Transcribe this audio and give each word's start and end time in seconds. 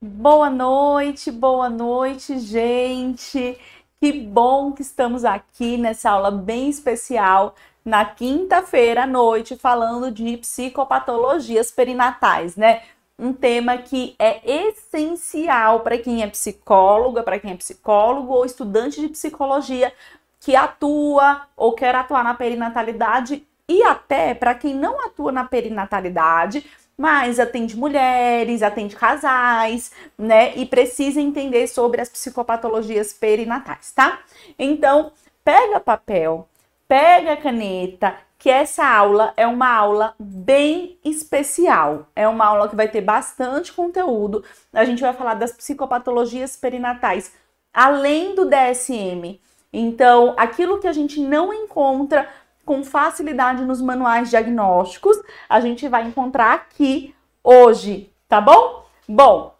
Boa 0.00 0.48
noite, 0.48 1.28
boa 1.32 1.68
noite, 1.68 2.38
gente. 2.38 3.58
Que 4.00 4.12
bom 4.12 4.70
que 4.70 4.80
estamos 4.80 5.24
aqui 5.24 5.76
nessa 5.76 6.10
aula 6.10 6.30
bem 6.30 6.70
especial 6.70 7.56
na 7.84 8.04
quinta-feira 8.04 9.02
à 9.02 9.06
noite 9.08 9.56
falando 9.56 10.12
de 10.12 10.36
psicopatologias 10.36 11.72
perinatais, 11.72 12.54
né? 12.54 12.82
Um 13.18 13.32
tema 13.32 13.76
que 13.76 14.14
é 14.20 14.40
essencial 14.68 15.80
para 15.80 15.98
quem 15.98 16.22
é 16.22 16.28
psicóloga, 16.28 17.24
para 17.24 17.40
quem 17.40 17.50
é 17.50 17.56
psicólogo 17.56 18.32
ou 18.34 18.44
estudante 18.44 19.00
de 19.00 19.08
psicologia 19.08 19.92
que 20.38 20.54
atua 20.54 21.42
ou 21.56 21.72
quer 21.72 21.96
atuar 21.96 22.22
na 22.22 22.34
perinatalidade 22.34 23.44
e 23.68 23.82
até 23.82 24.32
para 24.32 24.54
quem 24.54 24.74
não 24.74 25.04
atua 25.04 25.32
na 25.32 25.44
perinatalidade, 25.44 26.64
mas 26.98 27.38
atende 27.38 27.76
mulheres, 27.76 28.60
atende 28.60 28.96
casais, 28.96 29.92
né? 30.18 30.56
E 30.56 30.66
precisa 30.66 31.20
entender 31.20 31.68
sobre 31.68 32.00
as 32.00 32.08
psicopatologias 32.08 33.12
perinatais, 33.12 33.92
tá? 33.92 34.18
Então, 34.58 35.12
pega 35.44 35.78
papel, 35.78 36.48
pega 36.88 37.36
caneta, 37.36 38.16
que 38.36 38.50
essa 38.50 38.84
aula 38.84 39.32
é 39.36 39.46
uma 39.46 39.68
aula 39.68 40.14
bem 40.18 40.98
especial. 41.04 42.08
É 42.14 42.26
uma 42.26 42.46
aula 42.46 42.68
que 42.68 42.76
vai 42.76 42.88
ter 42.88 43.00
bastante 43.00 43.72
conteúdo. 43.72 44.44
A 44.72 44.84
gente 44.84 45.00
vai 45.00 45.12
falar 45.12 45.34
das 45.34 45.52
psicopatologias 45.52 46.56
perinatais, 46.56 47.32
além 47.72 48.34
do 48.34 48.44
DSM. 48.44 49.40
Então, 49.72 50.34
aquilo 50.36 50.78
que 50.78 50.86
a 50.86 50.92
gente 50.92 51.20
não 51.20 51.52
encontra 51.52 52.28
com 52.68 52.84
facilidade 52.84 53.64
nos 53.64 53.80
manuais 53.80 54.28
diagnósticos, 54.28 55.16
a 55.48 55.58
gente 55.58 55.88
vai 55.88 56.06
encontrar 56.06 56.52
aqui 56.52 57.14
hoje, 57.42 58.12
tá 58.28 58.42
bom? 58.42 58.84
Bom, 59.08 59.54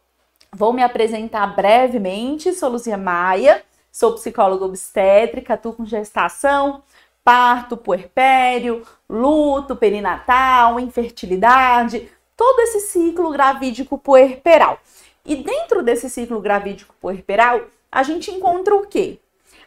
vou 0.53 0.75
me 0.75 0.83
apresentar 0.83 1.47
brevemente. 1.57 2.53
Sou 2.53 2.69
Luzia 2.69 2.99
Maia, 2.99 3.63
sou 3.91 4.13
psicóloga 4.13 4.67
obstétrica, 4.67 5.55
atuo 5.55 5.73
com 5.73 5.87
gestação, 5.87 6.83
parto, 7.25 7.79
puerpério, 7.79 8.87
luto, 9.09 9.75
perinatal, 9.75 10.79
infertilidade, 10.79 12.11
todo 12.37 12.61
esse 12.61 12.81
ciclo 12.81 13.31
gravídico 13.31 13.97
puerperal. 13.97 14.79
E 15.25 15.35
dentro 15.35 15.83
desse 15.83 16.11
ciclo 16.11 16.43
gravídico 16.43 16.95
puerperal, 17.01 17.63
a 17.91 18.03
gente 18.03 18.31
encontra 18.31 18.77
o 18.77 18.87
quê? 18.87 19.19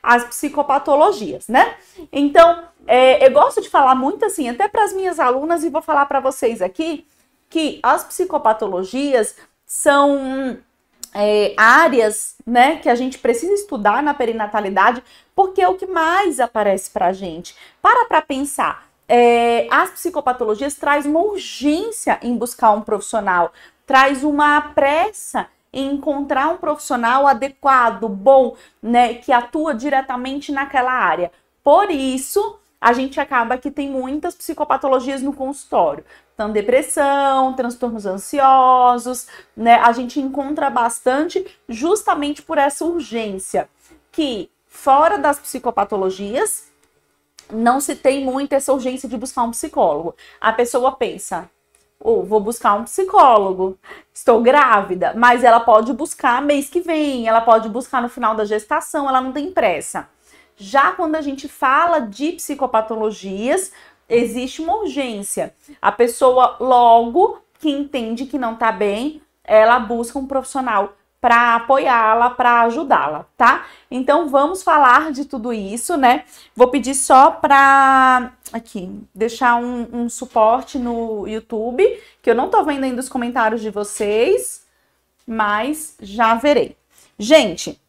As 0.01 0.23
psicopatologias, 0.23 1.47
né? 1.47 1.75
Então, 2.11 2.63
é, 2.87 3.25
eu 3.25 3.31
gosto 3.31 3.61
de 3.61 3.69
falar 3.69 3.95
muito 3.95 4.25
assim, 4.25 4.49
até 4.49 4.67
para 4.67 4.83
as 4.83 4.93
minhas 4.93 5.19
alunas, 5.19 5.63
e 5.63 5.69
vou 5.69 5.81
falar 5.81 6.05
para 6.05 6.19
vocês 6.19 6.61
aqui, 6.61 7.05
que 7.49 7.79
as 7.83 8.03
psicopatologias 8.03 9.35
são 9.65 10.57
é, 11.13 11.53
áreas 11.57 12.35
né, 12.45 12.77
que 12.77 12.89
a 12.89 12.95
gente 12.95 13.17
precisa 13.19 13.53
estudar 13.53 14.01
na 14.01 14.13
perinatalidade, 14.13 15.03
porque 15.35 15.61
é 15.61 15.67
o 15.67 15.75
que 15.75 15.85
mais 15.85 16.39
aparece 16.39 16.89
para 16.89 17.07
a 17.07 17.13
gente. 17.13 17.55
Para 17.81 18.05
para 18.05 18.21
pensar. 18.21 18.87
É, 19.07 19.67
as 19.69 19.89
psicopatologias 19.89 20.75
traz 20.75 21.05
uma 21.05 21.19
urgência 21.19 22.17
em 22.21 22.37
buscar 22.37 22.71
um 22.71 22.81
profissional, 22.81 23.51
traz 23.85 24.23
uma 24.23 24.61
pressa 24.61 25.47
em 25.73 25.93
encontrar 25.93 26.49
um 26.49 26.57
profissional 26.57 27.27
adequado, 27.27 28.07
bom, 28.09 28.55
né, 28.81 29.15
que 29.15 29.31
atua 29.31 29.73
diretamente 29.73 30.51
naquela 30.51 30.91
área. 30.91 31.31
Por 31.63 31.89
isso, 31.89 32.59
a 32.79 32.93
gente 32.93 33.19
acaba 33.19 33.57
que 33.57 33.69
tem 33.69 33.89
muitas 33.89 34.33
psicopatologias 34.33 35.21
no 35.21 35.33
consultório. 35.33 36.03
Então, 36.33 36.51
depressão, 36.51 37.53
transtornos 37.53 38.07
ansiosos, 38.07 39.27
né? 39.55 39.75
A 39.75 39.91
gente 39.91 40.19
encontra 40.19 40.71
bastante 40.71 41.45
justamente 41.69 42.41
por 42.41 42.57
essa 42.57 42.83
urgência 42.83 43.69
que 44.11 44.49
fora 44.65 45.19
das 45.19 45.37
psicopatologias 45.37 46.71
não 47.51 47.79
se 47.79 47.95
tem 47.95 48.25
muito 48.25 48.53
essa 48.53 48.73
urgência 48.73 49.07
de 49.07 49.17
buscar 49.17 49.43
um 49.43 49.51
psicólogo. 49.51 50.15
A 50.39 50.51
pessoa 50.51 50.93
pensa, 50.93 51.47
ou 52.03 52.25
vou 52.25 52.39
buscar 52.39 52.73
um 52.73 52.83
psicólogo, 52.83 53.77
estou 54.13 54.41
grávida, 54.41 55.13
mas 55.15 55.43
ela 55.43 55.59
pode 55.59 55.93
buscar 55.93 56.41
mês 56.41 56.69
que 56.69 56.81
vem, 56.81 57.27
ela 57.27 57.41
pode 57.41 57.69
buscar 57.69 58.01
no 58.01 58.09
final 58.09 58.35
da 58.35 58.45
gestação, 58.45 59.07
ela 59.07 59.21
não 59.21 59.31
tem 59.31 59.51
pressa. 59.51 60.09
Já 60.55 60.91
quando 60.91 61.15
a 61.15 61.21
gente 61.21 61.47
fala 61.47 61.99
de 61.99 62.33
psicopatologias, 62.33 63.71
existe 64.07 64.61
uma 64.61 64.77
urgência. 64.77 65.53
A 65.81 65.91
pessoa, 65.91 66.57
logo 66.59 67.39
que 67.59 67.69
entende 67.69 68.25
que 68.25 68.37
não 68.37 68.53
está 68.53 68.71
bem, 68.71 69.21
ela 69.43 69.79
busca 69.79 70.19
um 70.19 70.27
profissional 70.27 70.93
para 71.21 71.55
apoiá-la, 71.55 72.31
para 72.31 72.61
ajudá-la, 72.63 73.27
tá? 73.37 73.67
Então 73.91 74.27
vamos 74.27 74.63
falar 74.63 75.11
de 75.11 75.23
tudo 75.23 75.53
isso, 75.53 75.95
né? 75.95 76.25
Vou 76.55 76.69
pedir 76.69 76.95
só 76.95 77.29
para 77.29 78.33
aqui 78.51 78.99
deixar 79.13 79.55
um, 79.55 79.87
um, 79.93 80.09
suporte 80.09 80.79
no 80.79 81.27
YouTube, 81.27 81.85
que 82.23 82.29
eu 82.31 82.35
não 82.35 82.49
tô 82.49 82.63
vendo 82.63 82.85
ainda 82.85 82.99
os 82.99 83.07
comentários 83.07 83.61
de 83.61 83.69
vocês, 83.69 84.65
mas 85.27 85.95
já 86.01 86.33
verei. 86.33 86.75
Gente, 87.19 87.79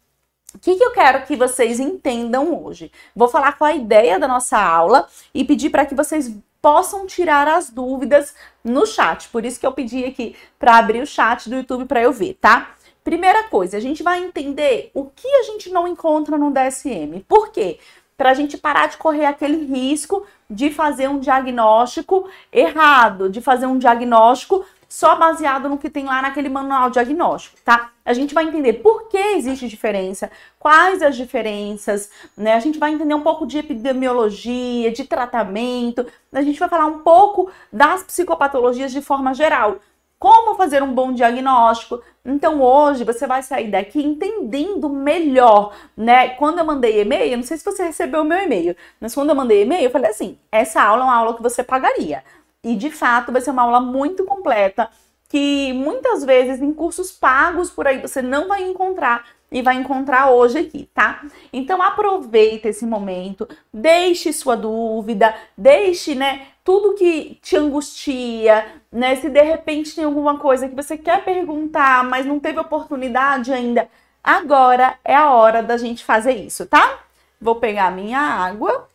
o 0.55 0.59
que, 0.59 0.77
que 0.77 0.85
eu 0.85 0.93
quero 0.93 1.25
que 1.25 1.35
vocês 1.35 1.81
entendam 1.81 2.63
hoje? 2.63 2.93
Vou 3.17 3.29
falar 3.29 3.57
com 3.57 3.65
a 3.65 3.73
ideia 3.73 4.19
da 4.19 4.29
nossa 4.29 4.59
aula 4.59 5.09
e 5.33 5.43
pedir 5.43 5.71
para 5.71 5.87
que 5.87 5.95
vocês 5.95 6.31
possam 6.61 7.07
tirar 7.07 7.49
as 7.49 7.71
dúvidas 7.71 8.35
no 8.63 8.87
chat. 8.87 9.29
Por 9.31 9.45
isso 9.47 9.59
que 9.59 9.67
eu 9.67 9.73
pedi 9.73 10.05
aqui 10.05 10.37
para 10.59 10.77
abrir 10.77 11.03
o 11.03 11.07
chat 11.07 11.49
do 11.49 11.57
YouTube 11.57 11.87
para 11.87 12.03
eu 12.03 12.13
ver, 12.13 12.35
tá? 12.35 12.77
Primeira 13.05 13.45
coisa, 13.45 13.77
a 13.77 13.81
gente 13.81 14.03
vai 14.03 14.23
entender 14.23 14.91
o 14.95 15.07
que 15.07 15.27
a 15.27 15.43
gente 15.43 15.71
não 15.71 15.89
encontra 15.89 16.39
no 16.39 16.53
DSM. 16.53 17.25
Por 17.27 17.51
quê? 17.51 17.79
Para 18.17 18.31
a 18.31 18.35
gente 18.35 18.57
parar 18.57 18.89
de 18.89 18.97
correr 18.97 19.25
aquele 19.25 19.65
risco 19.65 20.25
de 20.49 20.71
fazer 20.71 21.09
um 21.09 21.19
diagnóstico 21.19 22.29
errado, 22.53 23.29
de 23.29 23.41
fazer 23.41 23.67
um 23.67 23.79
diagnóstico 23.79 24.65
só 24.93 25.17
baseado 25.17 25.71
no 25.71 25.79
que 25.79 25.89
tem 25.89 26.05
lá 26.05 26.21
naquele 26.21 26.51
manual 26.51 26.91
diagnóstico, 26.91 27.57
tá? 27.65 27.93
A 28.05 28.13
gente 28.13 28.35
vai 28.35 28.45
entender 28.45 28.75
por 28.75 29.09
que 29.09 29.17
existe 29.17 29.67
diferença, 29.67 30.31
quais 30.59 31.01
as 31.01 31.17
diferenças, 31.17 32.11
né? 32.37 32.53
A 32.53 32.61
gente 32.61 32.79
vai 32.79 32.93
entender 32.93 33.15
um 33.15 33.23
pouco 33.23 33.47
de 33.47 33.57
epidemiologia, 33.57 34.93
de 34.93 35.05
tratamento, 35.05 36.07
a 36.31 36.43
gente 36.43 36.61
vai 36.61 36.69
falar 36.69 36.85
um 36.85 36.99
pouco 36.99 37.51
das 37.73 38.03
psicopatologias 38.03 38.93
de 38.93 39.01
forma 39.01 39.33
geral. 39.33 39.79
Como 40.23 40.55
fazer 40.55 40.85
um 40.85 40.95
bom 40.95 41.13
diagnóstico? 41.13 42.01
Então 42.25 42.63
hoje 42.63 43.03
você 43.03 43.27
vai 43.27 43.43
sair 43.43 43.69
daqui 43.69 44.01
entendendo 44.01 44.89
melhor, 44.89 45.75
né? 45.97 46.29
Quando 46.29 46.61
eu 46.61 46.65
mandei 46.65 47.01
e-mail, 47.01 47.37
não 47.37 47.43
sei 47.43 47.57
se 47.57 47.65
você 47.65 47.83
recebeu 47.83 48.23
o 48.23 48.25
meu 48.25 48.39
e-mail, 48.39 48.77
mas 49.01 49.17
quando 49.17 49.31
eu 49.31 49.35
mandei 49.35 49.63
e-mail, 49.63 49.83
eu 49.83 49.91
falei 49.91 50.13
assim: 50.13 50.39
essa 50.53 50.81
aula 50.81 51.03
é 51.03 51.05
uma 51.07 51.17
aula 51.17 51.35
que 51.35 51.43
você 51.43 51.65
pagaria. 51.65 52.23
E 52.63 52.77
de 52.77 52.89
fato 52.89 53.33
vai 53.33 53.41
ser 53.41 53.51
uma 53.51 53.63
aula 53.63 53.81
muito 53.81 54.25
completa 54.25 54.89
que 55.29 55.73
muitas 55.73 56.25
vezes 56.25 56.63
em 56.63 56.73
cursos 56.73 57.11
pagos 57.11 57.69
por 57.69 57.89
aí 57.89 58.01
você 58.01 58.23
não 58.23 58.47
vai 58.47 58.63
encontrar 58.63 59.25
e 59.51 59.61
vai 59.61 59.75
encontrar 59.75 60.31
hoje 60.31 60.59
aqui, 60.59 60.89
tá? 60.95 61.25
Então 61.53 61.83
aproveita 61.83 62.69
esse 62.69 62.87
momento, 62.87 63.49
deixe 63.73 64.33
sua 64.33 64.57
dúvida, 64.57 65.35
deixe, 65.59 66.15
né, 66.15 66.47
tudo 66.65 66.95
que 66.95 67.39
te 67.43 67.57
angustia, 67.57 68.81
né? 68.91 69.17
Se 69.17 69.29
de 69.29 69.43
repente 69.43 69.95
tem 69.95 70.05
alguma 70.05 70.39
coisa 70.39 70.69
que 70.69 70.75
você 70.75 70.97
quer 70.97 71.25
perguntar, 71.25 72.05
mas 72.05 72.27
não 72.27 72.39
teve 72.39 72.61
oportunidade 72.61 73.53
ainda, 73.53 73.89
agora 74.23 74.99
é 75.05 75.15
a 75.15 75.33
hora 75.33 75.63
da 75.63 75.77
gente 75.77 76.05
fazer 76.05 76.33
isso, 76.35 76.67
tá? 76.67 77.01
Vou 77.41 77.57
pegar 77.57 77.91
minha 77.91 78.21
água 78.21 78.89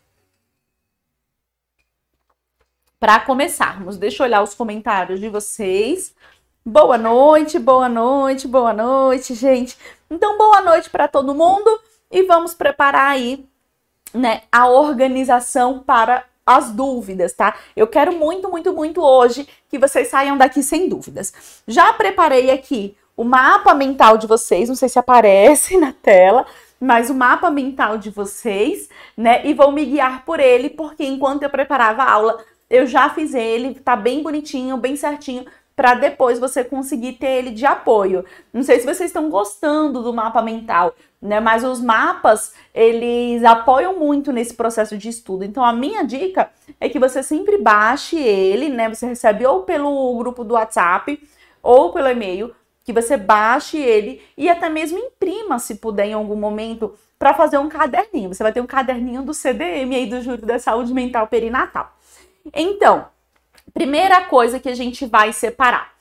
para 2.98 3.20
começarmos. 3.20 3.96
Deixa 3.96 4.22
eu 4.22 4.26
olhar 4.26 4.42
os 4.42 4.54
comentários 4.54 5.20
de 5.20 5.28
vocês. 5.28 6.14
Boa 6.64 6.98
noite, 6.98 7.58
boa 7.58 7.88
noite, 7.88 8.48
boa 8.48 8.72
noite, 8.72 9.34
gente. 9.34 9.78
Então, 10.10 10.36
boa 10.36 10.60
noite 10.60 10.90
para 10.90 11.06
todo 11.06 11.34
mundo 11.34 11.80
e 12.10 12.22
vamos 12.22 12.54
preparar 12.54 13.10
aí, 13.10 13.46
né, 14.12 14.42
a 14.50 14.68
organização 14.68 15.80
para 15.80 16.24
as 16.48 16.70
dúvidas, 16.70 17.32
tá? 17.32 17.54
Eu 17.76 17.86
quero 17.86 18.12
muito, 18.12 18.50
muito, 18.50 18.72
muito 18.72 19.02
hoje 19.02 19.46
que 19.68 19.78
vocês 19.78 20.08
saiam 20.08 20.36
daqui 20.36 20.62
sem 20.62 20.88
dúvidas. 20.88 21.60
Já 21.66 21.92
preparei 21.92 22.50
aqui 22.50 22.96
o 23.16 23.24
mapa 23.24 23.74
mental 23.74 24.16
de 24.16 24.26
vocês, 24.26 24.68
não 24.68 24.76
sei 24.76 24.88
se 24.88 24.98
aparece 24.98 25.76
na 25.78 25.92
tela, 25.92 26.46
mas 26.80 27.10
o 27.10 27.14
mapa 27.14 27.50
mental 27.50 27.98
de 27.98 28.10
vocês, 28.10 28.88
né? 29.16 29.44
E 29.44 29.52
vou 29.52 29.72
me 29.72 29.84
guiar 29.84 30.24
por 30.24 30.40
ele, 30.40 30.70
porque 30.70 31.04
enquanto 31.04 31.42
eu 31.42 31.50
preparava 31.50 32.02
a 32.02 32.10
aula, 32.10 32.44
eu 32.70 32.86
já 32.86 33.10
fiz 33.10 33.34
ele, 33.34 33.74
tá 33.74 33.94
bem 33.94 34.22
bonitinho, 34.22 34.76
bem 34.76 34.96
certinho, 34.96 35.44
para 35.78 35.94
depois 35.94 36.40
você 36.40 36.64
conseguir 36.64 37.12
ter 37.12 37.28
ele 37.28 37.52
de 37.52 37.64
apoio. 37.64 38.24
Não 38.52 38.64
sei 38.64 38.80
se 38.80 38.84
vocês 38.84 39.10
estão 39.10 39.30
gostando 39.30 40.02
do 40.02 40.12
mapa 40.12 40.42
mental, 40.42 40.92
né? 41.22 41.38
Mas 41.38 41.62
os 41.62 41.80
mapas, 41.80 42.52
eles 42.74 43.44
apoiam 43.44 43.96
muito 43.96 44.32
nesse 44.32 44.54
processo 44.54 44.98
de 44.98 45.08
estudo. 45.08 45.44
Então 45.44 45.64
a 45.64 45.72
minha 45.72 46.02
dica 46.02 46.50
é 46.80 46.88
que 46.88 46.98
você 46.98 47.22
sempre 47.22 47.58
baixe 47.58 48.18
ele, 48.18 48.68
né? 48.68 48.88
Você 48.88 49.06
recebe 49.06 49.46
ou 49.46 49.62
pelo 49.62 50.18
grupo 50.18 50.42
do 50.42 50.54
WhatsApp 50.54 51.22
ou 51.62 51.92
pelo 51.92 52.08
e-mail, 52.08 52.52
que 52.82 52.92
você 52.92 53.16
baixe 53.16 53.78
ele 53.78 54.20
e 54.36 54.48
até 54.48 54.68
mesmo 54.68 54.98
imprima, 54.98 55.60
se 55.60 55.76
puder, 55.76 56.06
em 56.06 56.12
algum 56.12 56.34
momento, 56.34 56.92
para 57.16 57.34
fazer 57.34 57.58
um 57.58 57.68
caderninho. 57.68 58.34
Você 58.34 58.42
vai 58.42 58.52
ter 58.52 58.60
um 58.60 58.66
caderninho 58.66 59.22
do 59.22 59.32
CDM 59.32 59.94
aí 59.94 60.06
do 60.06 60.20
Júlio 60.22 60.44
da 60.44 60.58
Saúde 60.58 60.92
Mental 60.92 61.28
Perinatal. 61.28 61.96
Então, 62.52 63.06
primeira 63.78 64.24
coisa 64.24 64.58
que 64.58 64.68
a 64.68 64.74
gente 64.74 65.06
vai 65.06 65.32
separar. 65.32 65.92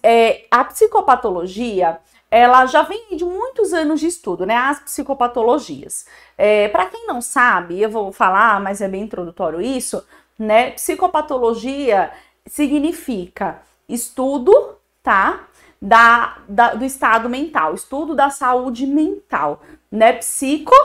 É, 0.00 0.46
a 0.48 0.62
psicopatologia, 0.64 1.98
ela 2.30 2.66
já 2.66 2.82
vem 2.82 3.16
de 3.16 3.24
muitos 3.24 3.72
anos 3.72 3.98
de 3.98 4.06
estudo, 4.06 4.46
né? 4.46 4.54
As 4.54 4.78
psicopatologias. 4.78 6.06
É, 6.38 6.68
para 6.68 6.86
quem 6.86 7.08
não 7.08 7.20
sabe, 7.20 7.82
eu 7.82 7.90
vou 7.90 8.12
falar, 8.12 8.60
mas 8.60 8.80
é 8.80 8.86
bem 8.86 9.02
introdutório 9.02 9.60
isso, 9.60 10.06
né? 10.38 10.70
Psicopatologia 10.70 12.12
significa 12.46 13.60
estudo, 13.88 14.76
tá? 15.02 15.48
Da, 15.82 16.36
da, 16.48 16.74
do 16.74 16.84
estado 16.84 17.28
mental, 17.28 17.74
estudo 17.74 18.14
da 18.14 18.30
saúde 18.30 18.86
mental, 18.86 19.62
né? 19.90 20.12
Psico, 20.12 20.76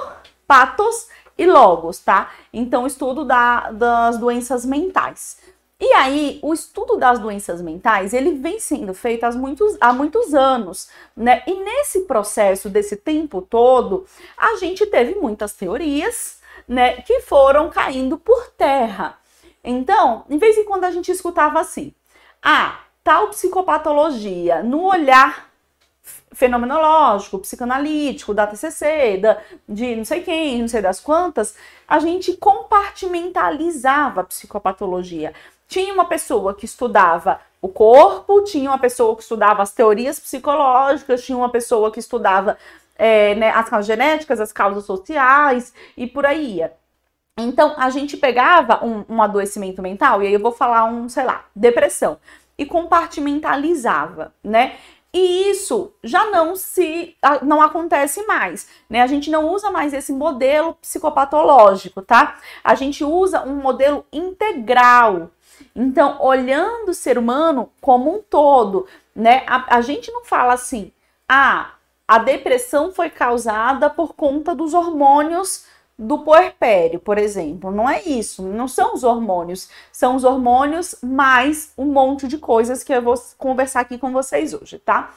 patos 0.47 1.07
e 1.37 1.45
logos, 1.45 1.99
tá? 1.99 2.31
Então, 2.51 2.87
estudo 2.87 3.25
da, 3.25 3.69
das 3.71 4.17
doenças 4.17 4.65
mentais. 4.65 5.37
E 5.79 5.91
aí, 5.93 6.39
o 6.41 6.53
estudo 6.53 6.95
das 6.95 7.19
doenças 7.19 7.61
mentais, 7.61 8.13
ele 8.13 8.31
vem 8.31 8.59
sendo 8.59 8.93
feito 8.93 9.25
há 9.25 9.31
muitos, 9.31 9.77
há 9.81 9.91
muitos 9.91 10.33
anos, 10.33 10.89
né? 11.15 11.43
E 11.45 11.53
nesse 11.53 12.01
processo, 12.01 12.69
desse 12.69 12.95
tempo 12.95 13.41
todo, 13.41 14.05
a 14.37 14.55
gente 14.55 14.85
teve 14.85 15.15
muitas 15.15 15.53
teorias, 15.53 16.39
né, 16.67 17.01
que 17.01 17.21
foram 17.21 17.69
caindo 17.69 18.17
por 18.17 18.47
terra. 18.51 19.19
Então, 19.63 20.23
em 20.29 20.37
vez 20.37 20.57
em 20.57 20.63
quando 20.63 20.85
a 20.85 20.91
gente 20.91 21.11
escutava 21.11 21.59
assim, 21.59 21.93
ah, 22.41 22.79
tal 23.03 23.27
psicopatologia, 23.29 24.63
no 24.63 24.83
olhar 24.85 25.49
fenomenológico, 26.31 27.39
psicanalítico, 27.39 28.33
da 28.33 28.45
TCC, 28.45 29.17
da, 29.17 29.41
de 29.67 29.95
não 29.95 30.05
sei 30.05 30.21
quem, 30.21 30.61
não 30.61 30.67
sei 30.67 30.81
das 30.81 30.99
quantas, 30.99 31.55
a 31.87 31.99
gente 31.99 32.33
compartimentalizava 32.37 34.21
a 34.21 34.23
psicopatologia. 34.23 35.33
Tinha 35.67 35.93
uma 35.93 36.05
pessoa 36.05 36.53
que 36.53 36.65
estudava 36.65 37.39
o 37.61 37.67
corpo, 37.67 38.43
tinha 38.43 38.69
uma 38.69 38.77
pessoa 38.77 39.15
que 39.15 39.23
estudava 39.23 39.63
as 39.63 39.73
teorias 39.73 40.19
psicológicas, 40.19 41.23
tinha 41.23 41.37
uma 41.37 41.49
pessoa 41.49 41.91
que 41.91 41.99
estudava 41.99 42.57
é, 42.95 43.35
né, 43.35 43.49
as 43.49 43.69
causas 43.69 43.87
genéticas, 43.87 44.39
as 44.39 44.51
causas 44.51 44.85
sociais 44.85 45.73
e 45.97 46.05
por 46.07 46.25
aí 46.25 46.57
ia. 46.57 46.73
Então, 47.37 47.73
a 47.77 47.89
gente 47.89 48.15
pegava 48.15 48.85
um, 48.85 49.03
um 49.09 49.21
adoecimento 49.21 49.81
mental, 49.81 50.23
e 50.23 50.27
aí 50.27 50.33
eu 50.33 50.39
vou 50.39 50.53
falar 50.53 50.85
um, 50.85 51.09
sei 51.09 51.25
lá, 51.25 51.45
depressão, 51.53 52.17
e 52.57 52.65
compartimentalizava, 52.65 54.33
né? 54.41 54.75
E 55.13 55.49
isso 55.49 55.93
já 56.03 56.29
não 56.29 56.55
se 56.55 57.15
não 57.41 57.61
acontece 57.61 58.25
mais, 58.25 58.67
né? 58.89 59.01
A 59.01 59.07
gente 59.07 59.29
não 59.29 59.49
usa 59.49 59.71
mais 59.71 59.93
esse 59.93 60.11
modelo 60.11 60.73
psicopatológico, 60.75 62.01
tá? 62.01 62.37
A 62.63 62.75
gente 62.75 63.03
usa 63.03 63.41
um 63.43 63.55
modelo 63.55 64.05
integral. 64.11 65.31
Então, 65.75 66.17
olhando 66.21 66.89
o 66.89 66.93
ser 66.93 67.17
humano 67.17 67.69
como 67.81 68.15
um 68.15 68.21
todo, 68.21 68.87
né? 69.13 69.43
A, 69.45 69.77
a 69.77 69.81
gente 69.81 70.11
não 70.11 70.23
fala 70.23 70.53
assim, 70.53 70.91
ah, 71.27 71.73
a 72.07 72.17
depressão 72.19 72.91
foi 72.93 73.09
causada 73.09 73.89
por 73.89 74.13
conta 74.15 74.55
dos 74.55 74.73
hormônios 74.73 75.65
do 75.97 76.19
puerpério, 76.19 76.99
por 76.99 77.17
exemplo. 77.17 77.71
Não 77.71 77.89
é 77.89 78.01
isso, 78.03 78.43
não 78.43 78.67
são 78.67 78.93
os 78.93 79.03
hormônios, 79.03 79.69
são 79.91 80.15
os 80.15 80.23
hormônios 80.23 80.95
mais 81.01 81.73
um 81.77 81.85
monte 81.85 82.27
de 82.27 82.37
coisas 82.37 82.83
que 82.83 82.93
eu 82.93 83.01
vou 83.01 83.15
conversar 83.37 83.81
aqui 83.81 83.97
com 83.97 84.11
vocês 84.11 84.53
hoje, 84.53 84.79
tá? 84.79 85.13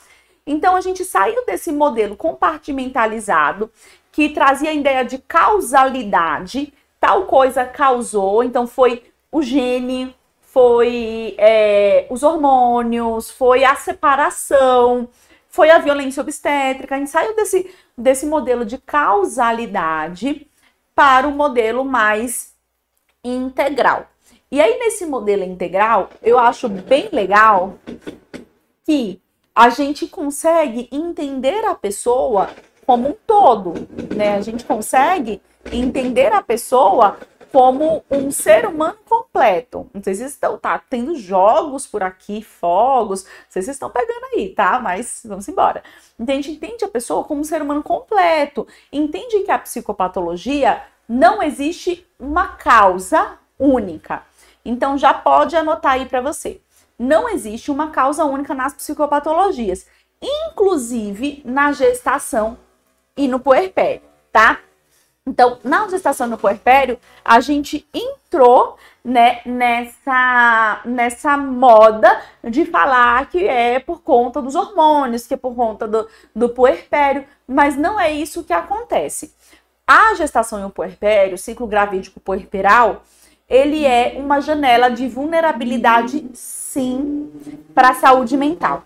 Então 0.46 0.75
a 0.75 0.81
gente 0.81 1.05
saiu 1.05 1.44
desse 1.44 1.70
modelo 1.70 2.16
compartimentalizado 2.16 3.70
que 4.10 4.31
trazia 4.31 4.70
a 4.70 4.75
ideia 4.75 5.05
de 5.05 5.19
causalidade, 5.19 6.72
tal 6.99 7.26
coisa 7.26 7.64
causou, 7.66 8.43
então 8.43 8.66
foi 8.66 9.05
o 9.31 9.43
gene, 9.43 10.14
foi 10.58 11.37
é, 11.38 12.08
os 12.10 12.25
hormônios, 12.25 13.31
foi 13.31 13.62
a 13.62 13.76
separação, 13.76 15.08
foi 15.49 15.70
a 15.70 15.78
violência 15.78 16.20
obstétrica. 16.20 16.96
A 16.96 16.99
gente 16.99 17.10
saiu 17.10 17.37
desse, 17.37 17.72
desse 17.96 18.26
modelo 18.26 18.64
de 18.64 18.76
causalidade 18.76 20.49
para 20.96 21.28
o 21.28 21.31
modelo 21.31 21.84
mais 21.84 22.55
integral. 23.22 24.08
E 24.50 24.60
aí, 24.60 24.81
nesse 24.81 25.06
modelo 25.06 25.44
integral, 25.44 26.10
eu 26.20 26.37
acho 26.37 26.69
bem 26.69 27.08
legal 27.12 27.78
que 28.84 29.22
a 29.55 29.69
gente 29.69 30.08
consegue 30.08 30.88
entender 30.90 31.64
a 31.66 31.75
pessoa 31.76 32.50
como 32.84 33.10
um 33.10 33.16
todo, 33.25 33.75
né? 34.12 34.34
A 34.34 34.40
gente 34.40 34.64
consegue 34.64 35.40
entender 35.70 36.32
a 36.32 36.43
pessoa 36.43 37.16
como 37.53 38.05
um 38.11 38.31
ser 38.31 38.67
humano 38.67 38.99
completo. 39.09 39.89
Não 39.95 40.03
sei 40.03 40.15
se 40.15 40.25
estão, 40.25 40.59
tá 40.59 40.79
tendo 40.79 41.17
jogos 41.17 41.87
por 41.87 42.03
aqui, 42.03 42.43
fogos, 42.43 43.25
não 43.25 43.31
sei 43.49 43.62
se 43.62 43.67
vocês 43.67 43.77
estão 43.77 43.91
pegando 43.91 44.27
aí, 44.35 44.50
tá? 44.50 44.79
Mas 44.81 45.23
vamos 45.25 45.49
embora. 45.49 45.83
Entende? 46.19 46.50
Entende 46.50 46.85
a 46.85 46.89
pessoa 46.89 47.25
como 47.25 47.41
um 47.41 47.45
ser 47.45 47.62
humano 47.62 47.83
completo. 47.83 48.67
Entende 48.93 49.41
que 49.41 49.50
a 49.50 49.59
psicopatologia 49.59 50.83
não 51.09 51.43
existe 51.43 52.06
uma 52.19 52.49
causa 52.49 53.39
única. 53.59 54.23
Então 54.65 54.99
já 54.99 55.15
pode 55.15 55.56
anotar 55.56 55.93
aí 55.93 56.06
para 56.06 56.21
você. 56.21 56.61
Não 56.99 57.29
existe 57.29 57.71
uma 57.71 57.91
causa 57.91 58.25
única 58.25 58.55
nas 58.55 58.75
psicopatologias, 58.75 59.87
inclusive 60.21 61.43
na 61.44 61.73
gestação 61.73 62.59
e 63.17 63.29
no 63.29 63.41
puerpério, 63.41 64.03
tá? 64.33 64.61
Então, 65.29 65.59
na 65.63 65.87
gestação 65.89 66.27
no 66.27 66.39
puerpério, 66.39 66.99
a 67.23 67.39
gente 67.39 67.87
entrou 67.93 68.79
né, 69.05 69.41
nessa, 69.45 70.81
nessa 70.87 71.37
moda 71.37 72.23
de 72.43 72.65
falar 72.65 73.29
que 73.29 73.47
é 73.47 73.79
por 73.79 74.01
conta 74.01 74.41
dos 74.41 74.55
hormônios, 74.55 75.27
que 75.27 75.35
é 75.35 75.37
por 75.37 75.55
conta 75.55 75.87
do, 75.87 76.09
do 76.35 76.49
puerpério, 76.49 77.27
mas 77.47 77.77
não 77.77 78.01
é 78.01 78.11
isso 78.11 78.43
que 78.43 78.55
acontece. 78.55 79.35
A 79.87 80.15
gestação 80.15 80.61
e 80.61 80.65
o 80.65 80.71
puerpério, 80.71 81.35
o 81.35 81.39
ciclo 81.39 81.67
gravídico 81.67 82.21
puerperal, 82.21 83.03
ele 83.47 83.85
é 83.85 84.15
uma 84.19 84.41
janela 84.41 84.91
de 84.91 85.07
vulnerabilidade, 85.09 86.25
sim, 86.33 87.31
para 87.75 87.91
a 87.91 87.95
saúde 87.95 88.35
mental, 88.35 88.83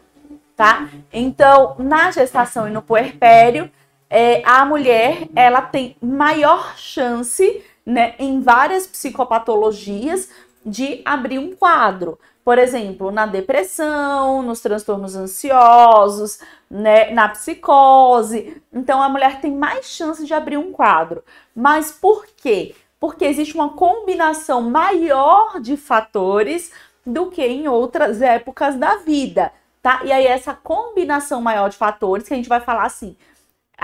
tá? 0.56 0.88
Então, 1.12 1.76
na 1.78 2.10
gestação 2.10 2.66
e 2.66 2.72
no 2.72 2.82
puerpério, 2.82 3.70
é, 4.12 4.42
a 4.44 4.62
mulher 4.66 5.26
ela 5.34 5.62
tem 5.62 5.96
maior 6.02 6.76
chance, 6.76 7.64
né, 7.84 8.14
em 8.18 8.42
várias 8.42 8.86
psicopatologias, 8.86 10.28
de 10.64 11.00
abrir 11.02 11.38
um 11.38 11.56
quadro. 11.56 12.18
Por 12.44 12.58
exemplo, 12.58 13.10
na 13.10 13.24
depressão, 13.24 14.42
nos 14.42 14.60
transtornos 14.60 15.16
ansiosos, 15.16 16.40
né, 16.70 17.10
na 17.10 17.30
psicose. 17.30 18.62
Então, 18.70 19.00
a 19.00 19.08
mulher 19.08 19.40
tem 19.40 19.50
mais 19.50 19.86
chance 19.86 20.26
de 20.26 20.34
abrir 20.34 20.58
um 20.58 20.72
quadro. 20.72 21.24
Mas 21.56 21.90
por 21.90 22.26
quê? 22.36 22.74
Porque 23.00 23.24
existe 23.24 23.54
uma 23.54 23.70
combinação 23.70 24.60
maior 24.60 25.58
de 25.58 25.74
fatores 25.76 26.70
do 27.06 27.30
que 27.30 27.42
em 27.42 27.66
outras 27.66 28.20
épocas 28.20 28.76
da 28.76 28.96
vida, 28.96 29.50
tá? 29.82 30.02
E 30.04 30.12
aí, 30.12 30.26
essa 30.26 30.52
combinação 30.52 31.40
maior 31.40 31.70
de 31.70 31.76
fatores, 31.78 32.28
que 32.28 32.34
a 32.34 32.36
gente 32.36 32.48
vai 32.48 32.60
falar 32.60 32.84
assim, 32.84 33.16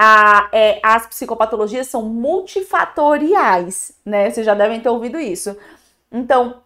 a, 0.00 0.48
é, 0.52 0.78
as 0.80 1.08
psicopatologias 1.08 1.88
são 1.88 2.02
multifatoriais, 2.02 3.98
né? 4.06 4.30
Vocês 4.30 4.46
já 4.46 4.54
devem 4.54 4.78
ter 4.78 4.88
ouvido 4.88 5.18
isso. 5.18 5.56
Então, 6.12 6.62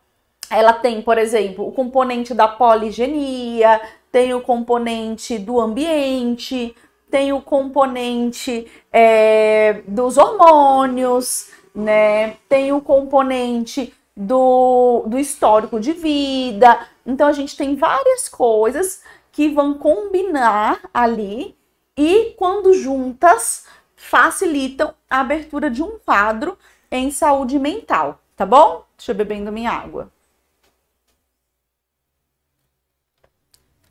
ela 0.51 0.75
tem, 0.75 1.01
por 1.01 1.17
exemplo, 1.17 1.67
o 1.67 1.73
componente 1.73 2.35
da 2.35 2.47
poligenia, 2.47 3.81
tem 4.13 4.35
o 4.35 4.43
componente 4.43 5.39
do 5.39 5.59
ambiente, 5.59 6.77
tem 7.11 7.33
o 7.33 7.41
componente 7.41 8.71
é, 8.93 9.81
dos 9.89 10.19
hormônios, 10.19 11.49
né? 11.75 12.37
Tem 12.51 12.71
o 12.71 12.83
componente 12.83 13.95
do, 14.15 15.05
do 15.07 15.19
histórico 15.19 15.81
de 15.81 15.95
vida. 15.95 16.87
Então 17.07 17.29
a 17.29 17.33
gente 17.33 17.57
tem 17.57 17.77
várias 17.77 18.29
coisas 18.29 19.01
que 19.33 19.49
vão 19.49 19.73
combinar 19.73 20.81
ali 20.93 21.57
e, 21.97 22.35
quando 22.39 22.73
juntas, 22.73 23.67
facilitam 23.97 24.95
a 25.09 25.21
abertura 25.21 25.71
de 25.71 25.83
um 25.83 25.99
quadro 25.99 26.59
em 26.91 27.11
saúde 27.11 27.59
mental, 27.59 28.21
tá 28.37 28.45
bom? 28.45 28.85
Deixa 28.97 29.13
eu 29.13 29.17
bebendo 29.17 29.53
minha 29.53 29.71
água. 29.71 30.11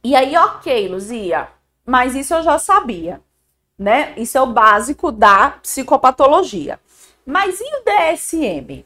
E 0.03 0.15
aí, 0.15 0.36
ok, 0.36 0.88
Luzia, 0.88 1.50
mas 1.86 2.15
isso 2.15 2.34
eu 2.34 2.41
já 2.43 2.58
sabia, 2.58 3.22
né? 3.77 4.13
Isso 4.17 4.38
é 4.38 4.41
o 4.41 4.48
básico 4.48 5.12
da 5.12 5.51
psicopatologia. 5.51 6.79
Mas 7.25 7.60
e 7.60 7.63
o 7.63 7.84
DSM? 7.84 8.86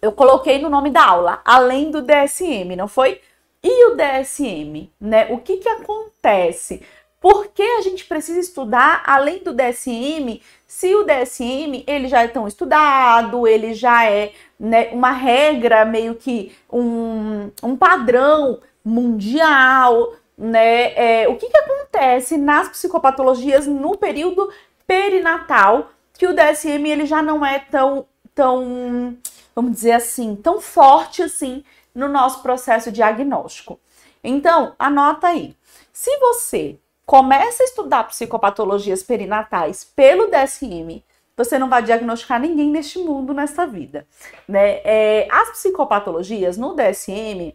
Eu 0.00 0.12
coloquei 0.12 0.58
no 0.60 0.70
nome 0.70 0.90
da 0.90 1.04
aula, 1.04 1.40
além 1.44 1.90
do 1.90 2.00
DSM, 2.00 2.76
não 2.76 2.86
foi? 2.86 3.20
E 3.62 3.86
o 3.86 3.96
DSM, 3.96 4.88
né? 5.00 5.26
O 5.32 5.38
que 5.38 5.56
que 5.56 5.68
acontece? 5.68 6.82
Por 7.28 7.48
que 7.48 7.60
a 7.60 7.80
gente 7.80 8.04
precisa 8.04 8.38
estudar 8.38 9.02
além 9.04 9.42
do 9.42 9.52
DSM? 9.52 10.40
Se 10.64 10.94
o 10.94 11.02
DSM 11.02 11.82
ele 11.84 12.06
já 12.06 12.22
é 12.22 12.28
tão 12.28 12.46
estudado, 12.46 13.48
ele 13.48 13.74
já 13.74 14.08
é 14.08 14.32
né, 14.56 14.90
uma 14.92 15.10
regra, 15.10 15.84
meio 15.84 16.14
que 16.14 16.56
um, 16.72 17.50
um 17.64 17.76
padrão 17.76 18.60
mundial, 18.84 20.12
né? 20.38 20.92
É, 20.94 21.28
o 21.28 21.34
que, 21.34 21.50
que 21.50 21.58
acontece 21.58 22.38
nas 22.38 22.68
psicopatologias 22.68 23.66
no 23.66 23.98
período 23.98 24.48
perinatal, 24.86 25.90
que 26.16 26.28
o 26.28 26.32
DSM 26.32 26.88
ele 26.88 27.06
já 27.06 27.22
não 27.22 27.44
é 27.44 27.58
tão, 27.58 28.06
tão, 28.36 29.18
vamos 29.52 29.72
dizer 29.72 29.94
assim, 29.94 30.36
tão 30.36 30.60
forte 30.60 31.24
assim 31.24 31.64
no 31.92 32.06
nosso 32.06 32.40
processo 32.40 32.92
diagnóstico. 32.92 33.80
Então, 34.22 34.76
anota 34.78 35.26
aí. 35.26 35.56
Se 35.92 36.16
você 36.18 36.78
começa 37.06 37.62
a 37.62 37.66
estudar 37.66 38.04
psicopatologias 38.04 39.02
perinatais 39.02 39.84
pelo 39.84 40.26
DSM, 40.26 41.02
você 41.36 41.58
não 41.58 41.68
vai 41.68 41.82
diagnosticar 41.82 42.40
ninguém 42.40 42.68
neste 42.68 42.98
mundo, 42.98 43.32
nesta 43.32 43.66
vida. 43.66 44.06
Né? 44.48 44.80
É, 44.84 45.28
as 45.30 45.50
psicopatologias 45.50 46.56
no 46.56 46.74
DSM, 46.74 47.54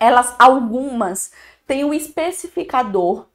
elas, 0.00 0.34
algumas, 0.38 1.30
têm 1.66 1.84
um 1.84 1.94
especificador 1.94 3.26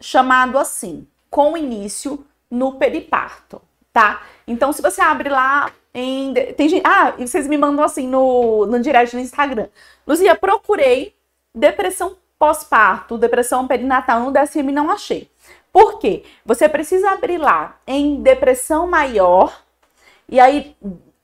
chamado 0.00 0.56
assim, 0.56 1.06
com 1.28 1.56
início 1.56 2.24
no 2.48 2.76
periparto, 2.76 3.60
tá? 3.92 4.22
Então, 4.46 4.72
se 4.72 4.80
você 4.80 5.00
abre 5.00 5.28
lá 5.28 5.72
em. 5.92 6.32
Tem 6.56 6.68
gente. 6.68 6.86
Ah, 6.86 7.14
e 7.18 7.26
vocês 7.26 7.48
me 7.48 7.56
mandam 7.56 7.84
assim 7.84 8.06
no, 8.06 8.66
no 8.66 8.78
direct 8.78 9.16
no 9.16 9.22
Instagram. 9.22 9.68
Luzia, 10.06 10.36
procurei 10.36 11.16
depressão 11.54 12.16
pós-parto, 12.38 13.18
depressão 13.18 13.66
perinatal 13.66 14.20
no 14.20 14.32
DSM 14.32 14.72
não 14.72 14.90
achei. 14.90 15.30
Por 15.72 15.98
quê? 15.98 16.24
Você 16.44 16.68
precisa 16.68 17.10
abrir 17.10 17.38
lá 17.38 17.78
em 17.86 18.22
depressão 18.22 18.86
maior, 18.86 19.62
e 20.28 20.40
aí 20.40 20.76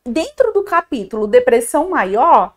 dentro 0.05 0.53
do 0.53 0.63
capítulo 0.63 1.27
depressão 1.27 1.89
maior, 1.89 2.55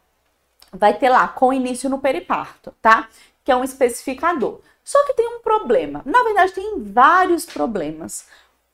vai 0.72 0.94
ter 0.94 1.10
lá 1.10 1.28
com 1.28 1.54
início 1.54 1.90
no 1.90 2.00
periparto, 2.00 2.74
tá? 2.82 3.08
Que 3.44 3.52
é 3.52 3.56
um 3.56 3.64
especificador. 3.64 4.60
Só 4.84 5.04
que 5.06 5.14
tem 5.14 5.28
um 5.28 5.40
problema. 5.40 6.02
Na 6.06 6.24
verdade, 6.24 6.54
tem 6.54 6.84
vários 6.84 7.46
problemas. 7.46 8.28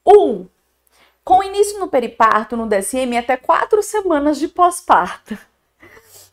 Um, 0.05 0.47
com 1.23 1.43
início 1.43 1.79
no 1.79 1.87
periparto, 1.87 2.57
no 2.57 2.67
DSM, 2.67 3.17
até 3.17 3.37
quatro 3.37 3.81
semanas 3.83 4.39
de 4.39 4.47
pós-parto. 4.47 5.37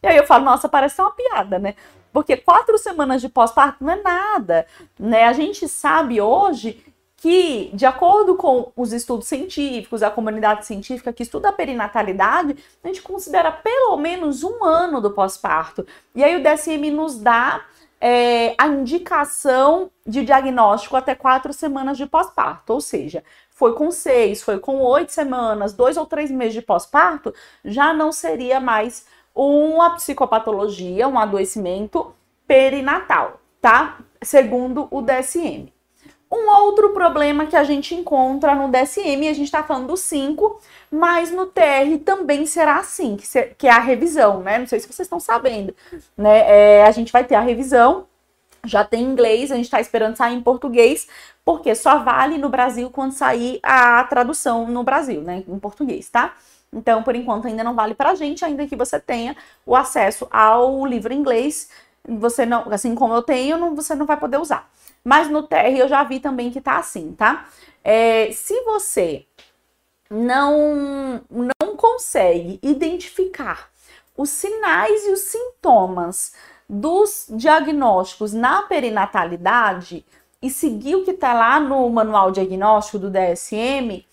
E 0.01 0.07
aí 0.07 0.17
eu 0.17 0.25
falo, 0.25 0.45
nossa, 0.45 0.69
parece 0.69 1.01
uma 1.01 1.11
piada, 1.11 1.59
né? 1.59 1.75
Porque 2.13 2.37
quatro 2.37 2.79
semanas 2.79 3.21
de 3.21 3.29
pós-parto 3.29 3.85
não 3.85 3.93
é 3.93 4.03
nada, 4.03 4.67
né? 4.99 5.25
A 5.25 5.33
gente 5.33 5.69
sabe 5.69 6.21
hoje 6.21 6.85
que, 7.17 7.71
de 7.75 7.85
acordo 7.85 8.37
com 8.37 8.71
os 8.77 8.93
estudos 8.93 9.27
científicos, 9.27 10.03
a 10.03 10.11
comunidade 10.11 10.65
científica 10.65 11.13
que 11.13 11.25
estuda 11.25 11.49
a 11.49 11.53
perinatalidade, 11.53 12.57
a 12.83 12.87
gente 12.87 13.03
considera 13.03 13.51
pelo 13.51 13.97
menos 13.97 14.45
um 14.45 14.65
ano 14.65 15.01
do 15.01 15.11
pós-parto. 15.11 15.87
E 16.15 16.23
aí 16.23 16.37
o 16.37 16.43
DSM 16.43 16.91
nos 16.93 17.19
dá 17.19 17.65
é, 18.01 18.55
a 18.57 18.69
indicação 18.69 19.91
de 20.07 20.25
diagnóstico 20.25 20.97
até 20.97 21.15
quatro 21.15 21.53
semanas 21.53 21.97
de 21.97 22.07
pós-parto, 22.07 22.73
ou 22.73 22.81
seja, 22.81 23.25
foi 23.51 23.75
com 23.75 23.91
seis, 23.91 24.41
foi 24.41 24.61
com 24.61 24.81
oito 24.81 25.11
semanas, 25.11 25.73
dois 25.73 25.97
ou 25.97 26.07
três 26.07 26.31
meses 26.31 26.55
de 26.55 26.63
pós-parto, 26.63 27.35
já 27.65 27.93
não 27.93 28.13
seria 28.13 28.61
mais 28.61 29.05
uma 29.47 29.91
psicopatologia, 29.91 31.07
um 31.07 31.19
adoecimento 31.19 32.13
perinatal, 32.47 33.41
tá? 33.61 33.99
Segundo 34.21 34.89
o 34.91 35.01
DSM. 35.01 35.73
Um 36.31 36.51
outro 36.51 36.91
problema 36.91 37.47
que 37.47 37.57
a 37.57 37.65
gente 37.65 37.95
encontra 37.95 38.55
no 38.55 38.69
DSM, 38.69 39.29
a 39.29 39.33
gente 39.33 39.45
está 39.45 39.63
falando 39.63 39.87
do 39.87 39.97
5, 39.97 40.61
mas 40.91 41.31
no 41.31 41.47
TR 41.47 41.99
também 42.05 42.45
será 42.45 42.77
assim, 42.77 43.17
que, 43.17 43.27
se, 43.27 43.43
que, 43.57 43.67
é 43.67 43.71
a 43.71 43.79
revisão, 43.79 44.41
né? 44.41 44.59
Não 44.59 44.67
sei 44.67 44.79
se 44.79 44.87
vocês 44.87 45.07
estão 45.07 45.19
sabendo, 45.19 45.75
né? 46.17 46.81
É, 46.81 46.85
a 46.85 46.91
gente 46.91 47.11
vai 47.13 47.25
ter 47.25 47.35
a 47.35 47.41
revisão, 47.41 48.07
já 48.65 48.85
tem 48.85 49.05
inglês, 49.05 49.51
a 49.51 49.57
gente 49.57 49.65
está 49.65 49.81
esperando 49.81 50.17
sair 50.17 50.35
em 50.35 50.43
português, 50.43 51.09
porque 51.45 51.75
só 51.75 52.01
vale 52.01 52.37
no 52.37 52.51
Brasil 52.51 52.91
quando 52.91 53.13
sair 53.13 53.59
a 53.63 54.05
tradução 54.05 54.67
no 54.67 54.83
Brasil, 54.83 55.23
né? 55.23 55.45
Em 55.49 55.59
português, 55.59 56.11
tá? 56.11 56.35
Então, 56.73 57.03
por 57.03 57.15
enquanto, 57.17 57.47
ainda 57.47 57.65
não 57.65 57.75
vale 57.75 57.95
para 57.95 58.11
a 58.11 58.15
gente, 58.15 58.45
ainda 58.45 58.67
que 58.67 58.77
você 58.77 59.01
tenha 59.01 59.37
o 59.65 59.75
acesso 59.75 60.29
ao 60.31 60.85
livro 60.87 61.13
em 61.13 61.19
inglês. 61.19 61.71
Você 62.07 62.45
não, 62.47 62.65
assim 62.71 62.95
como 62.95 63.15
eu 63.15 63.23
tenho, 63.23 63.59
não, 63.59 63.75
você 63.75 63.95
não 63.95 64.07
vai 64.07 64.17
poder 64.17 64.39
usar. 64.39 64.71
Mas 65.05 65.29
no 65.31 65.43
TR 65.43 65.77
eu 65.77 65.89
já 65.89 66.05
vi 66.05 66.21
também 66.21 66.51
que 66.51 66.61
tá 66.61 66.79
assim, 66.79 67.13
tá? 67.13 67.49
É, 67.83 68.31
se 68.33 68.61
você 68.63 69.27
não, 70.11 71.23
não 71.31 71.77
consegue 71.77 72.59
identificar 72.63 73.71
os 74.17 74.31
sinais 74.31 75.07
e 75.07 75.13
os 75.13 75.21
sintomas 75.21 76.33
dos 76.69 77.27
diagnósticos 77.31 78.33
na 78.33 78.63
perinatalidade 78.63 80.05
e 80.43 80.51
seguir 80.51 80.97
o 80.97 81.05
que 81.05 81.13
está 81.13 81.33
lá 81.33 81.59
no 81.59 81.89
manual 81.89 82.31
diagnóstico 82.31 82.99
do 82.99 83.11
DSM, 83.11 84.05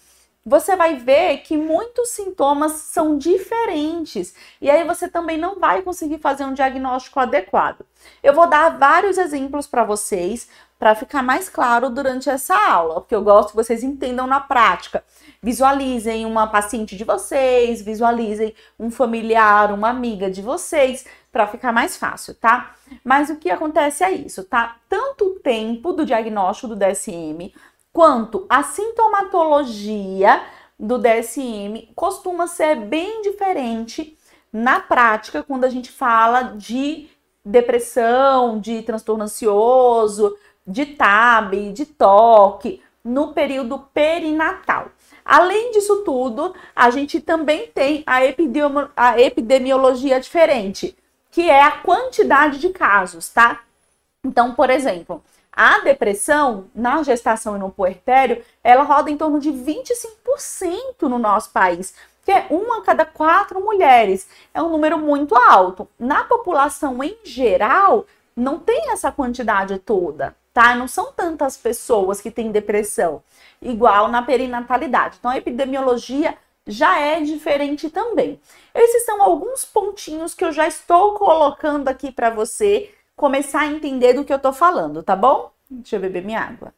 você 0.46 0.76
vai 0.76 0.96
ver 0.96 1.38
que 1.38 1.58
muitos 1.58 2.10
sintomas 2.10 2.74
são 2.74 3.18
diferentes 3.18 4.36
e 4.62 4.70
aí 4.70 4.84
você 4.84 5.10
também 5.10 5.38
não 5.38 5.60
vai 5.60 5.82
conseguir 5.82 6.20
fazer 6.20 6.46
um 6.46 6.54
diagnóstico 6.54 7.20
adequado. 7.20 7.84
Eu 8.22 8.34
vou 8.34 8.48
dar 8.48 8.78
vários 8.78 9.18
exemplos 9.18 9.66
para 9.66 9.84
vocês 9.84 10.48
para 10.78 10.94
ficar 10.94 11.24
mais 11.24 11.50
claro 11.50 11.90
durante 11.90 12.30
essa 12.30 12.54
aula, 12.54 13.02
porque 13.02 13.16
eu 13.16 13.24
gosto 13.24 13.50
que 13.50 13.56
vocês 13.56 13.82
entendam 13.82 14.28
na 14.28 14.40
prática. 14.40 15.04
Visualizem 15.42 16.26
uma 16.26 16.48
paciente 16.48 16.96
de 16.96 17.04
vocês, 17.04 17.82
visualizem 17.82 18.54
um 18.78 18.92
familiar, 18.92 19.72
uma 19.74 19.90
amiga 19.90 20.30
de 20.30 20.42
vocês, 20.42 21.06
para 21.32 21.48
ficar 21.48 21.72
mais 21.72 21.98
fácil, 21.98 22.36
tá? 22.36 22.76
Mas 23.04 23.30
o 23.30 23.38
que 23.38 23.50
acontece 23.50 24.04
é 24.04 24.12
isso, 24.12 24.44
tá? 24.44 24.78
Tanto 24.88 25.26
o 25.26 25.40
tempo 25.40 25.92
do 25.92 26.06
diagnóstico 26.06 26.68
do 26.68 26.76
DSM 26.76 27.52
quanto 27.96 28.46
a 28.50 28.62
sintomatologia 28.62 30.44
do 30.78 30.98
DSM 30.98 31.94
costuma 31.96 32.46
ser 32.46 32.76
bem 32.76 33.22
diferente 33.22 34.18
na 34.52 34.82
prática 34.82 35.42
quando 35.42 35.64
a 35.64 35.70
gente 35.70 35.90
fala 35.90 36.42
de 36.58 37.08
depressão, 37.46 38.60
de 38.60 38.82
transtorno 38.82 39.24
ansioso, 39.24 40.36
de 40.68 40.86
TAB, 40.88 41.72
de 41.72 41.86
toque 41.86 42.82
no 43.02 43.32
período 43.32 43.80
perinatal. 43.94 44.90
Além 45.24 45.72
disso 45.72 46.04
tudo, 46.04 46.54
a 46.76 46.90
gente 46.90 47.22
também 47.22 47.68
tem 47.68 48.04
a, 48.06 48.18
a 48.98 49.22
epidemiologia 49.22 50.20
diferente, 50.20 50.98
que 51.32 51.50
é 51.50 51.64
a 51.64 51.72
quantidade 51.72 52.60
de 52.60 52.72
casos, 52.72 53.30
tá? 53.30 53.62
Então, 54.22 54.54
por 54.54 54.70
exemplo, 54.70 55.24
a 55.56 55.80
depressão 55.80 56.66
na 56.76 57.02
gestação 57.02 57.56
e 57.56 57.60
no 57.60 57.72
puerpério, 57.72 58.44
ela 58.64 58.84
roda 58.84 59.10
em 59.10 59.18
torno 59.18 59.40
de 59.40 59.50
25% 59.50 61.04
no 61.04 61.18
nosso 61.18 61.52
país, 61.52 61.94
que 62.24 62.32
é 62.32 62.48
uma 62.50 62.80
a 62.80 62.82
cada 62.82 63.06
quatro 63.06 63.62
mulheres. 63.62 64.28
É 64.54 64.62
um 64.62 64.70
número 64.70 64.98
muito 64.98 65.36
alto. 65.36 65.88
Na 65.98 66.24
população 66.24 67.04
em 67.04 67.16
geral, 67.24 68.06
não 68.36 68.60
tem 68.60 68.92
essa 68.92 69.12
quantidade 69.12 69.78
toda, 69.80 70.36
tá? 70.54 70.76
Não 70.76 70.88
são 70.88 71.14
tantas 71.14 71.56
pessoas 71.56 72.20
que 72.20 72.32
têm 72.32 72.52
depressão, 72.52 73.24
igual 73.62 74.10
na 74.10 74.22
perinatalidade. 74.22 75.18
Então, 75.20 75.32
a 75.32 75.38
epidemiologia 75.38 76.38
já 76.68 77.00
é 77.00 77.22
diferente 77.22 77.90
também. 77.90 78.40
Esses 78.74 79.06
são 79.06 79.22
alguns 79.22 79.64
pontinhos 79.64 80.34
que 80.34 80.44
eu 80.44 80.52
já 80.52 80.68
estou 80.68 81.14
colocando 81.14 81.88
aqui 81.88 82.12
para 82.12 82.30
você 82.30 82.92
começar 83.16 83.62
a 83.62 83.68
entender 83.68 84.14
do 84.14 84.26
que 84.26 84.34
eu 84.34 84.40
tô 84.40 84.54
falando, 84.54 85.04
tá 85.04 85.16
bom? 85.16 85.52
Deixa 85.70 85.96
eu 85.98 86.02
beber 86.02 86.24
minha 86.24 86.42
água. 86.42 86.74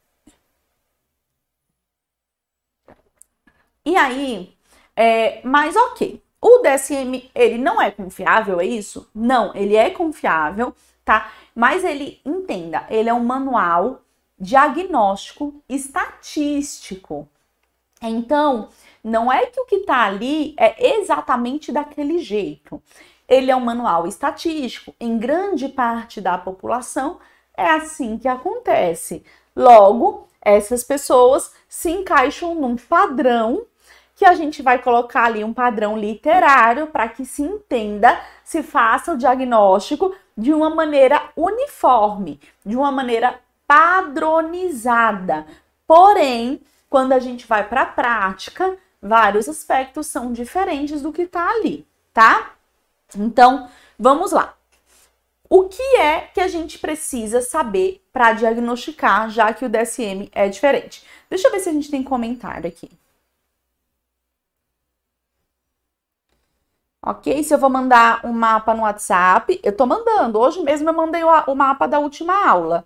E 3.85 3.95
aí, 3.95 4.53
é, 4.95 5.41
mas 5.43 5.75
ok. 5.75 6.21
O 6.41 6.59
DSM, 6.59 7.29
ele 7.33 7.57
não 7.57 7.81
é 7.81 7.89
confiável, 7.89 8.59
é 8.59 8.65
isso? 8.65 9.09
Não, 9.13 9.55
ele 9.55 9.75
é 9.75 9.89
confiável, 9.89 10.75
tá? 11.03 11.31
Mas 11.55 11.83
ele, 11.83 12.21
entenda, 12.25 12.85
ele 12.89 13.09
é 13.09 13.13
um 13.13 13.23
manual 13.23 14.01
diagnóstico 14.39 15.61
estatístico. 15.67 17.27
Então, 18.01 18.69
não 19.03 19.31
é 19.31 19.47
que 19.47 19.59
o 19.59 19.65
que 19.65 19.79
tá 19.79 20.03
ali 20.03 20.53
é 20.57 20.97
exatamente 20.99 21.71
daquele 21.71 22.19
jeito. 22.19 22.81
Ele 23.27 23.51
é 23.51 23.55
um 23.55 23.61
manual 23.61 24.07
estatístico. 24.07 24.93
Em 24.99 25.17
grande 25.17 25.67
parte 25.67 26.21
da 26.21 26.37
população 26.37 27.19
é 27.55 27.69
assim 27.71 28.17
que 28.17 28.27
acontece. 28.27 29.25
Logo, 29.55 30.27
essas 30.41 30.83
pessoas 30.83 31.51
se 31.67 31.89
encaixam 31.89 32.55
num 32.55 32.75
padrão 32.75 33.65
que 34.15 34.25
a 34.25 34.33
gente 34.33 34.63
vai 34.63 34.79
colocar 34.79 35.25
ali 35.25 35.43
um 35.43 35.53
padrão 35.53 35.97
literário 35.97 36.87
para 36.87 37.07
que 37.07 37.23
se 37.23 37.43
entenda, 37.43 38.19
se 38.43 38.63
faça 38.63 39.13
o 39.13 39.17
diagnóstico 39.17 40.13
de 40.35 40.53
uma 40.53 40.69
maneira 40.69 41.21
uniforme, 41.35 42.39
de 42.65 42.75
uma 42.75 42.91
maneira 42.91 43.39
padronizada. 43.67 45.45
Porém, 45.85 46.61
quando 46.89 47.13
a 47.13 47.19
gente 47.19 47.45
vai 47.45 47.67
para 47.67 47.81
a 47.81 47.85
prática, 47.85 48.77
vários 49.01 49.47
aspectos 49.47 50.07
são 50.07 50.31
diferentes 50.31 51.01
do 51.01 51.11
que 51.11 51.23
está 51.23 51.51
ali, 51.51 51.87
tá? 52.13 52.53
Então, 53.15 53.69
vamos 53.97 54.31
lá. 54.31 54.55
O 55.49 55.69
que 55.69 55.81
é 55.97 56.21
que 56.33 56.41
a 56.41 56.47
gente 56.47 56.77
precisa 56.77 57.41
saber 57.41 58.05
para 58.11 58.33
diagnosticar, 58.33 59.29
já 59.29 59.53
que 59.53 59.65
o 59.65 59.69
DSM 59.69 60.29
é 60.33 60.49
diferente? 60.49 61.05
Deixa 61.29 61.47
eu 61.47 61.51
ver 61.51 61.59
se 61.61 61.69
a 61.69 61.73
gente 61.73 61.89
tem 61.89 62.03
comentário 62.03 62.67
aqui. 62.67 62.89
Ok? 67.01 67.41
Se 67.43 67.53
eu 67.53 67.57
vou 67.57 67.69
mandar 67.69 68.25
um 68.25 68.33
mapa 68.33 68.73
no 68.73 68.81
WhatsApp, 68.81 69.57
eu 69.63 69.75
tô 69.75 69.85
mandando. 69.85 70.37
Hoje 70.39 70.61
mesmo 70.61 70.89
eu 70.89 70.93
mandei 70.93 71.23
o, 71.23 71.55
mapa 71.55 71.87
da 71.87 71.99
última 71.99 72.45
aula. 72.45 72.85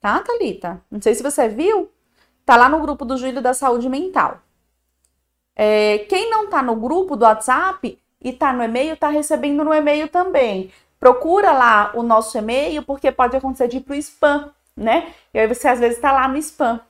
Tá, 0.00 0.18
Thalita? 0.20 0.82
Não 0.90 1.00
sei 1.00 1.14
se 1.14 1.22
você 1.22 1.48
viu. 1.48 1.88
Tá 2.44 2.56
lá 2.56 2.68
no 2.68 2.80
grupo 2.80 3.04
do 3.04 3.16
Júlio 3.16 3.40
da 3.40 3.54
Saúde 3.54 3.88
Mental. 3.88 4.40
É, 5.54 5.98
quem 6.08 6.28
não 6.30 6.48
tá 6.48 6.62
no 6.62 6.74
grupo 6.74 7.14
do 7.14 7.24
WhatsApp 7.24 7.99
e 8.22 8.32
tá 8.32 8.52
no 8.52 8.62
e-mail, 8.62 8.96
tá 8.96 9.08
recebendo 9.08 9.64
no 9.64 9.72
e-mail 9.72 10.08
também. 10.08 10.70
Procura 10.98 11.52
lá 11.52 11.92
o 11.94 12.02
nosso 12.02 12.36
e-mail, 12.36 12.82
porque 12.82 13.10
pode 13.10 13.36
acontecer 13.36 13.68
de 13.68 13.78
ir 13.78 13.80
pro 13.80 13.94
spam, 13.94 14.50
né? 14.76 15.12
E 15.32 15.38
aí 15.38 15.46
você 15.46 15.68
às 15.68 15.80
vezes 15.80 15.98
tá 15.98 16.12
lá 16.12 16.28
no 16.28 16.36
spam. 16.36 16.80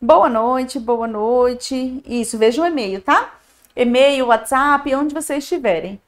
Boa 0.00 0.28
noite, 0.28 0.78
boa 0.78 1.08
noite. 1.08 2.02
Isso, 2.06 2.36
veja 2.38 2.62
o 2.62 2.66
e-mail, 2.66 3.00
tá? 3.00 3.34
E-mail, 3.74 4.26
WhatsApp, 4.26 4.94
onde 4.94 5.14
vocês 5.14 5.44
estiverem. 5.44 6.00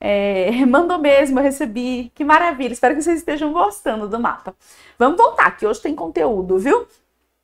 É, 0.00 0.50
mandou 0.66 0.98
mesmo, 0.98 1.38
eu 1.38 1.42
recebi. 1.42 2.10
Que 2.14 2.24
maravilha, 2.24 2.72
espero 2.72 2.96
que 2.96 3.02
vocês 3.02 3.18
estejam 3.18 3.52
gostando 3.52 4.08
do 4.08 4.18
mapa. 4.18 4.54
Vamos 4.98 5.16
voltar, 5.16 5.56
que 5.56 5.66
hoje 5.66 5.80
tem 5.80 5.94
conteúdo, 5.94 6.58
viu? 6.58 6.86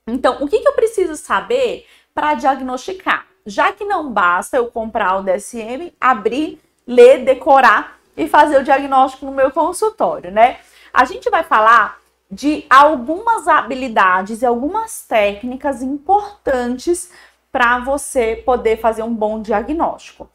Então, 0.09 0.43
o 0.43 0.49
que, 0.49 0.61
que 0.61 0.69
eu 0.69 0.75
preciso 0.75 1.17
saber 1.17 1.87
para 2.15 2.35
diagnosticar? 2.35 3.27
Já 3.47 3.73
que 3.73 3.85
não 3.85 4.11
basta 4.11 4.57
eu 4.57 4.67
comprar 4.67 5.17
o 5.17 5.23
DSM, 5.23 5.93
abrir, 6.00 6.61
ler, 6.87 7.25
decorar 7.25 7.99
e 8.17 8.26
fazer 8.26 8.59
o 8.59 8.65
diagnóstico 8.65 9.25
no 9.25 9.33
meu 9.33 9.53
consultório, 9.53 10.33
né? 10.33 10.59
A 10.93 11.05
gente 11.05 11.31
vai 11.31 11.45
falar 11.45 11.99
de 12.29 12.67
algumas 12.69 13.47
habilidades 13.47 14.43
e 14.43 14.47
algumas 14.47 15.05
técnicas 15.07 15.81
importantes 15.81 17.11
para 17.53 17.79
você 17.79 18.43
poder 18.45 18.79
fazer 18.79 19.03
um 19.03 19.15
bom 19.15 19.41
diagnóstico. 19.41 20.29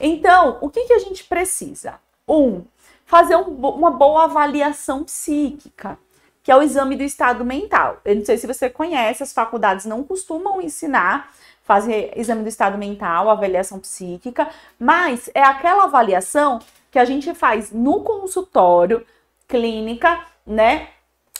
Então, 0.00 0.58
o 0.60 0.68
que, 0.68 0.84
que 0.84 0.92
a 0.92 0.98
gente 0.98 1.24
precisa? 1.24 1.94
Um, 2.28 2.64
fazer 3.06 3.36
um, 3.36 3.42
uma 3.42 3.90
boa 3.90 4.24
avaliação 4.24 5.04
psíquica, 5.04 5.96
que 6.42 6.50
é 6.50 6.56
o 6.56 6.62
exame 6.62 6.96
do 6.96 7.02
estado 7.02 7.44
mental. 7.44 8.00
Eu 8.04 8.16
não 8.16 8.24
sei 8.24 8.36
se 8.36 8.46
você 8.46 8.68
conhece, 8.68 9.22
as 9.22 9.32
faculdades 9.32 9.86
não 9.86 10.02
costumam 10.02 10.60
ensinar 10.60 11.32
fazer 11.66 12.12
exame 12.16 12.42
do 12.42 12.48
estado 12.48 12.78
mental, 12.78 13.28
avaliação 13.28 13.80
psíquica, 13.80 14.48
mas 14.78 15.28
é 15.34 15.42
aquela 15.42 15.84
avaliação 15.84 16.60
que 16.90 16.98
a 16.98 17.04
gente 17.04 17.34
faz 17.34 17.72
no 17.72 18.02
consultório, 18.02 19.04
clínica, 19.48 20.20
né? 20.46 20.88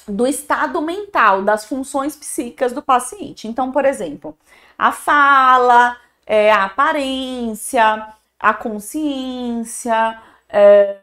Do 0.06 0.26
estado 0.26 0.83
mental, 0.83 1.42
das 1.42 1.64
funções 1.64 2.16
psíquicas 2.16 2.73
do 2.73 2.83
paciente. 2.83 3.49
Então, 3.49 3.73
por 3.73 3.85
exemplo, 3.85 4.37
a 4.76 4.92
fala, 4.92 5.97
é, 6.26 6.52
a 6.52 6.64
aparência, 6.64 8.09
a 8.38 8.52
consciência, 8.52 10.21
é, 10.49 10.99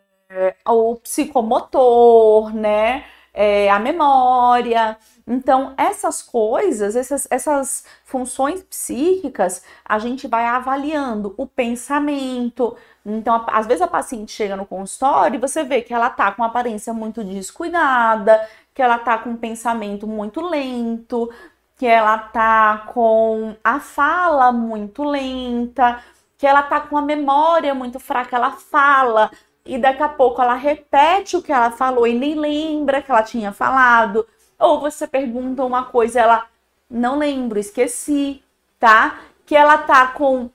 o 0.68 0.96
psicomotor, 0.98 2.54
né? 2.54 3.06
É, 3.34 3.70
a 3.72 3.80
memória. 3.80 4.98
Então, 5.26 5.74
essas 5.78 6.22
coisas, 6.22 6.96
essas, 6.96 7.28
essas 7.32 7.86
funções 8.04 8.62
psíquicas, 8.64 9.64
a 9.86 9.98
gente 9.98 10.28
vai 10.28 10.46
avaliando 10.46 11.34
o 11.38 11.48
pensamento. 11.48 12.76
Então, 13.06 13.46
às 13.48 13.66
vezes 13.66 13.82
a 13.82 13.88
paciente 13.88 14.32
chega 14.34 14.56
no 14.56 14.66
consultório 14.66 15.38
e 15.38 15.40
você 15.42 15.64
vê 15.64 15.82
que 15.82 15.94
ela 15.94 16.10
tá 16.10 16.32
com 16.32 16.44
aparência 16.44 16.94
muito 16.94 17.24
descuidada, 17.24 18.48
que 18.74 18.82
ela 18.82 19.00
tá 19.00 19.18
com 19.18 19.32
um 19.32 19.38
pensamento 19.38 20.06
muito 20.08 20.42
lento, 20.42 21.32
que 21.78 21.86
ela 21.86 22.18
tá 22.18 22.86
com 22.94 23.56
a 23.64 23.80
fala 23.80 24.52
muito 24.52 25.04
lenta, 25.04 26.02
que 26.38 26.46
ela 26.48 26.64
tá 26.64 26.82
com 26.82 26.98
a 26.98 27.02
memória 27.02 27.74
muito 27.74 28.00
fraca, 28.00 28.36
ela 28.36 28.52
fala 28.52 29.32
e 29.66 29.78
daqui 29.78 30.04
a 30.04 30.10
pouco 30.10 30.42
ela 30.42 30.56
repete 30.56 31.38
o 31.38 31.42
que 31.42 31.52
ela 31.52 31.72
falou 31.72 32.06
e 32.06 32.14
nem 32.14 32.36
lembra 32.36 33.02
que 33.02 33.10
ela 33.12 33.24
tinha 33.24 33.52
falado. 33.52 34.28
Ou 34.60 34.80
você 34.80 35.08
pergunta 35.08 35.64
uma 35.64 35.86
coisa, 35.86 36.20
ela 36.20 36.48
não 36.90 37.18
lembro, 37.18 37.60
esqueci, 37.60 38.42
tá? 38.80 39.22
Que 39.46 39.56
ela 39.56 39.78
tá 39.78 40.08
com 40.08 40.50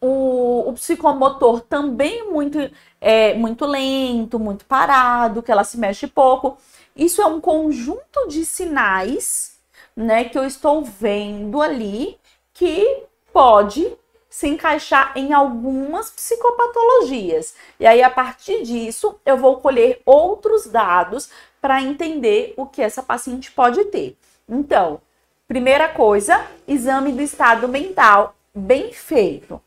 o, 0.00 0.68
o 0.68 0.72
psicomotor 0.74 1.60
também 1.60 2.30
muito, 2.30 2.58
é, 3.00 3.34
muito 3.34 3.66
lento, 3.66 4.38
muito 4.38 4.64
parado, 4.64 5.42
que 5.42 5.50
ela 5.50 5.64
se 5.64 5.78
mexe 5.78 6.06
pouco. 6.06 6.58
Isso 6.94 7.20
é 7.20 7.26
um 7.26 7.40
conjunto 7.40 8.28
de 8.28 8.44
sinais, 8.44 9.58
né, 9.96 10.24
que 10.24 10.38
eu 10.38 10.44
estou 10.44 10.82
vendo 10.82 11.60
ali 11.60 12.18
que 12.54 13.04
pode 13.32 13.96
se 14.28 14.48
encaixar 14.48 15.12
em 15.16 15.32
algumas 15.32 16.10
psicopatologias. 16.10 17.54
E 17.80 17.86
aí, 17.86 18.02
a 18.02 18.10
partir 18.10 18.62
disso, 18.62 19.18
eu 19.24 19.36
vou 19.36 19.56
colher 19.60 20.00
outros 20.04 20.66
dados 20.66 21.30
para 21.60 21.82
entender 21.82 22.54
o 22.56 22.66
que 22.66 22.82
essa 22.82 23.02
paciente 23.02 23.50
pode 23.50 23.84
ter. 23.86 24.16
Então, 24.48 25.00
primeira 25.46 25.88
coisa, 25.88 26.46
exame 26.66 27.12
do 27.12 27.22
estado 27.22 27.68
mental 27.68 28.34
bem 28.54 28.92
feito. 28.92 29.60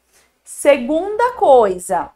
Segunda 0.43 1.33
coisa, 1.33 2.11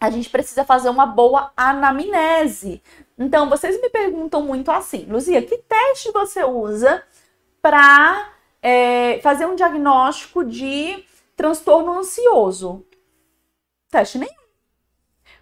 a 0.00 0.10
gente 0.10 0.30
precisa 0.30 0.64
fazer 0.64 0.88
uma 0.88 1.06
boa 1.06 1.52
anamnese. 1.56 2.82
Então, 3.18 3.48
vocês 3.48 3.80
me 3.80 3.88
perguntam 3.88 4.42
muito 4.42 4.70
assim, 4.70 5.06
Luzia, 5.08 5.42
que 5.42 5.58
teste 5.58 6.10
você 6.10 6.42
usa 6.44 7.02
para 7.60 8.32
é, 8.60 9.20
fazer 9.22 9.46
um 9.46 9.54
diagnóstico 9.54 10.44
de 10.44 11.04
transtorno 11.36 11.98
ansioso? 11.98 12.84
Teste 13.90 14.18
nenhum. 14.18 14.32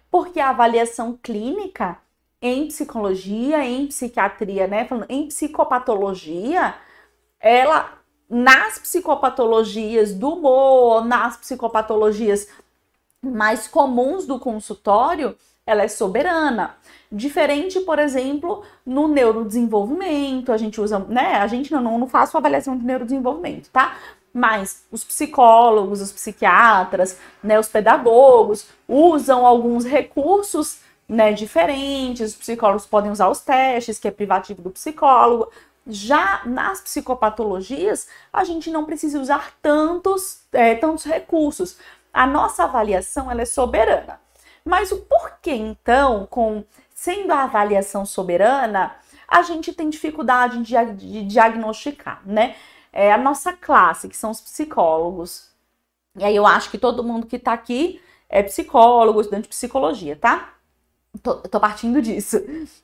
Porque 0.09 0.39
a 0.39 0.49
avaliação 0.49 1.17
clínica 1.21 1.97
em 2.41 2.67
psicologia, 2.67 3.63
em 3.63 3.87
psiquiatria, 3.87 4.67
né, 4.67 4.85
falando 4.85 5.05
em 5.09 5.27
psicopatologia, 5.27 6.75
ela 7.39 7.99
nas 8.29 8.79
psicopatologias 8.79 10.13
do 10.13 10.29
humor, 10.29 11.05
nas 11.05 11.37
psicopatologias 11.37 12.47
mais 13.21 13.67
comuns 13.67 14.25
do 14.25 14.39
consultório, 14.39 15.35
ela 15.65 15.83
é 15.83 15.87
soberana. 15.87 16.77
Diferente, 17.11 17.79
por 17.81 17.99
exemplo, 17.99 18.63
no 18.85 19.07
neurodesenvolvimento, 19.07 20.51
a 20.51 20.57
gente 20.57 20.79
usa, 20.79 20.97
né? 20.99 21.35
A 21.35 21.47
gente 21.47 21.71
não, 21.71 21.97
não 21.97 22.07
faz 22.07 22.33
avaliação 22.33 22.77
de 22.77 22.85
neurodesenvolvimento, 22.85 23.69
tá? 23.69 23.97
mas 24.33 24.85
os 24.91 25.03
psicólogos, 25.03 26.01
os 26.01 26.11
psiquiatras, 26.11 27.17
né, 27.43 27.59
os 27.59 27.67
pedagogos 27.67 28.67
usam 28.87 29.45
alguns 29.45 29.83
recursos 29.83 30.79
né, 31.11 31.33
diferentes. 31.33 32.31
Os 32.31 32.35
psicólogos 32.35 32.85
podem 32.85 33.11
usar 33.11 33.29
os 33.29 33.41
testes, 33.41 33.99
que 33.99 34.07
é 34.07 34.11
privativo 34.11 34.61
do 34.61 34.71
psicólogo. 34.71 35.51
Já 35.85 36.41
nas 36.45 36.79
psicopatologias, 36.81 38.07
a 38.31 38.43
gente 38.43 38.69
não 38.69 38.85
precisa 38.85 39.19
usar 39.19 39.53
tantos, 39.61 40.43
é, 40.53 40.75
tantos 40.75 41.03
recursos. 41.03 41.77
A 42.13 42.25
nossa 42.25 42.63
avaliação 42.63 43.29
ela 43.29 43.41
é 43.41 43.45
soberana. 43.45 44.19
Mas 44.63 44.91
o 44.91 44.97
porquê, 44.97 45.53
então, 45.53 46.27
com 46.29 46.63
sendo 46.93 47.31
a 47.31 47.43
avaliação 47.43 48.05
soberana, 48.05 48.95
a 49.27 49.41
gente 49.41 49.73
tem 49.73 49.89
dificuldade 49.89 50.61
de, 50.61 50.75
de 50.93 51.23
diagnosticar, 51.23 52.21
né? 52.25 52.55
é, 52.91 53.11
a 53.11 53.17
nossa 53.17 53.53
classe, 53.53 54.09
que 54.09 54.17
são 54.17 54.31
os 54.31 54.41
psicólogos. 54.41 55.49
E 56.17 56.23
aí 56.23 56.35
eu 56.35 56.45
acho 56.45 56.69
que 56.69 56.77
todo 56.77 57.03
mundo 57.03 57.27
que 57.27 57.39
tá 57.39 57.53
aqui 57.53 58.01
é 58.29 58.43
psicólogo, 58.43 59.21
estudante 59.21 59.43
de 59.43 59.49
psicologia, 59.49 60.15
tá? 60.15 60.53
Tô, 61.21 61.35
tô, 61.35 61.59
partindo 61.59 62.01
disso. 62.01 62.37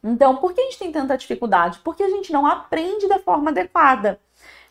Então, 0.04 0.36
por 0.36 0.54
que 0.54 0.60
a 0.60 0.64
gente 0.66 0.80
tem 0.80 0.92
tanta 0.92 1.18
dificuldade? 1.18 1.80
Porque 1.80 2.04
a 2.04 2.10
gente 2.10 2.32
não 2.32 2.46
aprende 2.46 3.08
da 3.08 3.20
forma 3.20 3.52
adequada, 3.52 4.20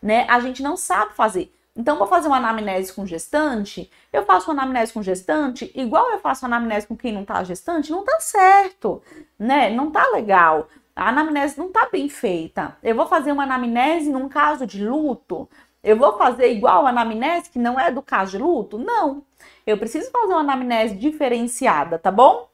né? 0.02 0.26
A 0.28 0.38
gente 0.40 0.62
não 0.62 0.76
sabe 0.76 1.14
fazer. 1.14 1.50
Então, 1.74 1.96
vou 1.96 2.06
fazer 2.06 2.28
uma 2.28 2.36
anamnese 2.36 2.92
com 2.92 3.06
gestante, 3.06 3.90
eu 4.12 4.24
faço 4.24 4.50
uma 4.50 4.62
anamnese 4.62 4.92
com 4.92 5.02
gestante, 5.02 5.70
igual 5.74 6.10
eu 6.10 6.18
faço 6.18 6.46
uma 6.46 6.56
anamnese 6.56 6.86
com 6.86 6.96
quem 6.96 7.12
não 7.12 7.24
tá 7.24 7.42
gestante, 7.44 7.90
não 7.90 8.04
tá 8.04 8.18
certo, 8.20 9.02
né? 9.38 9.70
Não 9.70 9.90
tá 9.90 10.06
legal. 10.08 10.68
A 10.94 11.08
anamnese 11.08 11.58
não 11.58 11.66
está 11.68 11.88
bem 11.90 12.08
feita. 12.08 12.76
Eu 12.82 12.94
vou 12.94 13.06
fazer 13.06 13.32
uma 13.32 13.42
anamnese 13.42 14.10
num 14.10 14.28
caso 14.28 14.66
de 14.66 14.86
luto. 14.86 15.48
Eu 15.82 15.96
vou 15.96 16.16
fazer 16.18 16.50
igual 16.52 16.86
a 16.86 16.90
anamnese 16.90 17.50
que 17.50 17.58
não 17.58 17.78
é 17.78 17.90
do 17.90 18.02
caso 18.02 18.32
de 18.32 18.38
luto? 18.38 18.78
Não. 18.78 19.22
Eu 19.66 19.78
preciso 19.78 20.10
fazer 20.10 20.32
uma 20.32 20.40
anamnese 20.40 20.94
diferenciada, 20.94 21.98
tá 21.98 22.10
bom? 22.10 22.48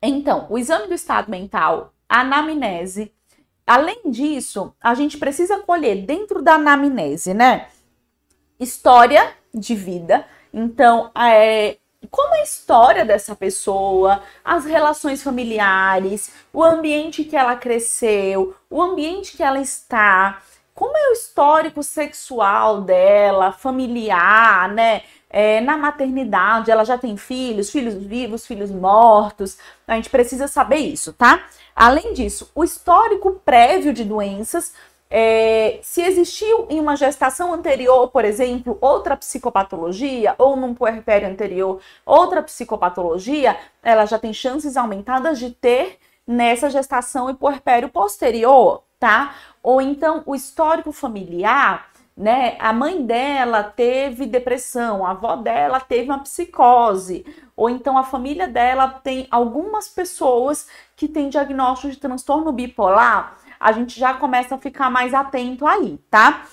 Então, 0.00 0.46
o 0.48 0.58
exame 0.58 0.86
do 0.86 0.94
estado 0.94 1.30
mental, 1.30 1.92
a 2.08 2.20
anamnese. 2.20 3.12
Além 3.66 4.10
disso, 4.10 4.74
a 4.80 4.94
gente 4.94 5.18
precisa 5.18 5.58
colher 5.58 6.06
dentro 6.06 6.40
da 6.40 6.54
anamnese, 6.54 7.34
né? 7.34 7.68
História 8.58 9.34
de 9.52 9.74
vida. 9.74 10.24
Então, 10.52 11.10
é, 11.14 11.76
como 12.10 12.34
é 12.34 12.40
a 12.40 12.44
história 12.44 13.04
dessa 13.04 13.34
pessoa, 13.34 14.22
as 14.44 14.64
relações 14.64 15.22
familiares, 15.22 16.32
o 16.52 16.64
ambiente 16.64 17.24
que 17.24 17.36
ela 17.36 17.56
cresceu, 17.56 18.54
o 18.70 18.80
ambiente 18.80 19.36
que 19.36 19.42
ela 19.42 19.60
está, 19.60 20.40
como 20.74 20.96
é 20.96 21.10
o 21.10 21.12
histórico 21.12 21.82
sexual 21.82 22.82
dela, 22.82 23.50
familiar, 23.50 24.72
né? 24.72 25.02
É, 25.30 25.60
na 25.60 25.76
maternidade, 25.76 26.70
ela 26.70 26.84
já 26.84 26.96
tem 26.96 27.16
filhos, 27.16 27.70
filhos 27.70 27.94
vivos, 27.94 28.46
filhos 28.46 28.70
mortos. 28.70 29.58
A 29.86 29.94
gente 29.94 30.08
precisa 30.08 30.48
saber 30.48 30.78
isso, 30.78 31.12
tá? 31.12 31.44
Além 31.76 32.12
disso, 32.12 32.50
o 32.54 32.64
histórico 32.64 33.40
prévio 33.44 33.92
de 33.92 34.04
doenças. 34.04 34.72
É, 35.10 35.80
se 35.82 36.02
existiu 36.02 36.66
em 36.68 36.78
uma 36.78 36.94
gestação 36.94 37.54
anterior, 37.54 38.08
por 38.08 38.26
exemplo, 38.26 38.76
outra 38.78 39.16
psicopatologia, 39.16 40.34
ou 40.36 40.54
num 40.54 40.74
puerpério 40.74 41.26
anterior, 41.26 41.80
outra 42.04 42.42
psicopatologia, 42.42 43.56
ela 43.82 44.04
já 44.04 44.18
tem 44.18 44.34
chances 44.34 44.76
aumentadas 44.76 45.38
de 45.38 45.50
ter 45.50 45.98
nessa 46.26 46.68
gestação 46.68 47.30
e 47.30 47.34
puerpério 47.34 47.88
posterior, 47.88 48.82
tá? 49.00 49.34
Ou 49.62 49.80
então 49.80 50.22
o 50.26 50.34
histórico 50.34 50.92
familiar 50.92 51.88
né? 52.18 52.56
A 52.58 52.72
mãe 52.72 53.06
dela 53.06 53.62
teve 53.62 54.26
depressão, 54.26 55.06
a 55.06 55.12
avó 55.12 55.36
dela 55.36 55.78
teve 55.78 56.10
uma 56.10 56.18
psicose, 56.18 57.24
ou 57.54 57.70
então 57.70 57.96
a 57.96 58.02
família 58.02 58.48
dela 58.48 58.88
tem 58.88 59.28
algumas 59.30 59.88
pessoas 59.88 60.66
que 60.96 61.06
têm 61.06 61.28
diagnóstico 61.28 61.92
de 61.92 62.00
transtorno 62.00 62.50
bipolar, 62.50 63.36
a 63.60 63.70
gente 63.70 63.98
já 63.98 64.14
começa 64.14 64.56
a 64.56 64.58
ficar 64.58 64.90
mais 64.90 65.14
atento 65.14 65.64
aí, 65.64 65.98
tá? 66.10 66.44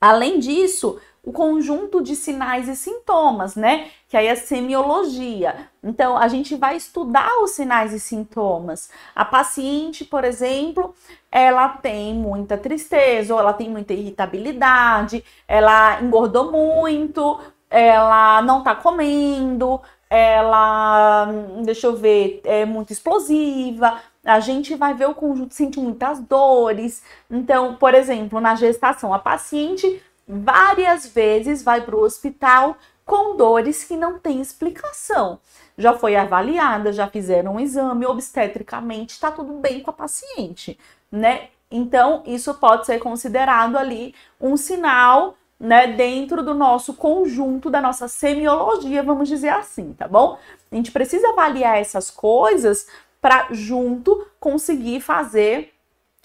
Além 0.00 0.38
disso, 0.38 0.98
o 1.24 1.32
conjunto 1.32 2.02
de 2.02 2.14
sinais 2.14 2.68
e 2.68 2.76
sintomas, 2.76 3.56
né? 3.56 3.88
Que 4.08 4.16
aí 4.16 4.26
é 4.26 4.32
a 4.32 4.36
semiologia. 4.36 5.68
Então, 5.82 6.18
a 6.18 6.28
gente 6.28 6.54
vai 6.54 6.76
estudar 6.76 7.42
os 7.42 7.52
sinais 7.52 7.92
e 7.92 8.00
sintomas. 8.00 8.90
A 9.14 9.24
paciente, 9.24 10.04
por 10.04 10.22
exemplo, 10.24 10.94
ela 11.32 11.68
tem 11.68 12.14
muita 12.14 12.58
tristeza, 12.58 13.32
ou 13.32 13.40
ela 13.40 13.54
tem 13.54 13.70
muita 13.70 13.94
irritabilidade, 13.94 15.24
ela 15.48 16.00
engordou 16.02 16.52
muito, 16.52 17.40
ela 17.70 18.42
não 18.42 18.62
tá 18.62 18.74
comendo, 18.74 19.80
ela, 20.10 21.26
deixa 21.64 21.86
eu 21.86 21.96
ver, 21.96 22.40
é 22.44 22.64
muito 22.64 22.92
explosiva. 22.92 23.98
A 24.24 24.40
gente 24.40 24.74
vai 24.74 24.94
ver 24.94 25.08
o 25.08 25.14
conjunto, 25.14 25.54
sente 25.54 25.80
muitas 25.80 26.20
dores. 26.20 27.02
Então, 27.30 27.76
por 27.76 27.94
exemplo, 27.94 28.40
na 28.40 28.54
gestação, 28.54 29.12
a 29.12 29.18
paciente 29.18 30.02
várias 30.26 31.06
vezes 31.06 31.62
vai 31.62 31.80
para 31.80 31.96
o 31.96 32.02
hospital 32.02 32.76
com 33.04 33.36
dores 33.36 33.84
que 33.84 33.96
não 33.96 34.18
tem 34.18 34.40
explicação. 34.40 35.38
Já 35.76 35.92
foi 35.92 36.16
avaliada, 36.16 36.92
já 36.92 37.06
fizeram 37.06 37.54
um 37.54 37.60
exame 37.60 38.06
obstetricamente, 38.06 39.10
está 39.10 39.30
tudo 39.30 39.54
bem 39.54 39.80
com 39.80 39.90
a 39.90 39.94
paciente, 39.94 40.78
né? 41.10 41.48
Então, 41.70 42.22
isso 42.26 42.54
pode 42.54 42.86
ser 42.86 42.98
considerado 42.98 43.76
ali 43.76 44.14
um 44.40 44.56
sinal, 44.56 45.34
né, 45.58 45.86
dentro 45.88 46.42
do 46.42 46.54
nosso 46.54 46.94
conjunto, 46.94 47.70
da 47.70 47.80
nossa 47.80 48.06
semiologia, 48.06 49.02
vamos 49.02 49.28
dizer 49.28 49.48
assim, 49.48 49.92
tá 49.92 50.06
bom? 50.06 50.38
A 50.70 50.74
gente 50.74 50.92
precisa 50.92 51.30
avaliar 51.30 51.78
essas 51.78 52.10
coisas 52.10 52.86
para 53.20 53.48
junto 53.50 54.26
conseguir 54.38 55.00
fazer 55.00 55.72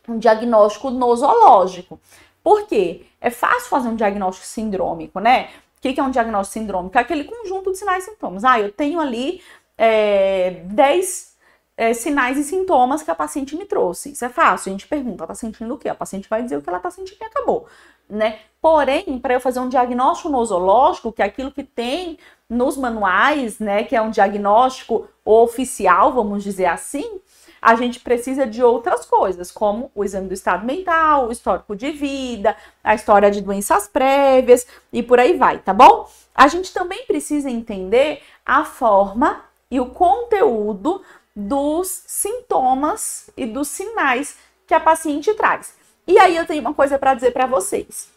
um 0.08 0.18
diagnóstico 0.18 0.90
nosológico. 0.90 2.00
Por 2.44 2.68
quê? 2.68 3.06
É 3.22 3.30
fácil 3.30 3.70
fazer 3.70 3.90
um 3.90 3.96
diagnóstico 3.96 4.46
sindrômico, 4.46 5.20
né? 5.20 5.50
O 5.78 5.82
que 5.82 6.00
é 6.00 6.04
um 6.04 6.12
diagnóstico 6.12 6.60
sindrômico? 6.60 6.98
É 6.98 7.02
aquele 7.02 7.24
conjunto 7.24 7.72
de 7.72 7.78
sinais 7.78 8.04
e 8.04 8.12
sintomas. 8.12 8.44
Ah, 8.44 8.60
eu 8.60 8.72
tenho 8.72 9.00
ali 9.00 9.42
é, 9.78 10.62
10 10.66 11.38
é, 11.78 11.94
sinais 11.94 12.38
e 12.38 12.44
sintomas 12.44 13.02
que 13.02 13.10
a 13.10 13.16
paciente 13.16 13.56
me 13.56 13.66
trouxe. 13.66 14.12
Isso 14.12 14.26
é 14.26 14.30
fácil. 14.30 14.70
A 14.70 14.74
gente 14.74 14.88
pergunta, 14.88 15.24
ela 15.24 15.28
tá 15.28 15.36
sentindo 15.36 15.74
o 15.74 15.78
quê? 15.78 15.88
A 15.88 15.96
paciente 15.96 16.28
vai 16.30 16.44
dizer 16.44 16.58
o 16.58 16.62
que 16.62 16.70
ela 16.70 16.80
tá 16.80 16.92
sentindo 16.92 17.18
e 17.22 17.24
acabou. 17.24 17.68
Né? 18.10 18.40
Porém, 18.62 19.18
para 19.20 19.36
eu 19.36 19.40
fazer 19.40 19.62
um 19.62 19.70
diagnóstico 19.70 20.28
nosológico, 20.28 21.14
que 21.14 21.22
é 21.22 21.26
aquilo 21.26 21.52
que 21.52 21.64
tem 21.64 22.18
nos 22.50 22.76
manuais, 22.76 23.60
né, 23.60 23.84
que 23.84 23.96
é 23.96 24.02
um 24.02 24.10
diagnóstico 24.10 25.08
oficial, 25.24 26.12
vamos 26.12 26.44
dizer 26.44 26.66
assim, 26.66 27.22
a 27.62 27.76
gente 27.76 28.00
precisa 28.00 28.46
de 28.46 28.64
outras 28.64 29.06
coisas, 29.06 29.52
como 29.52 29.92
o 29.94 30.04
exame 30.04 30.28
do 30.28 30.34
estado 30.34 30.66
mental, 30.66 31.28
o 31.28 31.32
histórico 31.32 31.76
de 31.76 31.92
vida, 31.92 32.56
a 32.84 32.96
história 32.96 33.30
de 33.30 33.42
doenças 33.42 33.88
prévias 33.88 34.66
e 34.92 35.04
por 35.04 35.20
aí 35.20 35.38
vai, 35.38 35.60
tá 35.60 35.74
bom? 35.74 36.10
A 36.34 36.48
gente 36.48 36.74
também 36.74 37.06
precisa 37.06 37.50
entender 37.50 38.22
a 38.46 38.64
forma 38.64 39.44
e 39.70 39.80
o 39.80 39.88
conteúdo 39.88 41.02
dos 41.36 42.04
sintomas 42.08 43.30
e 43.36 43.46
dos 43.46 43.68
sinais 43.68 44.38
que 44.66 44.74
a 44.74 44.80
paciente 44.80 45.34
traz. 45.34 45.76
E 46.08 46.18
aí 46.18 46.36
eu 46.36 46.46
tenho 46.46 46.62
uma 46.62 46.74
coisa 46.74 46.98
para 46.98 47.14
dizer 47.14 47.32
para 47.32 47.46
vocês. 47.46 48.10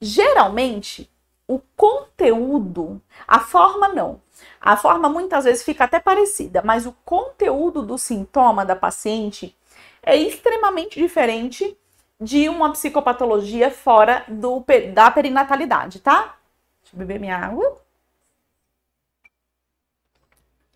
Geralmente, 0.00 1.10
o 1.46 1.60
conteúdo, 1.76 3.00
a 3.26 3.40
forma 3.40 3.88
não, 3.88 4.20
a 4.62 4.76
forma 4.76 5.08
muitas 5.08 5.44
vezes 5.44 5.64
fica 5.64 5.84
até 5.84 5.98
parecida, 5.98 6.62
mas 6.64 6.86
o 6.86 6.92
conteúdo 7.04 7.82
do 7.82 7.98
sintoma 7.98 8.64
da 8.64 8.76
paciente 8.76 9.56
é 10.00 10.16
extremamente 10.16 11.00
diferente 11.00 11.76
de 12.20 12.48
uma 12.48 12.70
psicopatologia 12.70 13.72
fora 13.72 14.24
do, 14.28 14.64
da 14.94 15.10
perinatalidade, 15.10 15.98
tá? 15.98 16.36
Deixa 16.80 16.94
eu 16.94 16.98
beber 16.98 17.18
minha 17.18 17.36
água. 17.36 17.76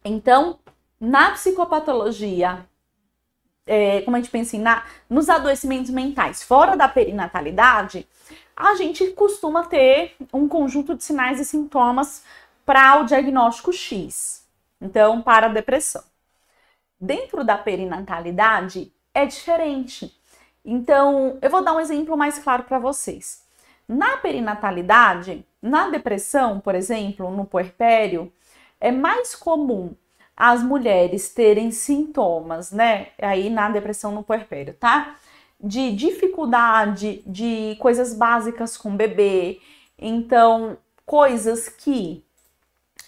Então, 0.05 0.59
na 1.01 1.31
psicopatologia, 1.31 2.67
é, 3.65 4.03
como 4.03 4.17
a 4.17 4.21
gente 4.21 4.31
pensa 4.31 4.57
em, 4.57 4.61
na, 4.61 4.85
nos 5.09 5.29
adoecimentos 5.29 5.91
mentais 5.93 6.43
fora 6.43 6.77
da 6.77 6.89
perinatalidade, 6.89 8.09
a 8.57 8.75
gente 8.75 9.07
costuma 9.13 9.65
ter 9.65 10.17
um 10.33 10.49
conjunto 10.49 10.97
de 10.97 11.05
sinais 11.05 11.39
e 11.39 11.45
sintomas 11.45 12.25
para 12.67 13.01
o 13.01 13.05
diagnóstico 13.05 13.73
X. 13.73 14.45
Então, 14.81 15.23
para 15.23 15.47
a 15.47 15.51
depressão. 15.51 16.03
Dentro 17.01 17.45
da 17.45 17.57
perinatalidade 17.57 18.93
é 19.15 19.25
diferente. 19.25 20.13
Então, 20.65 21.39
eu 21.41 21.49
vou 21.49 21.63
dar 21.63 21.75
um 21.75 21.81
exemplo 21.81 22.17
mais 22.17 22.41
claro 22.41 22.65
para 22.65 22.81
vocês. 22.81 23.45
Na 23.89 24.17
perinatalidade, 24.17 25.47
na 25.63 25.89
depressão, 25.89 26.59
por 26.59 26.75
exemplo, 26.75 27.31
no 27.31 27.45
puerpério, 27.45 28.33
é 28.81 28.91
mais 28.91 29.37
comum 29.37 29.95
as 30.37 30.63
mulheres 30.63 31.33
terem 31.33 31.71
sintomas, 31.71 32.73
né? 32.73 33.09
Aí 33.23 33.49
na 33.49 33.71
depressão 33.71 34.11
no 34.11 34.25
puerpério, 34.25 34.75
tá? 34.75 35.17
De 35.59 35.95
dificuldade 35.95 37.23
de 37.25 37.77
coisas 37.79 38.13
básicas 38.13 38.77
com 38.77 38.91
o 38.91 38.97
bebê. 38.97 39.61
Então, 39.99 40.77
coisas 41.07 41.69
que 41.69 42.26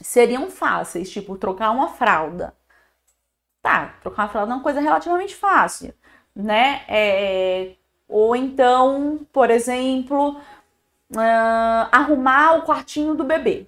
seriam 0.03 0.51
fáceis, 0.51 1.11
tipo 1.11 1.37
trocar 1.37 1.71
uma 1.71 1.89
fralda. 1.89 2.55
Tá, 3.63 3.95
trocar 4.03 4.25
uma 4.25 4.29
fralda 4.29 4.53
é 4.53 4.57
uma 4.57 4.63
coisa 4.63 4.81
relativamente 4.81 5.35
fácil, 5.35 5.93
né? 6.35 6.85
É, 6.89 7.75
ou 8.09 8.35
então, 8.37 9.27
por 9.33 9.51
exemplo, 9.51 10.41
uh, 11.15 11.89
arrumar 11.93 12.59
o 12.59 12.63
quartinho 12.63 13.15
do 13.15 13.25
bebê. 13.25 13.67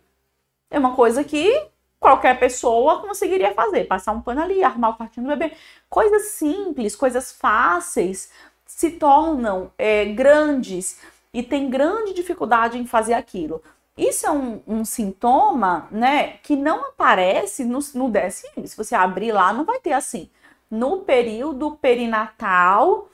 É 0.70 0.78
uma 0.78 0.94
coisa 0.94 1.24
que 1.24 1.68
qualquer 1.98 2.38
pessoa 2.38 3.00
conseguiria 3.00 3.52
fazer, 3.52 3.84
passar 3.84 4.12
um 4.12 4.22
pano 4.22 4.42
ali, 4.42 4.64
arrumar 4.64 4.90
o 4.90 4.96
quartinho 4.96 5.26
do 5.26 5.36
bebê. 5.36 5.54
Coisas 5.88 6.32
simples, 6.32 6.96
coisas 6.96 7.32
fáceis 7.32 8.30
se 8.64 8.92
tornam 8.92 9.70
é, 9.76 10.06
grandes 10.06 11.00
e 11.34 11.42
tem 11.42 11.68
grande 11.68 12.14
dificuldade 12.14 12.78
em 12.78 12.86
fazer 12.86 13.14
aquilo. 13.14 13.62
Isso 14.00 14.26
é 14.26 14.30
um, 14.30 14.62
um, 14.66 14.82
sintoma, 14.82 15.86
né, 15.90 16.38
que 16.42 16.56
não 16.56 16.86
aparece 16.86 17.66
no, 17.66 17.80
no 17.94 18.10
DSM. 18.10 18.66
Se 18.66 18.74
você 18.74 18.94
abrir 18.94 19.30
lá, 19.30 19.52
não 19.52 19.62
vai 19.62 19.78
ter 19.78 19.92
assim. 19.92 20.30
No 20.70 21.00
período 21.00 21.72
perinatal, 21.72 23.10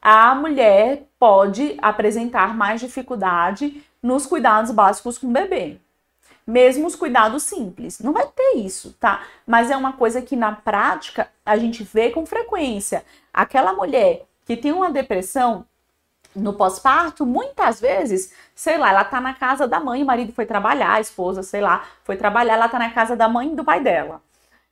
a 0.00 0.34
mulher 0.34 1.06
pode 1.18 1.76
apresentar 1.82 2.56
mais 2.56 2.80
dificuldade 2.80 3.84
nos 4.02 4.24
cuidados 4.24 4.70
básicos 4.70 5.18
com 5.18 5.26
o 5.26 5.30
bebê. 5.30 5.76
Mesmo 6.46 6.86
os 6.86 6.96
cuidados 6.96 7.42
simples. 7.42 8.00
Não 8.00 8.14
vai 8.14 8.26
ter 8.26 8.56
isso, 8.56 8.96
tá? 8.98 9.22
Mas 9.46 9.70
é 9.70 9.76
uma 9.76 9.92
coisa 9.92 10.22
que 10.22 10.36
na 10.36 10.52
prática 10.52 11.28
a 11.44 11.58
gente 11.58 11.84
vê 11.84 12.08
com 12.08 12.24
frequência. 12.24 13.04
Aquela 13.30 13.74
mulher 13.74 14.24
que 14.46 14.56
tem 14.56 14.72
uma 14.72 14.90
depressão, 14.90 15.66
no 16.34 16.52
pós-parto, 16.52 17.26
muitas 17.26 17.80
vezes, 17.80 18.32
sei 18.54 18.78
lá, 18.78 18.90
ela 18.90 19.04
tá 19.04 19.20
na 19.20 19.34
casa 19.34 19.66
da 19.66 19.80
mãe, 19.80 20.02
o 20.02 20.06
marido 20.06 20.32
foi 20.32 20.46
trabalhar, 20.46 20.94
a 20.94 21.00
esposa, 21.00 21.42
sei 21.42 21.60
lá, 21.60 21.84
foi 22.04 22.16
trabalhar, 22.16 22.54
ela 22.54 22.68
tá 22.68 22.78
na 22.78 22.90
casa 22.90 23.16
da 23.16 23.28
mãe 23.28 23.52
e 23.52 23.56
do 23.56 23.64
pai 23.64 23.80
dela. 23.80 24.22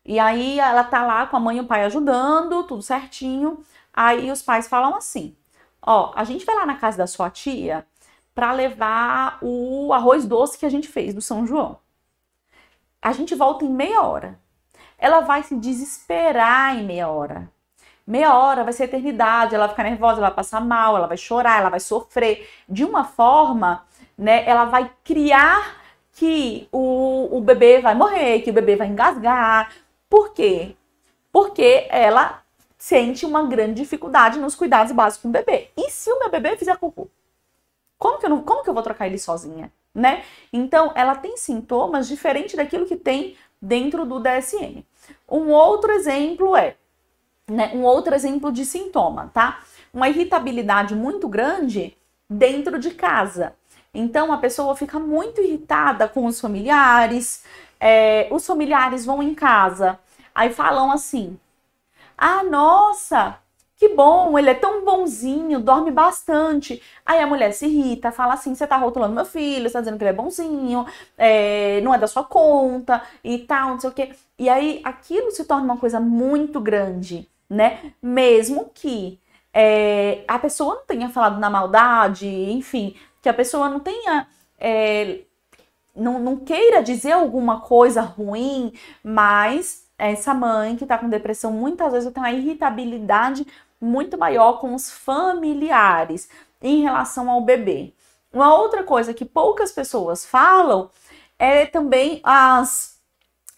E 0.05 0.19
aí 0.19 0.59
ela 0.59 0.85
tá 0.85 1.05
lá 1.05 1.27
com 1.27 1.37
a 1.37 1.41
mãe 1.41 1.59
e 1.59 1.61
o 1.61 1.67
pai 1.67 1.85
ajudando, 1.85 2.65
tudo 2.65 2.83
certinho. 2.83 3.63
Aí 3.93 4.31
os 4.31 4.43
pais 4.43 4.69
falam 4.69 4.95
assim: 4.95 5.37
Ó, 5.83 6.13
a 6.15 6.25
gente 6.25 6.45
vai 6.45 6.55
lá 6.55 6.65
na 6.65 6.77
casa 6.77 6.99
da 6.99 7.07
sua 7.07 7.31
tia 7.31 7.87
para 8.35 8.53
levar 8.53 9.39
o 9.43 9.93
arroz 9.93 10.25
doce 10.25 10.59
que 10.59 10.65
a 10.65 10.71
gente 10.71 10.89
fez 10.89 11.13
do 11.13 11.21
São 11.21 11.47
João. 11.47 11.79
A 13.03 13.13
gente 13.13 13.35
volta 13.35 13.65
em 13.65 13.69
meia 13.69 14.03
hora. 14.03 14.41
Ela 14.97 15.21
vai 15.21 15.43
se 15.43 15.57
desesperar 15.57 16.77
em 16.77 16.85
meia 16.85 17.09
hora. 17.09 17.51
Meia 18.09 18.35
hora 18.35 18.65
vai 18.65 18.73
ser 18.73 18.85
eternidade, 18.85 19.55
ela 19.55 19.67
vai 19.67 19.75
ficar 19.75 19.83
nervosa, 19.83 20.19
ela 20.19 20.29
vai 20.29 20.37
passar 20.37 20.63
mal, 20.63 20.97
ela 20.97 21.07
vai 21.07 21.19
chorar, 21.19 21.61
ela 21.61 21.69
vai 21.69 21.79
sofrer. 21.79 22.49
De 22.67 22.83
uma 22.83 23.05
forma, 23.05 23.85
né, 24.17 24.49
ela 24.49 24.65
vai 24.65 24.91
criar 25.05 25.77
que 26.15 26.67
o, 26.73 27.37
o 27.37 27.39
bebê 27.43 27.83
vai 27.83 27.95
morrer, 27.95 28.41
que 28.41 28.49
o 28.49 28.53
bebê 28.55 28.77
vai 28.77 28.87
engasgar. 28.87 29.75
Por 30.09 30.33
quê? 30.33 30.75
Porque 31.31 31.87
ela 31.91 32.43
sente 32.79 33.27
uma 33.27 33.43
grande 33.43 33.83
dificuldade 33.83 34.39
nos 34.39 34.55
cuidados 34.55 34.91
básicos 34.93 35.31
do 35.31 35.33
bebê. 35.33 35.69
E 35.77 35.91
se 35.91 36.11
o 36.11 36.19
meu 36.19 36.31
bebê 36.31 36.57
fizer 36.57 36.79
cocô? 36.79 37.09
Como 37.99 38.19
que 38.19 38.25
eu, 38.25 38.31
não, 38.31 38.43
como 38.43 38.63
que 38.63 38.71
eu 38.71 38.75
vou 38.75 38.83
trocar 38.83 39.07
ele 39.07 39.19
sozinha? 39.19 39.71
Né? 39.95 40.25
Então, 40.51 40.93
ela 40.95 41.15
tem 41.15 41.37
sintomas 41.37 42.09
diferentes 42.09 42.55
daquilo 42.55 42.87
que 42.87 42.97
tem 42.97 43.37
dentro 43.61 44.07
do 44.07 44.19
DSM. 44.19 44.83
Um 45.29 45.51
outro 45.51 45.93
exemplo 45.93 46.57
é, 46.57 46.77
né, 47.49 47.73
um 47.75 47.83
outro 47.83 48.15
exemplo 48.15 48.53
de 48.53 48.65
sintoma, 48.65 49.31
tá? 49.33 49.61
Uma 49.93 50.09
irritabilidade 50.09 50.95
muito 50.95 51.29
grande 51.29 51.97
dentro 52.29 52.79
de 52.79 52.91
casa. 52.91 53.55
Então, 53.93 54.33
a 54.33 54.39
pessoa 54.39 54.77
fica 54.77 54.99
muito 54.99 55.41
irritada 55.41 56.07
com 56.07 56.27
os 56.27 56.41
familiares, 56.41 57.43
é, 57.81 58.29
os 58.31 58.47
familiares 58.47 59.05
vão 59.05 59.23
em 59.23 59.35
casa, 59.35 59.99
aí 60.35 60.53
falam 60.53 60.93
assim: 60.93 61.39
ah, 62.17 62.43
nossa, 62.45 63.39
que 63.77 63.89
bom, 63.91 64.37
ele 64.39 64.51
é 64.51 64.55
tão 64.55 64.85
bonzinho, 64.85 65.61
dorme 65.61 65.91
bastante. 65.93 66.83
Aí 67.07 67.21
a 67.21 67.27
mulher 67.27 67.53
se 67.53 67.67
irrita, 67.67 68.11
fala 68.11 68.35
assim: 68.35 68.55
você 68.55 68.67
tá 68.67 68.77
rotulando 68.77 69.15
meu 69.15 69.25
filho, 69.25 69.69
você 69.69 69.75
tá 69.75 69.81
dizendo 69.81 69.97
que 69.99 70.05
ele 70.05 70.11
é 70.11 70.13
bonzinho, 70.13 70.85
é, 71.17 71.81
não 71.83 71.95
é 71.95 71.99
da 71.99 72.07
sua 72.09 72.25
conta 72.25 73.03
e 73.23 73.39
tal, 73.39 73.71
não 73.71 73.81
sei 73.81 73.91
o 73.91 73.93
quê. 73.93 74.15
E 74.39 74.49
aí 74.49 74.81
aquilo 74.85 75.31
se 75.31 75.45
torna 75.45 75.65
uma 75.65 75.77
coisa 75.79 76.01
muito 76.01 76.61
grande, 76.61 77.29
né? 77.49 77.93
Mesmo 78.03 78.71
que 78.75 79.21
é, 79.53 80.25
a 80.29 80.39
pessoa 80.39 80.77
não 80.77 80.87
tenha 80.87 81.09
falado 81.09 81.41
na 81.41 81.51
maldade, 81.51 82.27
enfim, 82.29 82.95
que 83.23 83.29
a 83.29 83.35
pessoa 83.35 83.69
não 83.69 83.81
tenha. 83.81 84.27
É, 84.59 85.21
não, 85.95 86.19
não 86.21 86.37
queira 86.37 86.83
dizer 86.83 87.13
alguma 87.13 87.61
coisa 87.61 88.01
ruim, 88.01 88.73
mas 89.03 89.89
essa 89.99 90.33
mãe 90.33 90.77
que 90.77 90.85
está 90.85 90.97
com 90.97 91.09
depressão 91.09 91.51
muitas 91.53 91.93
vezes 91.93 92.13
tem 92.13 92.23
uma 92.23 92.31
irritabilidade 92.31 93.45
muito 93.81 94.17
maior 94.17 94.61
com 94.61 94.75
os 94.75 94.91
familiares 94.91 96.29
em 96.63 96.83
relação 96.83 97.29
ao 97.31 97.41
bebê. 97.41 97.93
Uma 98.33 98.55
outra 98.55 98.85
coisa 98.85 99.15
que 99.15 99.25
poucas 99.25 99.73
pessoas 99.73 100.25
falam 100.25 100.91
é 101.39 101.67
também 101.67 102.21
as 102.23 102.98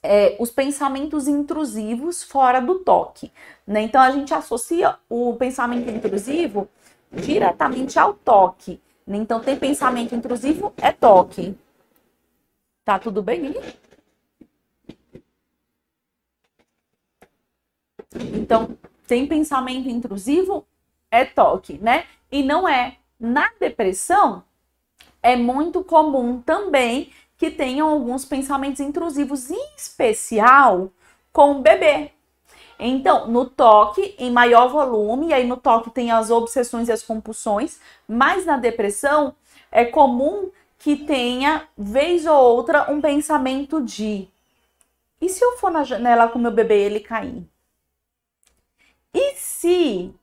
é, 0.02 0.36
os 0.38 0.50
pensamentos 0.50 1.28
intrusivos 1.28 2.22
fora 2.22 2.60
do 2.60 2.80
toque. 2.80 3.32
Né? 3.66 3.82
Então 3.82 4.00
a 4.00 4.10
gente 4.10 4.32
associa 4.32 4.96
o 5.08 5.34
pensamento 5.34 5.90
intrusivo 5.90 6.68
diretamente 7.12 7.98
ao 7.98 8.14
toque. 8.14 8.80
Né? 9.06 9.18
Então 9.18 9.40
tem 9.40 9.56
pensamento 9.56 10.14
intrusivo 10.14 10.72
é 10.76 10.92
toque. 10.92 11.54
Tá 12.84 12.98
tudo 12.98 13.22
bem? 13.22 13.54
Então, 18.34 18.76
tem 19.06 19.26
pensamento 19.26 19.88
intrusivo, 19.88 20.66
é 21.10 21.24
toque, 21.24 21.78
né? 21.78 22.06
E 22.30 22.42
não 22.42 22.68
é. 22.68 22.96
Na 23.18 23.50
depressão, 23.60 24.42
é 25.22 25.36
muito 25.36 25.84
comum 25.84 26.40
também 26.40 27.12
que 27.40 27.50
tenham 27.50 27.88
alguns 27.88 28.26
pensamentos 28.26 28.81
intrusivos, 28.81 29.50
em 29.50 29.74
especial 29.74 30.92
com 31.33 31.53
o 31.53 31.62
bebê. 31.62 32.11
Então, 32.79 33.29
no 33.29 33.46
toque, 33.46 34.14
em 34.18 34.31
maior 34.31 34.68
volume, 34.68 35.29
e 35.29 35.33
aí 35.33 35.46
no 35.46 35.57
toque 35.57 35.88
tem 35.88 36.11
as 36.11 36.31
obsessões 36.31 36.88
e 36.88 36.92
as 36.92 37.03
compulsões, 37.03 37.81
mas 38.07 38.44
na 38.44 38.59
depressão 38.59 39.35
é 39.72 39.87
comum 39.87 40.50
que 40.79 40.96
tenha, 40.96 41.66
vez 41.79 42.26
ou 42.26 42.37
outra, 42.37 42.92
um 42.92 43.00
pensamento 43.00 43.81
de: 43.81 44.29
e 45.18 45.26
se 45.31 45.42
eu 45.42 45.57
for 45.57 45.70
na 45.70 45.83
janela 45.83 46.29
com 46.29 46.38
meu 46.38 46.50
bebê 46.50 46.83
e 46.83 46.85
ele 46.85 47.00
cair? 47.00 47.42
E 49.14 49.35
se 49.37 50.14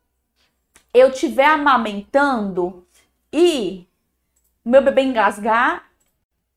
eu 0.94 1.10
estiver 1.10 1.48
amamentando 1.48 2.86
e 3.34 3.88
meu 4.64 4.84
bebê 4.84 5.02
engasgar 5.02 5.87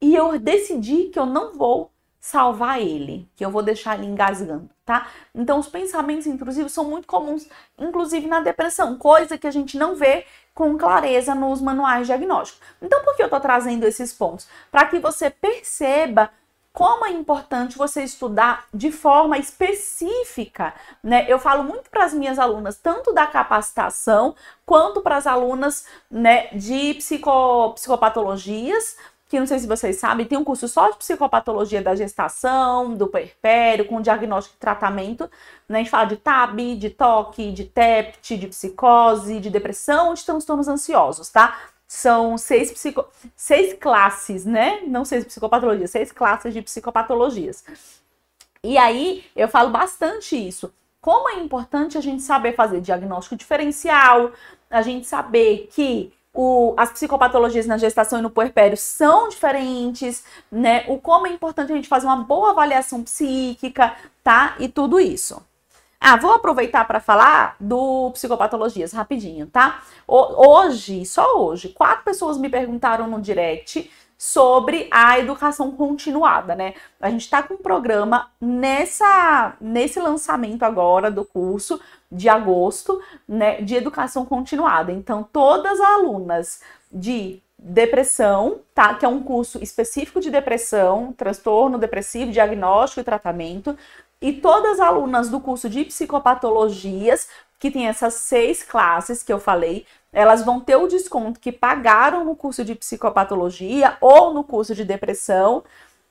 e 0.00 0.14
eu 0.14 0.38
decidir 0.38 1.10
que 1.10 1.18
eu 1.18 1.26
não 1.26 1.52
vou 1.52 1.90
salvar 2.20 2.80
ele, 2.80 3.28
que 3.34 3.44
eu 3.44 3.50
vou 3.50 3.62
deixar 3.62 3.96
ele 3.96 4.06
engasgando, 4.06 4.68
tá? 4.84 5.08
Então 5.34 5.58
os 5.58 5.68
pensamentos 5.68 6.26
intrusivos 6.26 6.72
são 6.72 6.84
muito 6.84 7.06
comuns, 7.06 7.48
inclusive 7.78 8.26
na 8.26 8.40
depressão, 8.40 8.96
coisa 8.98 9.38
que 9.38 9.46
a 9.46 9.50
gente 9.50 9.78
não 9.78 9.94
vê 9.94 10.26
com 10.54 10.76
clareza 10.76 11.34
nos 11.34 11.62
manuais 11.62 12.06
diagnósticos. 12.06 12.60
Então 12.82 13.02
por 13.02 13.16
que 13.16 13.22
eu 13.22 13.30
tô 13.30 13.40
trazendo 13.40 13.84
esses 13.84 14.12
pontos? 14.12 14.46
Para 14.70 14.84
que 14.86 14.98
você 14.98 15.30
perceba 15.30 16.30
como 16.72 17.04
é 17.04 17.10
importante 17.10 17.76
você 17.76 18.02
estudar 18.04 18.66
de 18.72 18.92
forma 18.92 19.38
específica, 19.38 20.72
né? 21.02 21.26
Eu 21.28 21.38
falo 21.38 21.64
muito 21.64 21.90
para 21.90 22.04
as 22.04 22.14
minhas 22.14 22.38
alunas, 22.38 22.76
tanto 22.76 23.12
da 23.12 23.26
capacitação 23.26 24.36
quanto 24.64 25.00
para 25.00 25.16
as 25.16 25.26
alunas, 25.26 25.86
né, 26.10 26.46
de 26.48 26.94
psico, 26.94 27.72
psicopatologias, 27.74 28.96
que 29.30 29.38
não 29.38 29.46
sei 29.46 29.60
se 29.60 29.66
vocês 29.68 29.96
sabem, 29.96 30.26
tem 30.26 30.36
um 30.36 30.42
curso 30.42 30.66
só 30.66 30.90
de 30.90 30.98
psicopatologia 30.98 31.80
da 31.80 31.94
gestação, 31.94 32.96
do 32.96 33.06
puerpério, 33.06 33.86
com 33.86 34.00
diagnóstico 34.00 34.56
e 34.56 34.58
tratamento. 34.58 35.30
Né? 35.68 35.78
A 35.78 35.82
gente 35.82 35.90
fala 35.90 36.06
de 36.06 36.16
TAB, 36.16 36.74
de 36.76 36.90
toque, 36.90 37.52
de 37.52 37.64
TEPT, 37.64 38.36
de 38.36 38.48
psicose, 38.48 39.38
de 39.38 39.48
depressão, 39.48 40.14
de 40.14 40.24
transtornos 40.24 40.66
ansiosos, 40.66 41.30
tá? 41.30 41.56
são 41.86 42.36
seis, 42.36 42.72
psico... 42.72 43.06
seis 43.36 43.72
classes, 43.74 44.44
né? 44.44 44.80
Não 44.86 45.04
seis 45.04 45.24
psicopatologias, 45.24 45.90
seis 45.90 46.12
classes 46.12 46.52
de 46.52 46.62
psicopatologias. 46.62 47.64
E 48.64 48.76
aí 48.78 49.24
eu 49.34 49.48
falo 49.48 49.70
bastante 49.70 50.36
isso. 50.36 50.72
Como 51.00 51.28
é 51.28 51.34
importante 51.40 51.96
a 51.96 52.00
gente 52.00 52.22
saber 52.22 52.54
fazer 52.54 52.80
diagnóstico 52.80 53.36
diferencial, 53.36 54.32
a 54.68 54.82
gente 54.82 55.06
saber 55.06 55.68
que 55.72 56.12
o, 56.32 56.74
as 56.76 56.90
psicopatologias 56.90 57.66
na 57.66 57.76
gestação 57.76 58.18
e 58.18 58.22
no 58.22 58.30
puerpério 58.30 58.76
são 58.76 59.28
diferentes, 59.28 60.24
né? 60.50 60.84
O 60.88 60.98
como 60.98 61.26
é 61.26 61.30
importante 61.30 61.72
a 61.72 61.76
gente 61.76 61.88
fazer 61.88 62.06
uma 62.06 62.16
boa 62.16 62.50
avaliação 62.50 63.02
psíquica, 63.02 63.96
tá? 64.22 64.54
E 64.58 64.68
tudo 64.68 65.00
isso. 65.00 65.42
Ah, 66.00 66.16
vou 66.16 66.32
aproveitar 66.32 66.86
para 66.86 66.98
falar 66.98 67.56
do 67.60 68.10
psicopatologias 68.12 68.92
rapidinho, 68.92 69.46
tá? 69.46 69.82
Hoje, 70.08 71.04
só 71.04 71.36
hoje, 71.36 71.68
quatro 71.70 72.04
pessoas 72.04 72.38
me 72.38 72.48
perguntaram 72.48 73.06
no 73.06 73.20
direct 73.20 73.90
sobre 74.22 74.86
a 74.90 75.18
educação 75.18 75.70
continuada, 75.72 76.54
né? 76.54 76.74
A 77.00 77.08
gente 77.08 77.22
está 77.22 77.42
com 77.42 77.54
um 77.54 77.56
programa 77.56 78.30
nessa 78.38 79.56
nesse 79.58 79.98
lançamento 79.98 80.62
agora 80.62 81.10
do 81.10 81.24
curso 81.24 81.80
de 82.12 82.28
agosto, 82.28 83.00
né, 83.26 83.62
de 83.62 83.74
educação 83.74 84.26
continuada. 84.26 84.92
Então, 84.92 85.26
todas 85.32 85.80
as 85.80 85.86
alunas 85.94 86.60
de 86.92 87.42
depressão, 87.58 88.60
tá? 88.74 88.92
Que 88.92 89.06
é 89.06 89.08
um 89.08 89.22
curso 89.22 89.62
específico 89.62 90.20
de 90.20 90.30
depressão, 90.30 91.14
transtorno 91.14 91.78
depressivo, 91.78 92.30
diagnóstico 92.30 93.00
e 93.00 93.04
tratamento, 93.04 93.74
e 94.20 94.34
todas 94.34 94.72
as 94.72 94.80
alunas 94.80 95.30
do 95.30 95.40
curso 95.40 95.66
de 95.66 95.86
psicopatologias, 95.86 97.26
que 97.60 97.70
tem 97.70 97.86
essas 97.86 98.14
seis 98.14 98.62
classes 98.62 99.22
que 99.22 99.32
eu 99.32 99.38
falei, 99.38 99.86
elas 100.12 100.42
vão 100.42 100.58
ter 100.58 100.76
o 100.76 100.88
desconto 100.88 101.38
que 101.38 101.52
pagaram 101.52 102.24
no 102.24 102.34
curso 102.34 102.64
de 102.64 102.74
psicopatologia 102.74 103.98
ou 104.00 104.32
no 104.32 104.42
curso 104.42 104.74
de 104.74 104.82
depressão 104.82 105.62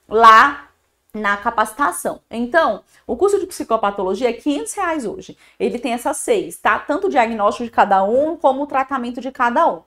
lá 0.08 0.70
na 1.12 1.36
capacitação. 1.38 2.22
Então, 2.30 2.84
o 3.08 3.18
curso 3.18 3.40
de 3.40 3.48
psicopatologia 3.48 4.30
é 4.30 4.34
500 4.34 4.74
reais 4.74 5.06
hoje. 5.06 5.36
Ele 5.60 5.80
tem 5.80 5.94
essas 5.94 6.18
seis, 6.18 6.58
tá? 6.58 6.78
Tanto 6.78 7.08
o 7.08 7.10
diagnóstico 7.10 7.66
de 7.66 7.72
cada 7.72 8.04
um, 8.04 8.38
como 8.38 8.62
o 8.62 8.68
tratamento 8.68 9.20
de 9.20 9.32
cada 9.32 9.68
um. 9.68 9.82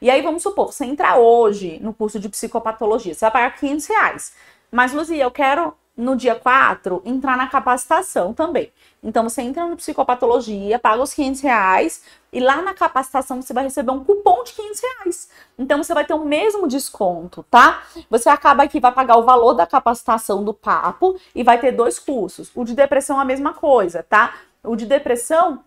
E 0.00 0.08
aí, 0.08 0.22
vamos 0.22 0.44
supor, 0.44 0.72
você 0.72 0.84
entrar 0.84 1.16
hoje 1.16 1.80
no 1.82 1.92
curso 1.92 2.20
de 2.20 2.28
psicopatologia, 2.28 3.12
você 3.12 3.24
vai 3.24 3.32
pagar 3.32 3.56
500 3.58 3.86
reais. 3.86 4.32
Mas, 4.70 4.92
Luzia, 4.92 5.24
eu 5.24 5.32
quero 5.32 5.74
no 5.98 6.14
dia 6.14 6.36
4, 6.36 7.02
entrar 7.04 7.36
na 7.36 7.48
capacitação 7.48 8.32
também. 8.32 8.72
Então, 9.02 9.28
você 9.28 9.42
entra 9.42 9.66
no 9.66 9.76
psicopatologia, 9.76 10.78
paga 10.78 11.02
os 11.02 11.12
500 11.12 11.40
reais 11.40 12.04
e 12.32 12.38
lá 12.38 12.62
na 12.62 12.72
capacitação 12.72 13.42
você 13.42 13.52
vai 13.52 13.64
receber 13.64 13.90
um 13.90 14.04
cupom 14.04 14.44
de 14.44 14.52
500 14.52 14.80
reais. 14.80 15.28
Então, 15.58 15.82
você 15.82 15.92
vai 15.92 16.04
ter 16.04 16.14
o 16.14 16.24
mesmo 16.24 16.68
desconto, 16.68 17.44
tá? 17.50 17.82
Você 18.08 18.28
acaba 18.28 18.62
aqui, 18.62 18.78
vai 18.78 18.92
pagar 18.92 19.16
o 19.16 19.24
valor 19.24 19.54
da 19.54 19.66
capacitação 19.66 20.44
do 20.44 20.54
papo 20.54 21.18
e 21.34 21.42
vai 21.42 21.58
ter 21.58 21.72
dois 21.72 21.98
cursos. 21.98 22.48
O 22.54 22.62
de 22.64 22.76
depressão 22.76 23.18
é 23.18 23.22
a 23.22 23.24
mesma 23.24 23.52
coisa, 23.52 24.04
tá? 24.04 24.36
O 24.62 24.76
de 24.76 24.86
depressão, 24.86 25.64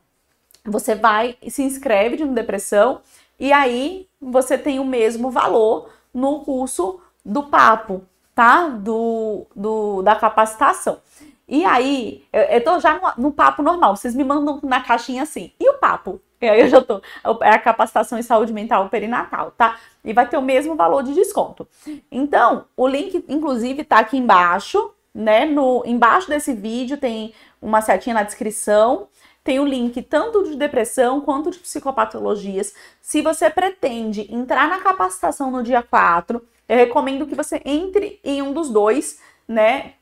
você 0.64 0.96
vai, 0.96 1.38
se 1.50 1.62
inscreve 1.62 2.16
de 2.16 2.26
depressão 2.26 3.02
e 3.38 3.52
aí 3.52 4.08
você 4.22 4.58
tem 4.58 4.80
o 4.80 4.86
mesmo 4.86 5.30
valor 5.30 5.90
no 6.14 6.40
curso 6.40 7.02
do 7.26 7.44
papo, 7.44 8.06
tá? 8.36 8.68
Do, 8.68 9.46
do, 9.56 10.02
da 10.02 10.16
capacitação. 10.16 11.00
E 11.48 11.66
aí, 11.66 12.24
eu, 12.32 12.42
eu 12.44 12.64
tô 12.64 12.80
já 12.80 12.94
no, 12.98 13.24
no, 13.26 13.32
papo 13.32 13.62
normal, 13.62 13.96
vocês 13.96 14.16
me 14.16 14.24
mandam 14.24 14.60
na 14.64 14.80
caixinha 14.80 15.24
assim, 15.24 15.52
e 15.60 15.70
o 15.70 15.74
papo? 15.74 16.22
E 16.40 16.48
aí 16.48 16.62
eu 16.62 16.68
já 16.70 16.82
tô, 16.82 17.02
é 17.42 17.50
a 17.50 17.60
capacitação 17.60 18.18
em 18.18 18.24
saúde 18.24 18.54
mental 18.54 18.88
perinatal, 18.90 19.52
tá? 19.52 19.78
E 20.04 20.14
vai 20.14 20.28
ter 20.28 20.38
o 20.38 20.42
mesmo 20.42 20.76
valor 20.76 21.04
de 21.04 21.14
desconto. 21.14 21.68
Então, 22.12 22.66
o 22.76 22.88
link, 22.88 23.24
inclusive, 23.28 23.84
tá 23.84 24.00
aqui 24.00 24.18
embaixo, 24.18 24.92
né? 25.14 25.46
No, 25.46 25.84
embaixo 25.86 26.30
desse 26.30 26.54
vídeo 26.54 26.98
tem 26.98 27.34
uma 27.62 27.82
setinha 27.82 28.16
na 28.16 28.24
descrição, 28.24 29.08
tem 29.44 29.60
o 29.60 29.66
link 29.66 30.02
tanto 30.04 30.44
de 30.44 30.56
depressão 30.56 31.20
quanto 31.22 31.52
de 31.52 31.60
psicopatologias. 31.60 32.74
Se 33.02 33.22
você 33.22 33.50
pretende 33.50 34.34
entrar 34.34 34.68
na 34.70 34.80
capacitação 34.80 35.52
no 35.52 35.62
dia 35.62 35.84
4, 35.84 36.42
eu 36.72 36.78
recomendo 36.78 37.28
que 37.28 37.36
você 37.36 37.62
entre 37.66 38.18
em 38.24 38.42
um 38.42 38.54
dos 38.54 38.70
dois, 38.70 39.20
né? 39.46 39.96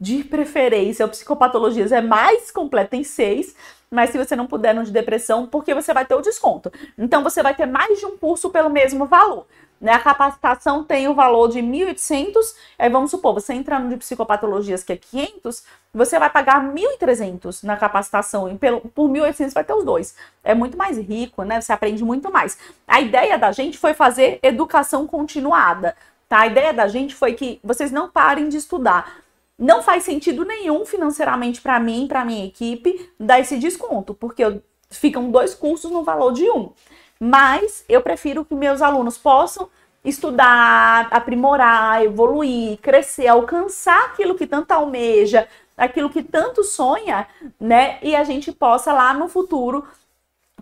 De 0.00 0.22
preferência, 0.22 1.04
o 1.04 1.08
psicopatologias 1.08 1.90
é 1.90 2.00
mais 2.00 2.52
completa 2.52 2.94
em 2.94 3.02
seis, 3.02 3.56
mas 3.90 4.10
se 4.10 4.16
você 4.16 4.36
não 4.36 4.46
puder 4.46 4.72
no 4.72 4.84
de 4.84 4.92
depressão, 4.92 5.48
porque 5.48 5.74
você 5.74 5.92
vai 5.92 6.06
ter 6.06 6.14
o 6.14 6.20
desconto. 6.20 6.72
Então 6.96 7.24
você 7.24 7.42
vai 7.42 7.52
ter 7.52 7.66
mais 7.66 7.98
de 7.98 8.06
um 8.06 8.16
curso 8.16 8.48
pelo 8.48 8.70
mesmo 8.70 9.06
valor. 9.06 9.44
Né? 9.80 9.92
A 9.92 9.98
capacitação 10.00 10.82
tem 10.82 11.06
o 11.06 11.14
valor 11.14 11.48
de 11.48 11.60
1.800, 11.60 12.34
aí 12.78 12.90
vamos 12.90 13.10
supor, 13.10 13.34
você 13.34 13.52
entra 13.52 13.78
no 13.78 13.88
de 13.88 13.96
psicopatologias 13.96 14.82
que 14.82 14.92
é 14.92 14.96
500, 14.96 15.62
você 15.94 16.18
vai 16.18 16.28
pagar 16.28 16.60
1.300 16.62 17.62
na 17.62 17.76
capacitação 17.76 18.50
e 18.50 18.58
pelo, 18.58 18.80
por 18.80 19.08
1.800 19.08 19.52
vai 19.52 19.64
ter 19.64 19.74
os 19.74 19.84
dois. 19.84 20.16
É 20.42 20.54
muito 20.54 20.76
mais 20.76 20.98
rico, 20.98 21.44
né? 21.44 21.60
Você 21.60 21.72
aprende 21.72 22.04
muito 22.04 22.30
mais. 22.30 22.58
A 22.86 23.00
ideia 23.00 23.38
da 23.38 23.52
gente 23.52 23.78
foi 23.78 23.94
fazer 23.94 24.40
educação 24.42 25.06
continuada, 25.06 25.96
tá? 26.28 26.40
A 26.40 26.46
ideia 26.46 26.74
da 26.74 26.88
gente 26.88 27.14
foi 27.14 27.34
que 27.34 27.60
vocês 27.62 27.92
não 27.92 28.08
parem 28.08 28.48
de 28.48 28.56
estudar. 28.56 29.18
Não 29.56 29.82
faz 29.82 30.04
sentido 30.04 30.44
nenhum 30.44 30.84
financeiramente 30.84 31.60
para 31.60 31.78
mim, 31.80 32.06
para 32.06 32.24
minha 32.24 32.46
equipe, 32.46 33.10
dar 33.18 33.40
esse 33.40 33.56
desconto, 33.58 34.14
porque 34.14 34.60
ficam 34.90 35.30
dois 35.30 35.54
cursos 35.54 35.90
no 35.90 36.02
valor 36.02 36.32
de 36.32 36.48
um 36.50 36.72
mas 37.18 37.84
eu 37.88 38.00
prefiro 38.00 38.44
que 38.44 38.54
meus 38.54 38.80
alunos 38.80 39.18
possam 39.18 39.68
estudar, 40.04 41.08
aprimorar, 41.10 42.04
evoluir, 42.04 42.78
crescer, 42.78 43.26
alcançar 43.26 44.06
aquilo 44.06 44.34
que 44.34 44.46
tanto 44.46 44.72
almeja, 44.72 45.48
aquilo 45.76 46.10
que 46.10 46.22
tanto 46.22 46.64
sonha, 46.64 47.26
né? 47.60 47.98
E 48.02 48.14
a 48.14 48.24
gente 48.24 48.52
possa 48.52 48.92
lá 48.92 49.12
no 49.12 49.28
futuro 49.28 49.86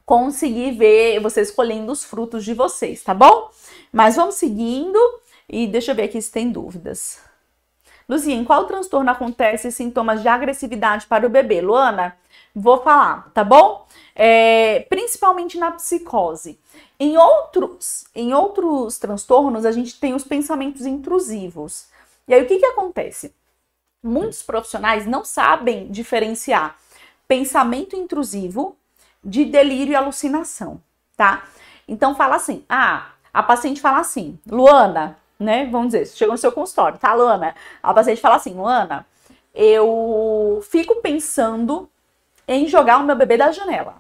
conseguir 0.05 0.73
ver 0.73 1.21
vocês 1.21 1.51
colhendo 1.51 1.93
os 1.93 2.05
frutos 2.05 2.45
de 2.45 2.55
vocês, 2.55 3.03
tá 3.03 3.13
bom? 3.13 3.51
Mas 3.93 4.17
vamos 4.17 4.37
seguindo 4.37 4.99
e 5.49 5.67
deixa 5.67 5.93
eu 5.93 5.97
ver 5.97 6.05
aqui 6.05 6.21
se 6.21 6.31
tem 6.31 6.51
dúvidas. 6.51 7.26
Luzia, 8.09 8.35
em 8.35 8.45
qual 8.45 8.65
transtorno 8.65 9.11
acontece 9.11 9.71
sintomas 9.73 10.23
de 10.23 10.29
agressividade 10.29 11.07
para 11.07 11.27
o 11.27 11.31
bebê? 11.31 11.61
Luana, 11.61 12.17
vou 12.55 12.83
falar, 12.83 13.31
tá 13.35 13.43
bom? 13.43 13.87
é, 14.17 14.81
principalmente 14.89 15.59
na 15.59 15.71
psicose. 15.73 16.59
Em 16.99 17.19
outros, 17.19 18.07
em 18.15 18.33
outros 18.33 18.97
transtornos, 18.99 19.67
a 19.67 19.71
gente 19.71 20.01
tem 20.01 20.15
os 20.15 20.25
pensamentos 20.25 20.87
intrusivos. 20.87 21.87
E 22.27 22.33
aí, 22.33 22.43
o 22.43 22.47
que, 22.47 22.59
que 22.59 22.67
acontece? 22.67 23.35
Muitos 24.03 24.43
profissionais 24.43 25.07
não 25.07 25.23
sabem 25.25 25.89
diferenciar 25.89 26.77
pensamento 27.29 27.95
intrusivo 27.95 28.77
de 29.23 29.45
delírio 29.45 29.93
e 29.93 29.97
alucinação, 29.97 30.81
tá? 31.17 31.45
Então, 31.87 32.15
fala 32.15 32.37
assim, 32.37 32.65
ah, 32.69 33.11
a 33.35 33.43
paciente 33.43 33.81
fala 33.81 33.99
assim, 33.99 34.39
Luana, 34.49 35.19
né, 35.39 35.67
vamos 35.67 35.89
dizer, 35.89 36.07
chegou 36.07 36.33
no 36.33 36.39
seu 36.39 36.53
consultório, 36.53 36.99
tá, 36.99 37.15
Luana? 37.15 37.55
A 37.83 37.93
paciente 37.93 38.21
fala 38.21 38.37
assim, 38.37 38.55
Luana, 38.55 39.07
eu 39.55 40.63
fico 40.71 40.97
pensando 40.97 41.89
em 42.47 42.69
jogar 42.69 42.99
o 42.99 43.05
meu 43.05 43.17
bebê 43.17 43.37
da 43.37 43.53
janela. 43.53 43.97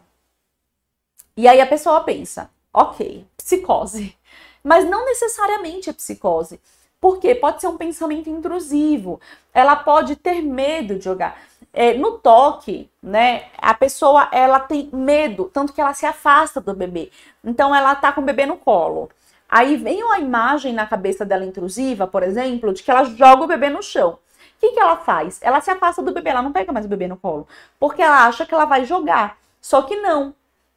E 1.36 1.46
aí 1.46 1.60
a 1.60 1.66
pessoa 1.66 2.02
pensa, 2.02 2.50
ok, 2.72 3.26
psicose. 3.36 4.16
Mas 4.62 4.88
não 4.88 5.04
necessariamente 5.04 5.90
é 5.90 5.92
psicose. 5.92 6.60
Porque 7.00 7.34
pode 7.34 7.60
ser 7.60 7.68
um 7.68 7.76
pensamento 7.76 8.28
intrusivo. 8.28 9.20
Ela 9.52 9.76
pode 9.76 10.16
ter 10.16 10.42
medo 10.42 10.96
de 10.96 11.04
jogar. 11.04 11.38
É, 11.72 11.92
no 11.94 12.18
toque, 12.18 12.90
né, 13.02 13.48
a 13.58 13.74
pessoa 13.74 14.28
ela 14.32 14.58
tem 14.58 14.88
medo, 14.92 15.50
tanto 15.52 15.74
que 15.74 15.80
ela 15.80 15.92
se 15.92 16.06
afasta 16.06 16.60
do 16.60 16.74
bebê. 16.74 17.10
Então 17.44 17.74
ela 17.74 17.94
tá 17.94 18.12
com 18.12 18.22
o 18.22 18.24
bebê 18.24 18.46
no 18.46 18.56
colo. 18.56 19.10
Aí 19.48 19.76
vem 19.76 20.02
uma 20.02 20.18
imagem 20.18 20.72
na 20.72 20.86
cabeça 20.86 21.24
dela 21.24 21.44
intrusiva, 21.44 22.06
por 22.06 22.22
exemplo, 22.22 22.72
de 22.72 22.82
que 22.82 22.90
ela 22.90 23.04
joga 23.04 23.44
o 23.44 23.46
bebê 23.46 23.70
no 23.70 23.82
chão. 23.82 24.12
O 24.12 24.18
que, 24.58 24.72
que 24.72 24.80
ela 24.80 24.96
faz? 24.96 25.38
Ela 25.42 25.60
se 25.60 25.70
afasta 25.70 26.02
do 26.02 26.12
bebê, 26.12 26.30
ela 26.30 26.42
não 26.42 26.52
pega 26.52 26.72
mais 26.72 26.86
o 26.86 26.88
bebê 26.88 27.06
no 27.06 27.16
colo, 27.16 27.46
porque 27.78 28.02
ela 28.02 28.26
acha 28.26 28.46
que 28.46 28.54
ela 28.54 28.64
vai 28.64 28.84
jogar. 28.84 29.38
Só 29.60 29.82
que 29.82 29.96
não 29.96 30.34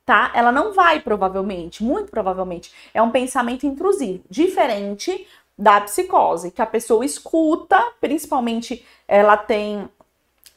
tá? 0.10 0.32
Ela 0.34 0.51
não 0.51 0.73
vai, 0.73 0.99
provavelmente, 0.99 1.84
muito 1.84 2.10
provavelmente. 2.10 2.73
É 2.95 2.99
um 2.99 3.12
pensamento 3.12 3.67
intrusivo, 3.67 4.23
diferente 4.27 5.27
da 5.55 5.79
psicose, 5.82 6.49
que 6.49 6.63
a 6.63 6.65
pessoa 6.65 7.05
escuta, 7.05 7.79
principalmente 8.01 8.84
ela 9.08 9.38
tem. 9.38 9.88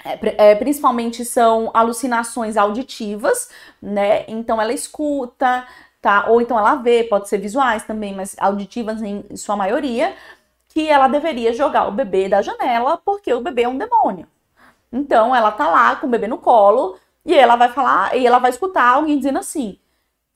É, 0.03 0.53
é, 0.53 0.55
principalmente 0.55 1.23
são 1.23 1.71
alucinações 1.75 2.57
auditivas, 2.57 3.51
né? 3.81 4.25
Então 4.27 4.59
ela 4.59 4.73
escuta, 4.73 5.67
tá? 6.03 6.27
Ou 6.29 6.43
então 6.43 6.59
ela 6.59 6.75
vê, 6.75 7.05
pode 7.05 7.29
ser 7.29 7.39
visuais 7.39 7.85
também, 7.85 8.15
mas 8.15 8.37
auditivas 8.39 9.01
em 9.01 9.37
sua 9.37 9.57
maioria, 9.57 10.15
que 10.69 10.89
ela 10.89 11.09
deveria 11.09 11.55
jogar 11.55 11.89
o 11.89 11.93
bebê 11.93 12.29
da 12.29 12.43
janela 12.43 12.99
porque 12.99 13.33
o 13.33 13.41
bebê 13.41 13.63
é 13.63 13.69
um 13.69 13.79
demônio. 13.79 14.27
Então 14.93 15.35
ela 15.35 15.53
tá 15.53 15.69
lá 15.71 15.97
com 15.97 16.07
o 16.07 16.11
bebê 16.11 16.27
no 16.27 16.39
colo, 16.39 16.99
e 17.25 17.35
ela 17.35 17.57
vai 17.57 17.69
falar, 17.69 18.17
e 18.17 18.27
ela 18.27 18.39
vai 18.39 18.51
escutar 18.51 18.89
alguém 18.97 19.17
dizendo 19.17 19.39
assim: 19.39 19.79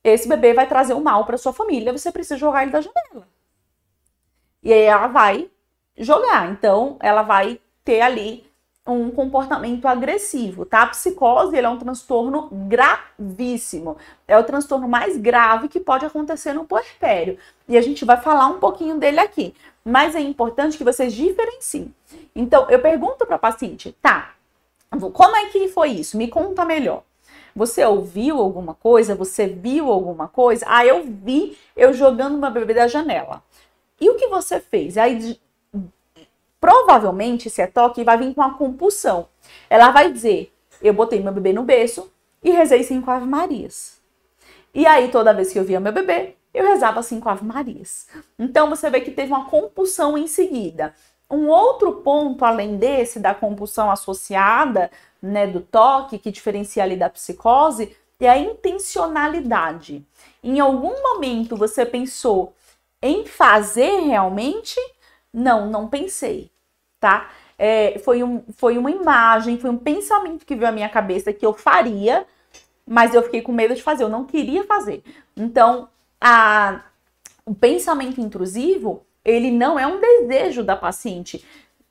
esse 0.05 0.29
bebê 0.29 0.55
vai 0.55 0.67
trazer 0.69 0.95
o 0.95 0.99
um 0.99 1.03
mal 1.03 1.25
para 1.25 1.37
sua 1.37 1.53
família, 1.53 1.93
você 1.93 2.13
precisa 2.13 2.39
jogar 2.39 2.63
ele 2.63 2.71
da 2.71 2.81
janela. 2.81 3.27
E 4.63 4.73
aí 4.73 4.83
ela 4.83 5.09
vai 5.09 5.51
jogar. 5.97 6.51
Então, 6.51 6.97
ela 7.01 7.23
vai 7.23 7.61
ter 7.85 8.01
ali 8.01 8.47
um 8.87 9.11
comportamento 9.11 9.87
agressivo, 9.87 10.65
tá? 10.65 10.83
A 10.83 10.87
psicose 10.87 11.59
é 11.59 11.69
um 11.69 11.79
transtorno 11.79 12.49
gravíssimo. 12.51 13.97
É 14.29 14.39
o 14.39 14.45
transtorno 14.45 14.89
mais 14.89 15.17
grave 15.17 15.69
que 15.69 15.81
pode 15.81 16.07
acontecer 16.07 16.53
no 16.53 16.65
puerpério. 16.65 17.37
E 17.69 17.77
a 17.77 17.83
gente 17.83 18.05
vai 18.05 18.17
falar 18.17 18.47
um 18.47 18.61
pouquinho 18.61 18.99
dele 18.99 19.19
aqui. 19.19 19.55
Mas 19.85 20.15
é 20.15 20.21
importante 20.21 20.79
que 20.79 20.85
vocês 20.85 21.13
diferenciem. 21.13 21.93
Então, 22.35 22.71
eu 22.71 22.79
pergunto 22.81 23.27
para 23.27 23.37
a 23.37 23.41
paciente, 23.41 23.97
tá? 24.01 24.35
Como 25.13 25.37
é 25.37 25.47
que 25.47 25.69
foi 25.69 25.91
isso? 25.91 26.17
Me 26.17 26.29
conta 26.29 26.65
melhor. 26.65 27.03
Você 27.55 27.85
ouviu 27.85 28.39
alguma 28.39 28.75
coisa? 28.75 29.15
Você 29.15 29.47
viu 29.47 29.91
alguma 29.91 30.29
coisa? 30.29 30.65
Ah, 30.69 30.87
eu 30.87 31.03
vi 31.05 31.57
eu 31.77 31.93
jogando 31.93 32.37
uma 32.37 32.51
bebê 32.51 32.75
da 32.75 32.87
janela. 32.87 33.43
E 34.01 34.11
o 34.11 34.15
que 34.15 34.29
você 34.29 34.61
fez? 34.61 34.99
Aí, 34.99 35.41
provavelmente, 36.61 37.51
se 37.51 37.63
é 37.63 37.67
toque, 37.67 38.05
vai 38.05 38.19
vir 38.19 38.35
com 38.35 38.41
uma 38.41 38.57
compulsão. 38.57 39.29
Ela 39.69 39.91
vai 39.91 40.13
dizer: 40.13 40.53
Eu 40.83 40.95
botei 40.95 41.21
meu 41.21 41.33
bebê 41.33 41.53
no 41.53 41.63
berço 41.63 42.11
e 42.43 42.51
rezei 42.51 42.83
cinco 42.83 43.11
Ave 43.11 43.27
Marias. 43.27 44.01
E 44.75 44.87
aí, 44.87 45.09
toda 45.11 45.33
vez 45.33 45.53
que 45.53 45.59
eu 45.59 45.65
via 45.65 45.81
meu 45.81 45.93
bebê, 45.93 46.37
eu 46.53 46.67
rezava 46.67 47.03
cinco 47.03 47.29
Ave 47.29 47.45
Marias. 47.45 48.09
Então, 48.39 48.69
você 48.69 48.91
vê 48.91 49.01
que 49.01 49.11
teve 49.11 49.33
uma 49.33 49.47
compulsão 49.47 50.17
em 50.17 50.27
seguida. 50.27 50.95
Um 51.31 51.49
outro 51.49 51.93
ponto, 52.03 52.45
além 52.45 52.77
desse, 52.77 53.19
da 53.19 53.35
compulsão 53.35 53.91
associada, 53.91 54.91
né, 55.21 55.47
do 55.47 55.61
toque, 55.61 56.19
que 56.19 56.31
diferencia 56.31 56.83
ali 56.83 56.97
da 56.97 57.11
psicose, 57.11 57.97
é 58.21 58.31
a 58.31 58.39
intencionalidade. 58.39 60.07
Em 60.43 60.61
algum 60.61 61.03
momento 61.03 61.57
você 61.57 61.85
pensou 61.85 62.55
em 63.03 63.27
fazer 63.27 64.01
realmente? 64.01 64.77
Não, 65.37 65.69
não 65.69 65.87
pensei, 65.87 66.51
tá? 66.99 67.29
É, 67.59 67.99
foi, 67.99 68.23
um, 68.23 68.43
foi 68.57 68.79
uma 68.79 68.91
imagem, 68.91 69.59
foi 69.59 69.69
um 69.69 69.77
pensamento 69.77 70.47
que 70.47 70.55
veio 70.55 70.69
à 70.69 70.73
minha 70.73 70.89
cabeça 70.89 71.31
que 71.31 71.45
eu 71.45 71.53
faria, 71.53 72.27
mas 72.87 73.15
eu 73.15 73.23
fiquei 73.23 73.43
com 73.43 73.53
medo 73.53 73.75
de 73.75 73.83
fazer, 73.83 74.05
eu 74.05 74.09
não 74.09 74.25
queria 74.25 74.65
fazer. 74.65 75.05
Então, 75.37 75.91
a, 76.19 76.81
o 77.45 77.55
pensamento 77.55 78.19
intrusivo 78.19 79.05
ele 79.23 79.51
não 79.51 79.79
é 79.79 79.87
um 79.87 80.01
desejo 80.01 80.65
da 80.65 80.75
paciente. 80.75 81.45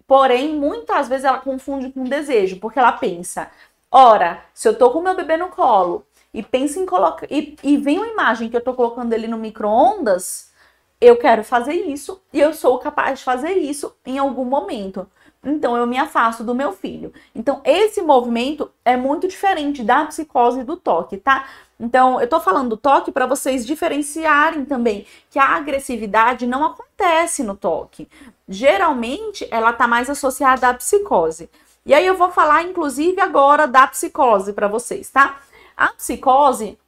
Porém, 0.07 0.55
muitas 0.55 1.07
vezes 1.07 1.25
ela 1.25 1.39
confunde 1.39 1.91
com 1.91 2.03
desejo, 2.03 2.59
porque 2.59 2.79
ela 2.79 2.93
pensa: 2.93 3.51
ora, 3.91 4.43
se 4.55 4.67
eu 4.67 4.75
tô 4.75 4.89
com 4.89 5.01
meu 5.01 5.15
bebê 5.15 5.37
no 5.37 5.49
colo 5.49 6.03
e 6.33 6.41
pensa 6.41 6.79
em 6.79 6.85
colocar 6.85 7.27
e, 7.29 7.55
e 7.61 7.77
vem 7.77 7.99
uma 7.99 8.07
imagem 8.07 8.49
que 8.49 8.57
eu 8.57 8.63
tô 8.63 8.73
colocando 8.73 9.13
ele 9.13 9.27
no 9.27 9.37
micro-ondas, 9.37 10.51
eu 10.99 11.17
quero 11.17 11.43
fazer 11.43 11.73
isso 11.73 12.21
e 12.31 12.39
eu 12.39 12.53
sou 12.53 12.79
capaz 12.79 13.19
de 13.19 13.25
fazer 13.25 13.53
isso 13.53 13.95
em 14.05 14.17
algum 14.17 14.45
momento. 14.45 15.07
Então 15.43 15.77
eu 15.77 15.85
me 15.85 15.97
afasto 15.97 16.43
do 16.43 16.55
meu 16.55 16.73
filho. 16.73 17.13
Então 17.35 17.61
esse 17.63 18.01
movimento 18.01 18.71
é 18.83 18.97
muito 18.97 19.27
diferente 19.27 19.83
da 19.83 20.05
psicose 20.05 20.63
do 20.63 20.75
toque, 20.75 21.17
tá? 21.17 21.45
Então 21.79 22.19
eu 22.19 22.27
tô 22.27 22.39
falando 22.39 22.69
do 22.69 22.77
toque 22.77 23.11
para 23.11 23.27
vocês 23.27 23.65
diferenciarem 23.65 24.65
também 24.65 25.05
que 25.29 25.37
a 25.37 25.55
agressividade 25.55 26.47
não 26.47 26.65
acontece 26.65 27.43
no 27.43 27.55
toque. 27.55 28.07
Geralmente 28.47 29.47
ela 29.51 29.71
tá 29.71 29.87
mais 29.87 30.09
associada 30.09 30.69
à 30.69 30.73
psicose. 30.73 31.49
E 31.85 31.93
aí 31.93 32.05
eu 32.05 32.17
vou 32.17 32.31
falar 32.31 32.63
inclusive 32.63 33.21
agora 33.21 33.67
da 33.67 33.85
psicose 33.85 34.53
para 34.53 34.67
vocês, 34.67 35.11
tá? 35.11 35.39
A 35.77 35.89
psicose 35.89 36.79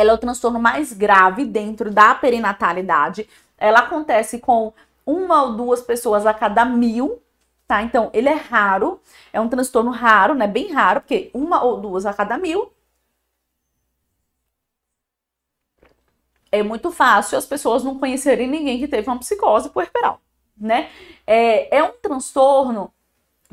ela 0.00 0.10
é 0.10 0.14
o 0.14 0.18
transtorno 0.18 0.58
mais 0.58 0.92
grave 0.92 1.44
dentro 1.44 1.90
da 1.90 2.14
perinatalidade. 2.14 3.28
Ela 3.58 3.80
acontece 3.80 4.38
com 4.38 4.72
uma 5.04 5.42
ou 5.42 5.56
duas 5.56 5.82
pessoas 5.82 6.26
a 6.26 6.34
cada 6.34 6.64
mil 6.64 7.20
tá? 7.70 7.82
Então, 7.84 8.10
ele 8.12 8.28
é 8.28 8.34
raro, 8.34 9.00
é 9.32 9.40
um 9.40 9.48
transtorno 9.48 9.92
raro, 9.92 10.34
né? 10.34 10.48
Bem 10.48 10.72
raro, 10.72 11.00
porque 11.02 11.30
uma 11.32 11.62
ou 11.62 11.80
duas 11.80 12.04
a 12.04 12.12
cada 12.12 12.36
mil. 12.36 12.72
É 16.50 16.64
muito 16.64 16.90
fácil 16.90 17.38
as 17.38 17.46
pessoas 17.46 17.84
não 17.84 17.96
conhecerem 17.96 18.48
ninguém 18.48 18.80
que 18.80 18.88
teve 18.88 19.08
uma 19.08 19.20
psicose 19.20 19.70
puerperal, 19.70 20.20
né? 20.58 20.90
É, 21.24 21.78
é 21.78 21.84
um 21.84 21.92
transtorno 22.02 22.92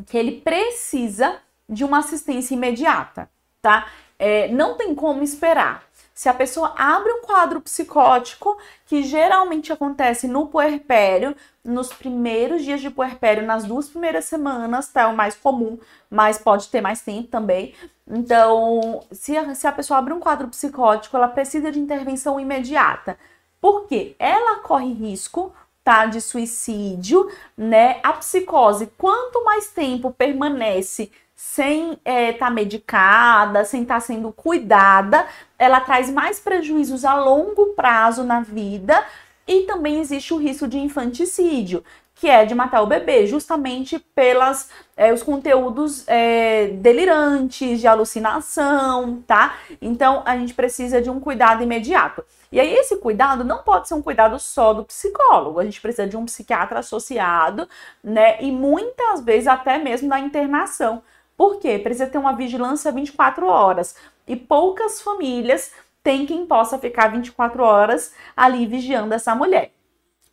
que 0.08 0.18
ele 0.18 0.42
precisa 0.42 1.40
de 1.70 1.84
uma 1.84 2.00
assistência 2.00 2.56
imediata, 2.56 3.30
tá? 3.62 3.88
É, 4.18 4.48
não 4.48 4.76
tem 4.78 4.96
como 4.96 5.22
esperar. 5.22 5.87
Se 6.18 6.28
a 6.28 6.34
pessoa 6.34 6.74
abre 6.76 7.12
um 7.14 7.22
quadro 7.22 7.62
psicótico, 7.62 8.58
que 8.88 9.04
geralmente 9.04 9.72
acontece 9.72 10.28
no 10.28 10.48
puerpério, 10.48 11.36
nos 11.64 11.94
primeiros 11.94 12.64
dias 12.64 12.82
de 12.82 12.90
puerpério, 12.90 13.46
nas 13.46 13.66
duas 13.66 13.88
primeiras 13.88 14.26
semanas, 14.26 14.88
tá? 14.88 15.02
É 15.02 15.06
o 15.06 15.16
mais 15.16 15.36
comum, 15.36 15.78
mas 16.10 16.40
pode 16.40 16.70
ter 16.70 16.82
mais 16.82 17.02
tempo 17.02 17.28
também. 17.28 17.76
Então, 18.08 19.04
se 19.12 19.38
a, 19.38 19.54
se 19.54 19.68
a 19.68 19.72
pessoa 19.72 20.00
abre 20.00 20.12
um 20.12 20.20
quadro 20.20 20.48
psicótico, 20.48 21.16
ela 21.16 21.28
precisa 21.28 21.72
de 21.72 21.80
intervenção 21.80 22.40
imediata. 22.40 23.16
Por 23.62 23.86
quê? 23.86 24.16
Ela 24.18 24.62
corre 24.62 24.92
risco 24.92 25.54
tá, 25.84 26.08
de 26.08 26.20
suicídio, 26.20 27.32
né? 27.56 28.00
A 28.02 28.14
psicose, 28.14 28.88
quanto 28.98 29.46
mais 29.46 29.68
tempo 29.68 30.10
permanece 30.10 31.12
sem 31.40 31.92
estar 31.92 32.02
é, 32.04 32.34
tá 32.34 32.50
medicada, 32.50 33.64
sem 33.64 33.84
estar 33.84 33.94
tá 33.94 34.00
sendo 34.00 34.34
cuidada, 34.34 35.28
ela 35.60 35.80
traz 35.80 36.10
mais 36.10 36.40
prejuízos 36.40 37.06
a 37.06 37.14
longo 37.14 37.76
prazo 37.76 38.24
na 38.24 38.42
vida 38.42 39.06
e 39.48 39.62
também 39.62 40.00
existe 40.00 40.34
o 40.34 40.38
risco 40.38 40.68
de 40.68 40.80
infanticídio, 40.80 41.84
que 42.16 42.28
é 42.28 42.44
de 42.44 42.56
matar 42.56 42.82
o 42.82 42.88
bebê, 42.88 43.28
justamente 43.28 44.00
pelas 44.00 44.72
é, 44.98 45.14
os 45.14 45.22
conteúdos 45.22 46.04
é, 46.08 46.70
delirantes, 46.70 47.80
de 47.80 47.88
alucinação, 47.88 49.22
tá? 49.28 49.58
Então 49.80 50.24
a 50.26 50.36
gente 50.36 50.56
precisa 50.56 51.00
de 51.00 51.10
um 51.12 51.20
cuidado 51.20 51.62
imediato. 51.62 52.26
E 52.52 52.60
aí 52.60 52.74
esse 52.74 52.98
cuidado 52.98 53.44
não 53.44 53.60
pode 53.60 53.88
ser 53.88 53.94
um 53.94 54.02
cuidado 54.02 54.40
só 54.40 54.74
do 54.74 54.84
psicólogo, 54.84 55.60
a 55.60 55.64
gente 55.64 55.80
precisa 55.80 56.08
de 56.08 56.18
um 56.18 56.26
psiquiatra 56.26 56.80
associado, 56.80 57.70
né? 58.04 58.42
E 58.42 58.52
muitas 58.52 59.22
vezes 59.22 59.48
até 59.48 59.78
mesmo 59.78 60.10
da 60.10 60.20
internação 60.20 61.04
por 61.38 61.60
quê? 61.60 61.78
Precisa 61.78 62.08
ter 62.08 62.18
uma 62.18 62.36
vigilância 62.36 62.92
24 62.92 63.46
horas. 63.46 63.96
E 64.28 64.36
poucas 64.36 65.00
famílias 65.00 65.72
têm 66.04 66.26
quem 66.26 66.48
possa 66.48 66.80
ficar 66.80 67.12
24 67.12 67.64
horas 67.64 68.14
ali 68.36 68.66
vigiando 68.66 69.14
essa 69.14 69.36
mulher. 69.36 69.72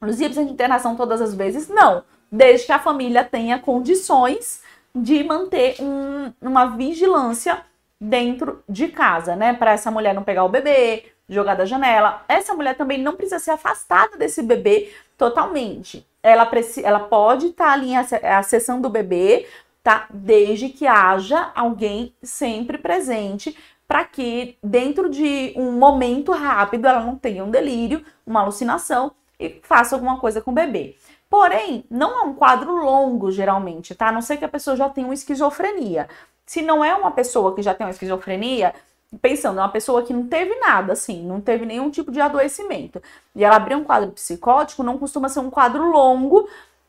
Luzia 0.00 0.26
precisa 0.26 0.46
de 0.46 0.52
internação 0.52 0.96
todas 0.96 1.20
as 1.20 1.34
vezes? 1.34 1.68
Não. 1.68 2.02
Desde 2.32 2.66
que 2.66 2.72
a 2.72 2.78
família 2.78 3.22
tenha 3.22 3.58
condições 3.58 4.62
de 4.94 5.22
manter 5.22 5.76
um, 5.80 6.32
uma 6.40 6.76
vigilância 6.76 7.62
dentro 8.00 8.62
de 8.68 8.88
casa, 8.88 9.36
né? 9.36 9.52
Para 9.52 9.72
essa 9.72 9.90
mulher 9.90 10.14
não 10.14 10.22
pegar 10.22 10.44
o 10.44 10.48
bebê, 10.48 11.04
jogar 11.28 11.54
da 11.54 11.64
janela. 11.64 12.22
Essa 12.28 12.54
mulher 12.54 12.76
também 12.76 12.98
não 12.98 13.14
precisa 13.14 13.38
ser 13.38 13.50
afastada 13.50 14.16
desse 14.16 14.42
bebê 14.42 14.92
totalmente. 15.16 16.06
Ela, 16.22 16.50
ela 16.82 17.00
pode 17.00 17.48
estar 17.48 17.66
tá 17.66 17.72
ali 17.72 17.92
acessando 17.94 18.88
o 18.88 18.90
bebê, 18.90 19.46
tá? 19.84 20.06
Desde 20.10 20.70
que 20.70 20.86
haja 20.86 21.52
alguém 21.54 22.14
sempre 22.22 22.78
presente 22.78 23.56
para 23.86 24.02
que 24.02 24.56
dentro 24.62 25.10
de 25.10 25.52
um 25.56 25.72
momento 25.72 26.32
rápido 26.32 26.86
ela 26.88 27.04
não 27.04 27.16
tenha 27.16 27.44
um 27.44 27.50
delírio, 27.50 28.02
uma 28.26 28.40
alucinação 28.40 29.12
e 29.38 29.60
faça 29.62 29.94
alguma 29.94 30.18
coisa 30.18 30.40
com 30.40 30.50
o 30.50 30.54
bebê. 30.54 30.96
Porém, 31.28 31.84
não 31.90 32.18
é 32.18 32.24
um 32.24 32.32
quadro 32.32 32.74
longo 32.74 33.30
geralmente, 33.30 33.94
tá? 33.94 34.08
A 34.08 34.12
não 34.12 34.22
ser 34.22 34.38
que 34.38 34.44
a 34.44 34.48
pessoa 34.48 34.74
já 34.74 34.88
tenha 34.88 35.06
uma 35.06 35.14
esquizofrenia. 35.14 36.08
Se 36.46 36.62
não 36.62 36.82
é 36.82 36.94
uma 36.94 37.10
pessoa 37.10 37.54
que 37.54 37.60
já 37.60 37.74
tem 37.74 37.86
uma 37.86 37.92
esquizofrenia, 37.92 38.74
pensando, 39.20 39.58
é 39.58 39.62
uma 39.62 39.68
pessoa 39.68 40.02
que 40.02 40.14
não 40.14 40.26
teve 40.26 40.54
nada, 40.60 40.94
assim, 40.94 41.24
não 41.26 41.40
teve 41.40 41.66
nenhum 41.66 41.90
tipo 41.90 42.10
de 42.10 42.20
adoecimento, 42.20 43.02
e 43.34 43.44
ela 43.44 43.56
abrir 43.56 43.74
um 43.74 43.84
quadro 43.84 44.10
psicótico, 44.12 44.82
não 44.82 44.98
costuma 44.98 45.28
ser 45.28 45.40
um 45.40 45.50
quadro 45.50 45.90
longo, 45.90 46.48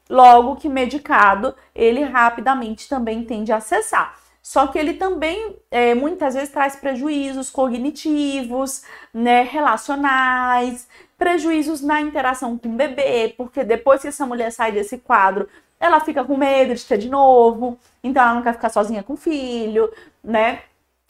Logo 0.09 0.55
que 0.55 0.69
medicado, 0.69 1.55
ele 1.73 2.03
rapidamente 2.03 2.87
também 2.87 3.23
tende 3.23 3.51
a 3.51 3.59
cessar. 3.59 4.15
Só 4.41 4.67
que 4.67 4.77
ele 4.77 4.93
também 4.93 5.57
é, 5.71 5.95
muitas 5.95 6.35
vezes 6.35 6.49
traz 6.51 6.75
prejuízos 6.75 7.49
cognitivos, 7.49 8.83
né, 9.11 9.41
relacionais, 9.41 10.87
prejuízos 11.17 11.81
na 11.81 11.99
interação 11.99 12.55
com 12.55 12.69
o 12.69 12.73
bebê, 12.73 13.33
porque 13.35 13.63
depois 13.63 14.03
que 14.03 14.07
essa 14.07 14.23
mulher 14.23 14.51
sai 14.51 14.71
desse 14.71 14.99
quadro, 14.99 15.49
ela 15.79 15.99
fica 15.99 16.23
com 16.23 16.37
medo 16.37 16.75
de 16.75 16.85
ter 16.85 16.97
de 16.99 17.09
novo, 17.09 17.77
então 18.03 18.21
ela 18.21 18.35
não 18.35 18.43
quer 18.43 18.53
ficar 18.53 18.69
sozinha 18.69 19.01
com 19.01 19.13
o 19.13 19.17
filho, 19.17 19.91
né? 20.23 20.61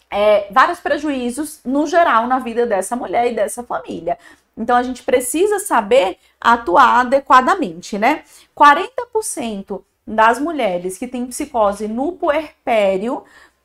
É, 0.10 0.48
vários 0.52 0.80
prejuízos 0.80 1.60
no 1.66 1.86
geral 1.88 2.28
na 2.28 2.40
vida 2.40 2.66
dessa 2.66 2.96
mulher 2.96 3.32
e 3.32 3.36
dessa 3.36 3.64
família. 3.64 4.18
Então 4.58 4.76
a 4.76 4.84
gente 4.84 5.04
precisa 5.04 5.60
saber 5.60 6.18
atuar 6.40 7.02
adequadamente, 7.02 7.98
né? 7.98 8.24
40% 8.56 9.84
das 10.08 10.40
mulheres 10.40 10.98
que 10.98 11.08
têm 11.08 11.26
psicose 11.26 11.88
no 11.88 12.14
puerpério, 12.14 13.24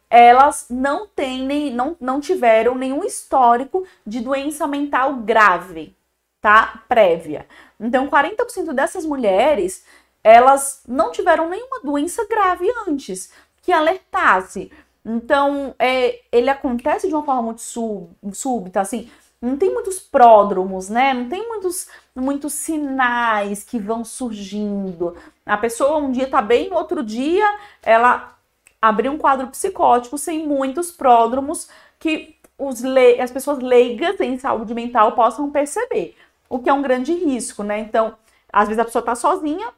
elas 0.09 0.67
não 0.69 1.07
têm 1.07 1.45
nem, 1.47 1.73
não, 1.73 1.97
não 2.01 2.21
tiveram 2.21 2.75
nenhum 2.75 3.05
histórico 3.05 3.87
de 4.05 4.21
doença 4.21 4.67
mental 4.67 5.15
grave, 5.17 5.95
tá? 6.41 6.83
Prévia. 6.89 7.47
Então 7.79 8.09
40% 8.09 8.73
dessas 8.73 9.07
mulheres, 9.07 9.85
elas 10.25 10.83
não 10.89 11.13
tiveram 11.13 11.49
nenhuma 11.49 11.81
doença 11.81 12.27
grave 12.29 12.67
antes 12.89 13.33
que 13.63 13.73
alertasse. 13.73 14.71
Então, 15.05 15.75
é, 15.79 16.21
ele 16.31 16.51
acontece 16.51 17.09
de 17.09 17.15
uma 17.15 17.25
forma 17.25 17.43
muito 17.43 17.63
súbita, 17.63 18.81
assim, 18.81 19.11
não 19.41 19.57
tem 19.57 19.73
muitos 19.73 19.99
pródromos, 19.99 20.89
né? 20.89 21.15
Não 21.15 21.29
tem 21.29 21.47
muitos, 21.49 21.89
muitos 22.15 22.53
sinais 22.53 23.65
que 23.65 23.79
vão 23.79 24.05
surgindo. 24.05 25.17
A 25.47 25.57
pessoa 25.57 25.97
um 25.97 26.13
dia 26.13 26.29
tá 26.29 26.43
bem, 26.43 26.73
outro 26.73 27.03
dia 27.03 27.47
ela 27.83 28.37
abriu 28.81 29.13
um 29.13 29.19
quadro 29.19 29.47
psicótico 29.49 30.19
sem 30.19 30.47
muitos 30.47 30.91
pródromos 30.91 31.69
que 31.99 32.37
os 32.59 32.83
as 33.19 33.31
pessoas 33.31 33.59
leigas 33.59 34.21
em 34.21 34.39
saúde 34.39 34.75
mental 34.75 35.13
possam 35.13 35.51
perceber, 35.51 36.15
o 36.49 36.59
que 36.59 36.69
é 36.69 36.73
um 36.73 36.83
grande 36.83 37.13
risco, 37.15 37.63
né? 37.63 37.79
Então, 37.79 38.15
às 38.53 38.69
vezes 38.69 38.79
a 38.79 38.85
pessoa 38.85 39.03
tá 39.03 39.15
sozinha, 39.15 39.69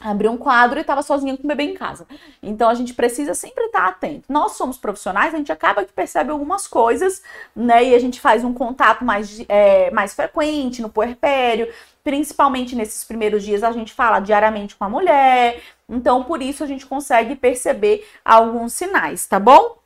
abriu 0.00 0.30
um 0.30 0.36
quadro 0.36 0.78
e 0.78 0.82
estava 0.82 1.02
sozinha 1.02 1.36
com 1.36 1.44
o 1.44 1.46
bebê 1.46 1.64
em 1.64 1.74
casa. 1.74 2.06
Então 2.42 2.68
a 2.68 2.74
gente 2.74 2.94
precisa 2.94 3.34
sempre 3.34 3.64
estar 3.64 3.86
atento. 3.86 4.30
Nós 4.30 4.52
somos 4.52 4.76
profissionais, 4.76 5.34
a 5.34 5.36
gente 5.36 5.52
acaba 5.52 5.84
que 5.84 5.92
percebe 5.92 6.30
algumas 6.30 6.66
coisas, 6.66 7.22
né? 7.54 7.84
E 7.84 7.94
a 7.94 7.98
gente 7.98 8.20
faz 8.20 8.44
um 8.44 8.52
contato 8.52 9.04
mais, 9.04 9.44
é, 9.48 9.90
mais 9.90 10.14
frequente 10.14 10.82
no 10.82 10.88
puerpério, 10.88 11.72
principalmente 12.02 12.76
nesses 12.76 13.04
primeiros 13.04 13.42
dias 13.42 13.62
a 13.62 13.72
gente 13.72 13.92
fala 13.92 14.20
diariamente 14.20 14.76
com 14.76 14.84
a 14.84 14.88
mulher. 14.88 15.62
Então 15.88 16.24
por 16.24 16.42
isso 16.42 16.62
a 16.64 16.66
gente 16.66 16.86
consegue 16.86 17.36
perceber 17.36 18.06
alguns 18.24 18.72
sinais, 18.72 19.26
tá 19.26 19.38
bom? 19.38 19.78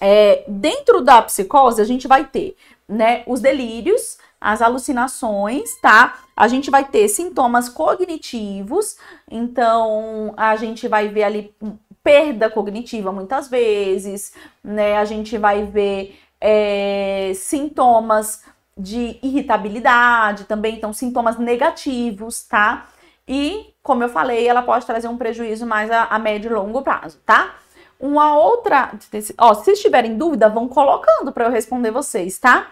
É, 0.00 0.44
dentro 0.48 1.00
da 1.00 1.22
psicose 1.22 1.80
a 1.80 1.84
gente 1.84 2.08
vai 2.08 2.24
ter, 2.24 2.56
né, 2.88 3.22
os 3.26 3.40
delírios, 3.40 4.18
as 4.42 4.60
alucinações, 4.60 5.76
tá? 5.80 6.18
A 6.36 6.48
gente 6.48 6.70
vai 6.70 6.84
ter 6.84 7.08
sintomas 7.08 7.68
cognitivos, 7.68 8.96
então 9.30 10.34
a 10.36 10.56
gente 10.56 10.88
vai 10.88 11.08
ver 11.08 11.24
ali 11.24 11.54
perda 12.02 12.50
cognitiva 12.50 13.12
muitas 13.12 13.48
vezes, 13.48 14.34
né? 14.62 14.98
A 14.98 15.04
gente 15.04 15.38
vai 15.38 15.64
ver 15.64 16.18
é, 16.40 17.32
sintomas 17.34 18.42
de 18.76 19.18
irritabilidade 19.22 20.44
também, 20.44 20.76
então 20.76 20.92
sintomas 20.92 21.38
negativos, 21.38 22.42
tá? 22.42 22.88
e, 23.26 23.74
como 23.82 24.02
eu 24.02 24.08
falei, 24.08 24.46
ela 24.46 24.62
pode 24.62 24.86
trazer 24.86 25.08
um 25.08 25.16
prejuízo 25.16 25.66
mais 25.66 25.90
a, 25.90 26.04
a 26.04 26.18
médio 26.18 26.50
e 26.50 26.54
longo 26.54 26.82
prazo, 26.82 27.18
tá? 27.24 27.54
Uma 27.98 28.36
outra, 28.36 28.92
ó, 29.38 29.54
se 29.54 29.70
estiverem 29.70 30.18
dúvida, 30.18 30.48
vão 30.48 30.66
colocando 30.66 31.32
para 31.32 31.44
eu 31.44 31.50
responder 31.50 31.92
vocês, 31.92 32.38
tá? 32.38 32.66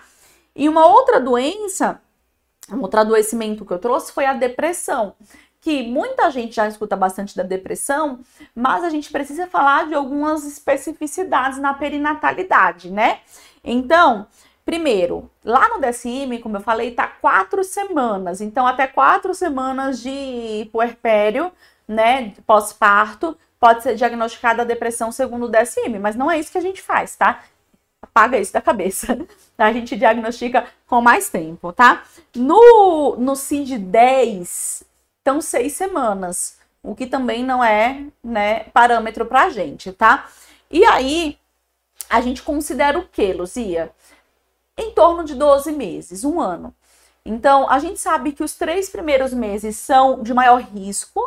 E 0.60 0.68
uma 0.68 0.84
outra 0.84 1.18
doença, 1.18 2.02
um 2.70 2.82
outro 2.82 3.00
adoecimento 3.00 3.64
que 3.64 3.72
eu 3.72 3.78
trouxe 3.78 4.12
foi 4.12 4.26
a 4.26 4.34
depressão 4.34 5.14
que 5.58 5.82
muita 5.82 6.30
gente 6.30 6.54
já 6.54 6.68
escuta 6.68 6.94
bastante 6.94 7.34
da 7.34 7.42
depressão, 7.42 8.20
mas 8.54 8.84
a 8.84 8.90
gente 8.90 9.10
precisa 9.10 9.46
falar 9.46 9.86
de 9.86 9.94
algumas 9.94 10.44
especificidades 10.44 11.58
na 11.58 11.72
perinatalidade, 11.72 12.90
né? 12.90 13.20
Então, 13.64 14.26
primeiro, 14.62 15.30
lá 15.42 15.66
no 15.70 15.80
DSM, 15.80 16.38
como 16.42 16.58
eu 16.58 16.60
falei, 16.60 16.90
tá 16.90 17.06
quatro 17.06 17.64
semanas. 17.64 18.42
Então, 18.42 18.66
até 18.66 18.86
quatro 18.86 19.32
semanas 19.32 20.02
de 20.02 20.68
puerpério, 20.70 21.50
né, 21.88 22.34
pós-parto, 22.46 23.36
pode 23.58 23.82
ser 23.82 23.94
diagnosticada 23.94 24.60
a 24.60 24.66
depressão 24.66 25.10
segundo 25.10 25.46
o 25.46 25.50
DSM, 25.50 25.98
mas 25.98 26.16
não 26.16 26.30
é 26.30 26.38
isso 26.38 26.52
que 26.52 26.58
a 26.58 26.62
gente 26.62 26.82
faz, 26.82 27.16
tá? 27.16 27.42
Apaga 28.02 28.38
isso 28.38 28.52
da 28.52 28.60
cabeça. 28.60 29.18
A 29.58 29.72
gente 29.72 29.96
diagnostica 29.96 30.66
com 30.86 31.00
mais 31.00 31.28
tempo, 31.28 31.72
tá? 31.72 32.04
No, 32.34 33.16
no 33.16 33.32
CID-10, 33.32 34.84
então 35.20 35.40
seis 35.40 35.74
semanas, 35.74 36.58
o 36.82 36.94
que 36.94 37.06
também 37.06 37.44
não 37.44 37.62
é 37.62 38.06
né, 38.24 38.64
parâmetro 38.72 39.26
para 39.26 39.44
a 39.44 39.50
gente, 39.50 39.92
tá? 39.92 40.28
E 40.70 40.82
aí, 40.84 41.38
a 42.08 42.20
gente 42.20 42.42
considera 42.42 42.98
o 42.98 43.06
que, 43.06 43.32
Luzia? 43.32 43.92
Em 44.76 44.92
torno 44.92 45.24
de 45.24 45.34
12 45.34 45.72
meses, 45.72 46.24
um 46.24 46.40
ano. 46.40 46.74
Então, 47.24 47.68
a 47.68 47.78
gente 47.78 48.00
sabe 48.00 48.32
que 48.32 48.42
os 48.42 48.54
três 48.54 48.88
primeiros 48.88 49.34
meses 49.34 49.76
são 49.76 50.22
de 50.22 50.32
maior 50.32 50.60
risco, 50.62 51.20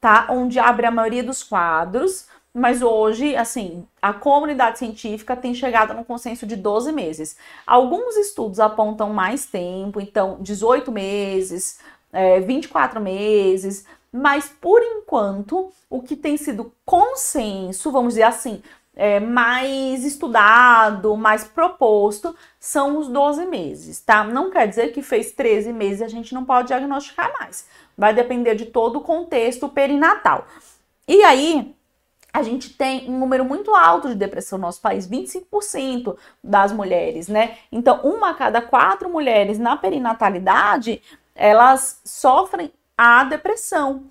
tá? 0.00 0.26
Onde 0.30 0.58
abre 0.58 0.86
a 0.86 0.90
maioria 0.90 1.22
dos 1.22 1.42
quadros, 1.42 2.26
mas 2.54 2.82
hoje, 2.82 3.34
assim, 3.34 3.86
a 4.00 4.12
comunidade 4.12 4.78
científica 4.78 5.34
tem 5.34 5.54
chegado 5.54 5.94
no 5.94 6.04
consenso 6.04 6.46
de 6.46 6.54
12 6.54 6.92
meses. 6.92 7.36
Alguns 7.66 8.16
estudos 8.16 8.60
apontam 8.60 9.10
mais 9.10 9.46
tempo, 9.46 10.00
então 10.00 10.36
18 10.40 10.92
meses, 10.92 11.80
é, 12.12 12.40
24 12.40 13.00
meses, 13.00 13.86
mas 14.12 14.48
por 14.48 14.82
enquanto 14.82 15.72
o 15.88 16.02
que 16.02 16.14
tem 16.14 16.36
sido 16.36 16.72
consenso, 16.84 17.90
vamos 17.90 18.14
dizer 18.14 18.24
assim, 18.24 18.62
é, 18.94 19.18
mais 19.18 20.04
estudado, 20.04 21.16
mais 21.16 21.44
proposto, 21.44 22.36
são 22.60 22.98
os 22.98 23.08
12 23.08 23.46
meses, 23.46 24.00
tá? 24.00 24.22
Não 24.24 24.50
quer 24.50 24.68
dizer 24.68 24.92
que 24.92 25.02
fez 25.02 25.32
13 25.32 25.72
meses 25.72 26.02
a 26.02 26.08
gente 26.08 26.34
não 26.34 26.44
pode 26.44 26.68
diagnosticar 26.68 27.32
mais. 27.40 27.66
Vai 27.96 28.14
depender 28.14 28.54
de 28.54 28.66
todo 28.66 28.96
o 28.98 29.02
contexto 29.02 29.68
perinatal. 29.68 30.46
E 31.08 31.22
aí, 31.24 31.74
a 32.32 32.42
gente 32.42 32.70
tem 32.70 33.08
um 33.10 33.18
número 33.18 33.44
muito 33.44 33.74
alto 33.74 34.08
de 34.08 34.14
depressão 34.14 34.58
no 34.58 34.66
nosso 34.66 34.80
país, 34.80 35.06
25% 35.06 36.16
das 36.42 36.72
mulheres, 36.72 37.28
né? 37.28 37.58
Então, 37.70 38.00
uma 38.02 38.30
a 38.30 38.34
cada 38.34 38.62
quatro 38.62 39.10
mulheres 39.10 39.58
na 39.58 39.76
perinatalidade 39.76 41.02
elas 41.34 42.00
sofrem 42.04 42.72
a 42.96 43.24
depressão. 43.24 44.04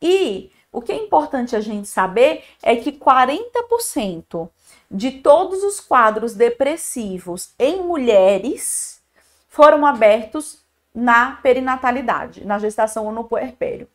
E 0.00 0.50
o 0.72 0.80
que 0.80 0.92
é 0.92 0.96
importante 0.96 1.54
a 1.56 1.60
gente 1.60 1.88
saber 1.88 2.44
é 2.62 2.76
que 2.76 2.92
40% 2.92 4.48
de 4.90 5.12
todos 5.12 5.62
os 5.62 5.80
quadros 5.80 6.34
depressivos 6.34 7.52
em 7.58 7.82
mulheres 7.82 9.00
foram 9.48 9.84
abertos 9.84 10.64
na 10.94 11.32
perinatalidade, 11.42 12.44
na 12.44 12.58
gestação 12.58 13.06
ou 13.06 13.12
no 13.12 13.24
puerpério. 13.24 13.88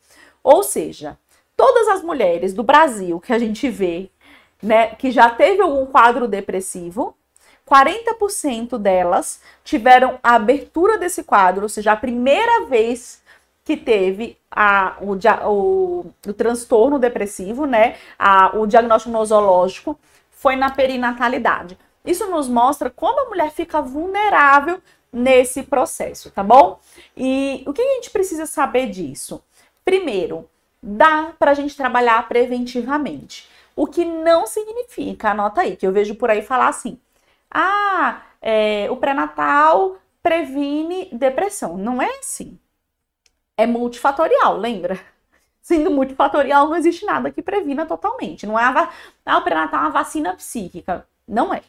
Ou 0.43 0.63
seja, 0.63 1.17
todas 1.55 1.87
as 1.89 2.03
mulheres 2.03 2.53
do 2.53 2.63
Brasil 2.63 3.19
que 3.19 3.33
a 3.33 3.39
gente 3.39 3.69
vê, 3.69 4.09
né, 4.61 4.87
que 4.95 5.11
já 5.11 5.29
teve 5.29 5.61
algum 5.61 5.85
quadro 5.85 6.27
depressivo, 6.27 7.15
40% 7.67 8.77
delas 8.77 9.41
tiveram 9.63 10.19
a 10.21 10.35
abertura 10.35 10.97
desse 10.97 11.23
quadro, 11.23 11.63
ou 11.63 11.69
seja, 11.69 11.93
a 11.93 11.97
primeira 11.97 12.65
vez 12.65 13.23
que 13.63 13.75
teve 13.75 14.37
a, 14.51 14.97
o, 15.01 15.15
o, 15.49 16.05
o 16.27 16.33
transtorno 16.33 16.99
depressivo, 16.99 17.65
né? 17.65 17.95
A, 18.17 18.55
o 18.55 18.67
diagnóstico 18.67 19.11
nosológico 19.11 19.99
foi 20.29 20.55
na 20.55 20.69
perinatalidade. 20.69 21.75
Isso 22.05 22.27
nos 22.29 22.47
mostra 22.47 22.91
como 22.91 23.21
a 23.21 23.29
mulher 23.29 23.51
fica 23.51 23.81
vulnerável 23.81 24.79
nesse 25.11 25.63
processo, 25.63 26.29
tá 26.29 26.43
bom? 26.43 26.79
E 27.17 27.63
o 27.65 27.73
que 27.73 27.81
a 27.81 27.93
gente 27.95 28.11
precisa 28.11 28.45
saber 28.45 28.87
disso? 28.91 29.41
Primeiro, 29.83 30.47
dá 30.85 31.33
para 31.39 31.51
a 31.51 31.53
gente 31.55 31.75
trabalhar 31.75 32.27
preventivamente. 32.27 33.49
O 33.75 33.87
que 33.87 34.05
não 34.05 34.45
significa, 34.45 35.31
anota 35.31 35.61
aí, 35.61 35.75
que 35.75 35.85
eu 35.85 35.91
vejo 35.91 36.15
por 36.15 36.29
aí 36.29 36.41
falar 36.41 36.69
assim: 36.69 36.99
ah, 37.51 38.21
é, 38.41 38.87
o 38.91 38.97
pré-natal 38.97 39.97
previne 40.21 41.09
depressão. 41.11 41.77
Não 41.77 42.01
é 42.01 42.19
assim. 42.19 42.57
É 43.57 43.65
multifatorial, 43.65 44.57
lembra? 44.57 44.99
Sendo 45.61 45.89
multifatorial, 45.89 46.67
não 46.67 46.75
existe 46.75 47.05
nada 47.05 47.31
que 47.31 47.41
previna 47.41 47.85
totalmente. 47.85 48.45
Não 48.45 48.57
é 48.57 48.63
a 48.63 48.89
ah, 49.25 49.37
o 49.37 49.41
pré-natal 49.43 49.79
é 49.79 49.83
uma 49.83 49.91
vacina 49.91 50.33
psíquica. 50.35 51.07
Não 51.27 51.53
é. 51.53 51.63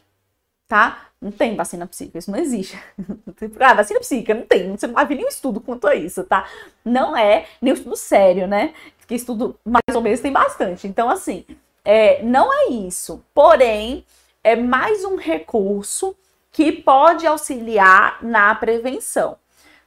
Tá? 0.67 1.07
Não 1.19 1.31
tem 1.31 1.55
vacina 1.55 1.87
psíquica, 1.87 2.19
isso 2.19 2.29
não 2.29 2.37
existe. 2.37 2.77
ah, 3.59 3.73
vacina 3.73 3.99
psíquica, 3.99 4.33
não 4.35 4.45
tem. 4.45 4.69
Você 4.71 4.85
não 4.85 5.05
ver 5.05 5.15
nenhum 5.15 5.27
estudo 5.27 5.59
quanto 5.59 5.87
a 5.87 5.95
isso, 5.95 6.23
tá? 6.25 6.47
Não 6.85 7.17
é 7.17 7.47
nem 7.61 7.73
estudo 7.73 7.95
sério, 7.95 8.47
né? 8.47 8.73
Que 9.07 9.15
estudo 9.15 9.57
mais 9.65 9.95
ou 9.95 10.01
menos 10.01 10.19
tem 10.19 10.31
bastante. 10.31 10.87
Então, 10.87 11.09
assim, 11.09 11.45
é, 11.83 12.21
não 12.21 12.51
é 12.53 12.71
isso. 12.71 13.23
Porém, 13.33 14.05
é 14.43 14.55
mais 14.55 15.05
um 15.05 15.15
recurso 15.15 16.15
que 16.51 16.71
pode 16.71 17.25
auxiliar 17.25 18.21
na 18.21 18.53
prevenção. 18.55 19.37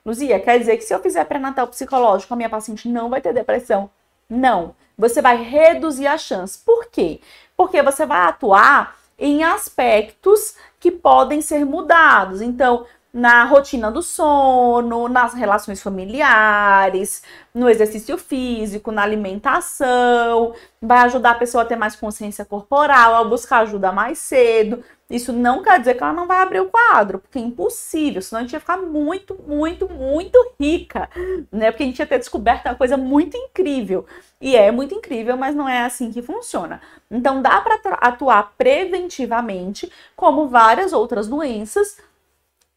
Luzia, 0.04 0.40
quer 0.40 0.58
dizer 0.58 0.76
que 0.76 0.84
se 0.84 0.94
eu 0.94 1.00
fizer 1.00 1.24
pré-natal 1.24 1.66
psicológico, 1.68 2.32
a 2.32 2.36
minha 2.36 2.48
paciente 2.48 2.88
não 2.88 3.10
vai 3.10 3.20
ter 3.20 3.34
depressão? 3.34 3.90
Não. 4.28 4.74
Você 4.96 5.20
vai 5.20 5.42
reduzir 5.42 6.06
a 6.06 6.16
chance. 6.16 6.58
Por 6.58 6.86
quê? 6.86 7.20
Porque 7.56 7.82
você 7.82 8.06
vai 8.06 8.20
atuar 8.20 8.96
em 9.18 9.44
aspectos 9.44 10.54
que 10.78 10.90
podem 10.90 11.42
ser 11.42 11.66
mudados. 11.66 12.40
Então, 12.40 12.86
na 13.12 13.44
rotina 13.44 13.90
do 13.90 14.02
sono, 14.02 15.08
nas 15.08 15.34
relações 15.34 15.82
familiares, 15.82 17.22
no 17.52 17.68
exercício 17.68 18.16
físico, 18.16 18.92
na 18.92 19.02
alimentação, 19.02 20.54
vai 20.80 20.98
ajudar 20.98 21.32
a 21.32 21.34
pessoa 21.34 21.64
a 21.64 21.66
ter 21.66 21.76
mais 21.76 21.96
consciência 21.96 22.44
corporal, 22.44 23.16
a 23.16 23.24
buscar 23.24 23.60
ajuda 23.60 23.90
mais 23.90 24.18
cedo. 24.18 24.84
Isso 25.10 25.32
não 25.32 25.60
quer 25.60 25.80
dizer 25.80 25.94
que 25.94 26.04
ela 26.04 26.12
não 26.12 26.28
vai 26.28 26.40
abrir 26.40 26.60
o 26.60 26.70
quadro, 26.70 27.18
porque 27.18 27.38
é 27.38 27.42
impossível, 27.42 28.22
senão 28.22 28.38
a 28.38 28.42
gente 28.44 28.52
ia 28.52 28.60
ficar 28.60 28.76
muito, 28.76 29.36
muito, 29.44 29.88
muito 29.88 30.38
rica, 30.58 31.10
né? 31.50 31.72
Porque 31.72 31.82
a 31.82 31.86
gente 31.86 31.98
ia 31.98 32.06
ter 32.06 32.18
descoberto 32.18 32.66
uma 32.66 32.76
coisa 32.76 32.96
muito 32.96 33.36
incrível. 33.36 34.06
E 34.40 34.54
é 34.54 34.70
muito 34.70 34.94
incrível, 34.94 35.36
mas 35.36 35.54
não 35.54 35.68
é 35.68 35.82
assim 35.84 36.12
que 36.12 36.22
funciona. 36.22 36.80
Então 37.10 37.42
dá 37.42 37.60
para 37.60 37.74
atuar 38.00 38.52
preventivamente, 38.56 39.90
como 40.14 40.46
várias 40.46 40.92
outras 40.92 41.26
doenças, 41.26 41.98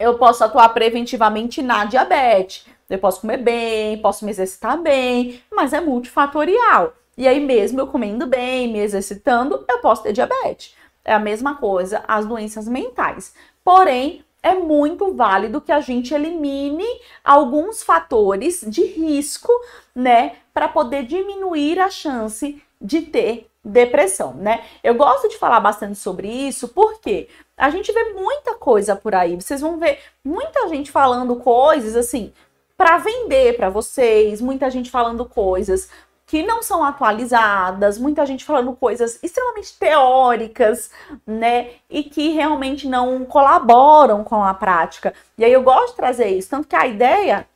eu 0.04 0.18
posso 0.18 0.44
atuar 0.44 0.70
preventivamente 0.70 1.62
na 1.62 1.86
diabetes. 1.86 2.66
Eu 2.90 3.00
posso 3.00 3.22
comer 3.22 3.38
bem, 3.38 3.98
posso 4.02 4.26
me 4.26 4.32
exercitar 4.32 4.78
bem, 4.78 5.42
mas 5.52 5.74
é 5.74 5.80
multifatorial. 5.80 6.94
E 7.18 7.28
aí, 7.28 7.40
mesmo 7.40 7.80
eu 7.80 7.88
comendo 7.88 8.28
bem, 8.28 8.72
me 8.72 8.80
exercitando, 8.80 9.64
eu 9.70 9.80
posso 9.80 10.04
ter 10.04 10.14
diabetes. 10.14 10.76
É 11.06 11.14
a 11.14 11.20
mesma 11.20 11.56
coisa 11.56 12.04
as 12.08 12.26
doenças 12.26 12.68
mentais. 12.68 13.34
Porém, 13.64 14.24
é 14.42 14.54
muito 14.54 15.14
válido 15.14 15.62
que 15.62 15.72
a 15.72 15.80
gente 15.80 16.14
elimine 16.14 16.86
alguns 17.24 17.82
fatores 17.82 18.64
de 18.68 18.84
risco, 18.86 19.52
né, 19.96 20.34
para 20.54 20.68
poder 20.68 21.04
diminuir 21.06 21.80
a 21.80 21.90
chance 21.90 22.62
de 22.82 23.02
ter 23.02 23.48
depressão, 23.64 24.34
né? 24.34 24.66
Eu 24.84 24.96
gosto 24.96 25.30
de 25.30 25.38
falar 25.38 25.62
bastante 25.62 25.98
sobre 25.98 26.28
isso 26.28 26.68
porque 26.68 27.30
a 27.58 27.70
gente 27.70 27.92
vê 27.92 28.14
muita 28.14 28.56
coisa 28.56 28.96
por 28.96 29.14
aí. 29.14 29.36
Vocês 29.36 29.62
vão 29.62 29.78
ver 29.78 30.00
muita 30.24 30.68
gente 30.68 30.92
falando 30.92 31.36
coisas 31.38 31.96
assim 31.96 32.34
para 32.76 32.98
vender 32.98 33.56
para 33.56 33.70
vocês, 33.70 34.42
muita 34.42 34.70
gente 34.70 34.90
falando 34.90 35.26
coisas 35.26 35.90
que 36.26 36.42
não 36.42 36.64
são 36.64 36.84
atualizadas, 36.84 37.98
muita 37.98 38.26
gente 38.26 38.44
falando 38.44 38.74
coisas 38.74 39.20
extremamente 39.22 39.78
teóricas, 39.78 40.90
né? 41.28 41.72
E 41.90 42.04
que 42.04 42.30
realmente 42.30 42.88
não 42.88 43.24
colaboram 43.26 44.24
com 44.24 44.44
a 44.44 44.54
prática. 44.54 45.14
E 45.38 45.46
aí 45.46 45.54
eu 45.54 45.62
gosto 45.62 45.92
de 45.92 45.96
trazer 45.98 46.28
isso, 46.30 46.50
tanto 46.50 46.68
que 46.68 46.76
a 46.76 46.88
ideia 46.88 47.48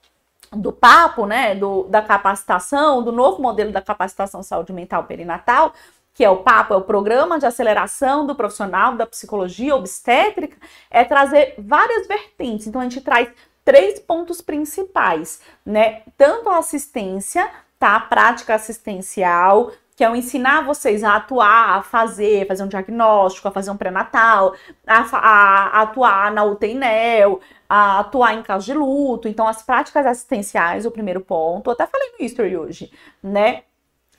do 0.51 0.71
papo, 0.71 1.25
né, 1.25 1.55
do, 1.55 1.83
da 1.83 2.01
capacitação, 2.01 3.03
do 3.03 3.11
novo 3.11 3.41
modelo 3.41 3.71
da 3.71 3.81
capacitação 3.81 4.41
saúde 4.41 4.71
mental 4.71 5.03
perinatal, 5.03 5.73
que 6.17 6.25
é 6.25 6.29
o 6.29 6.37
PAPO, 6.37 6.73
é 6.73 6.77
o 6.77 6.81
Programa 6.81 7.37
de 7.37 7.45
Aceleração 7.45 8.25
do 8.25 8.33
Profissional 8.33 8.95
da 8.95 9.05
Psicologia 9.05 9.75
Obstétrica, 9.75 10.57
é 10.89 11.03
trazer 11.03 11.53
várias 11.59 12.07
vertentes. 12.07 12.65
Então, 12.65 12.81
a 12.81 12.83
gente 12.83 13.01
traz 13.01 13.29
três 13.63 13.99
pontos 13.99 14.41
principais, 14.41 15.39
né? 15.63 16.01
Tanto 16.17 16.49
a 16.49 16.57
assistência 16.57 17.47
tá? 17.77 17.99
Prática 17.99 18.55
assistencial, 18.55 19.71
que 19.95 20.03
é 20.03 20.09
o 20.09 20.15
ensinar 20.15 20.61
vocês 20.61 21.03
a 21.03 21.17
atuar, 21.17 21.77
a 21.77 21.81
fazer, 21.83 22.47
fazer 22.47 22.63
um 22.63 22.67
diagnóstico, 22.67 23.47
a 23.47 23.51
fazer 23.51 23.71
um 23.71 23.77
pré-natal, 23.77 24.55
a, 24.87 24.99
a, 25.01 25.19
a, 25.19 25.81
atuar 25.83 26.31
na 26.31 26.43
UTI-NEL, 26.43 27.39
a 27.69 27.99
atuar 27.99 28.33
em 28.33 28.41
caso 28.41 28.65
de 28.65 28.73
luto. 28.73 29.27
Então, 29.27 29.47
as 29.47 29.61
práticas 29.61 30.05
assistenciais, 30.05 30.83
o 30.83 30.91
primeiro 30.91 31.21
ponto, 31.21 31.69
eu 31.69 31.73
até 31.73 31.87
falei 31.87 32.11
no 32.17 32.25
history 32.25 32.57
hoje, 32.57 32.91
né? 33.21 33.63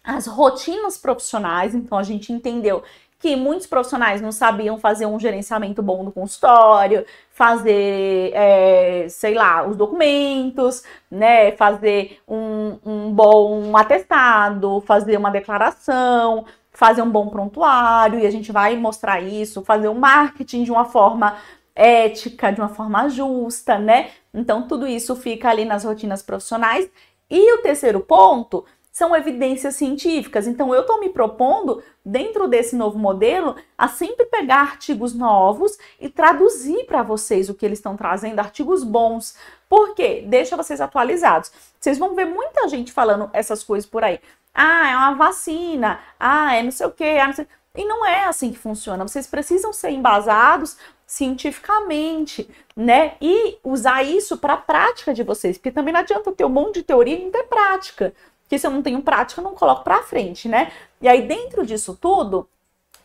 As 0.03 0.27
rotinas 0.27 0.97
profissionais, 0.97 1.75
então 1.75 1.99
a 1.99 2.03
gente 2.03 2.33
entendeu 2.33 2.83
que 3.19 3.35
muitos 3.35 3.67
profissionais 3.67 4.21
não 4.21 4.31
sabiam 4.31 4.79
fazer 4.79 5.05
um 5.07 5.19
gerenciamento 5.19 5.83
bom 5.83 6.05
do 6.05 6.13
consultório, 6.13 7.05
fazer, 7.31 8.31
é, 8.33 9.07
sei 9.09 9.35
lá, 9.35 9.67
os 9.67 9.77
documentos, 9.77 10.85
né, 11.11 11.51
fazer 11.53 12.21
um, 12.29 12.79
um 12.87 13.13
bom 13.13 13.77
atestado, 13.77 14.81
fazer 14.83 15.17
uma 15.17 15.31
declaração, 15.31 16.47
fazer 16.71 17.03
um 17.03 17.11
bom 17.11 17.29
prontuário, 17.29 18.21
e 18.21 18.27
a 18.27 18.31
gente 18.31 18.53
vai 18.53 18.77
mostrar 18.77 19.21
isso, 19.21 19.65
fazer 19.65 19.89
o 19.89 19.95
marketing 19.95 20.63
de 20.63 20.71
uma 20.71 20.85
forma 20.85 21.37
ética, 21.75 22.53
de 22.53 22.61
uma 22.61 22.69
forma 22.69 23.09
justa, 23.09 23.79
né? 23.79 24.11
Então, 24.33 24.67
tudo 24.69 24.87
isso 24.87 25.17
fica 25.17 25.49
ali 25.49 25.65
nas 25.65 25.85
rotinas 25.85 26.23
profissionais. 26.23 26.89
E 27.31 27.55
o 27.55 27.63
terceiro 27.63 28.01
ponto 28.01 28.65
são 28.99 29.15
evidências 29.15 29.77
científicas. 29.77 30.49
Então, 30.49 30.75
eu 30.75 30.81
estou 30.81 30.99
me 30.99 31.09
propondo, 31.09 31.81
dentro 32.05 32.49
desse 32.49 32.75
novo 32.75 32.99
modelo, 32.99 33.55
a 33.77 33.87
sempre 33.87 34.27
pegar 34.27 34.63
artigos 34.63 35.15
novos 35.15 35.79
e 36.01 36.09
traduzir 36.09 36.85
para 36.85 37.05
vocês 37.05 37.49
o 37.49 37.55
que 37.55 37.65
eles 37.65 37.79
estão 37.79 37.97
trazendo, 37.97 38.41
artigos 38.41 38.83
bons. 38.83 39.37
Por 39.69 39.95
quê? 39.95 40.25
Deixa 40.27 40.57
vocês 40.57 40.81
atualizados. 40.81 41.53
Vocês 41.79 41.97
vão 41.97 42.17
ver 42.17 42.25
muita 42.25 42.67
gente 42.67 42.91
falando 42.91 43.31
essas 43.33 43.63
coisas 43.63 43.89
por 43.89 44.03
aí. 44.03 44.19
Ah, 44.53 44.91
é 44.91 44.97
uma 44.97 45.15
vacina. 45.15 46.01
Ah, 46.19 46.57
é 46.57 46.63
não 46.65 46.73
sei 46.73 46.87
o 46.89 46.91
quê. 46.91 47.19
Ah, 47.23 47.27
não 47.29 47.35
sei... 47.35 47.47
E 47.77 47.85
não 47.85 48.05
é 48.05 48.25
assim 48.25 48.51
que 48.51 48.59
funciona. 48.59 49.07
Vocês 49.07 49.29
precisam 49.29 49.73
ser 49.73 49.91
embasados 49.91 50.77
cientificamente, 51.07 52.51
né? 52.77 53.13
E 53.21 53.59
usar 53.63 54.03
isso 54.03 54.37
para 54.37 54.55
a 54.55 54.59
prática 54.59 55.15
de 55.15 55.23
vocês, 55.23 55.57
porque 55.57 55.71
também 55.71 55.95
não 55.95 56.01
adianta 56.01 56.33
ter 56.33 56.45
um 56.45 56.49
monte 56.49 56.75
de 56.75 56.83
teoria 56.83 57.17
e 57.17 57.25
não 57.25 57.31
ter 57.31 57.45
prática 57.45 58.13
que 58.49 58.59
se 58.59 58.67
eu 58.67 58.71
não 58.71 58.83
tenho 58.83 59.03
prática, 59.03 59.41
eu 59.41 59.45
não 59.45 59.55
coloco 59.55 59.85
para 59.85 60.03
frente, 60.03 60.49
né? 60.49 60.73
E 61.01 61.09
aí, 61.09 61.27
dentro 61.27 61.67
disso 61.67 61.97
tudo, 62.01 62.49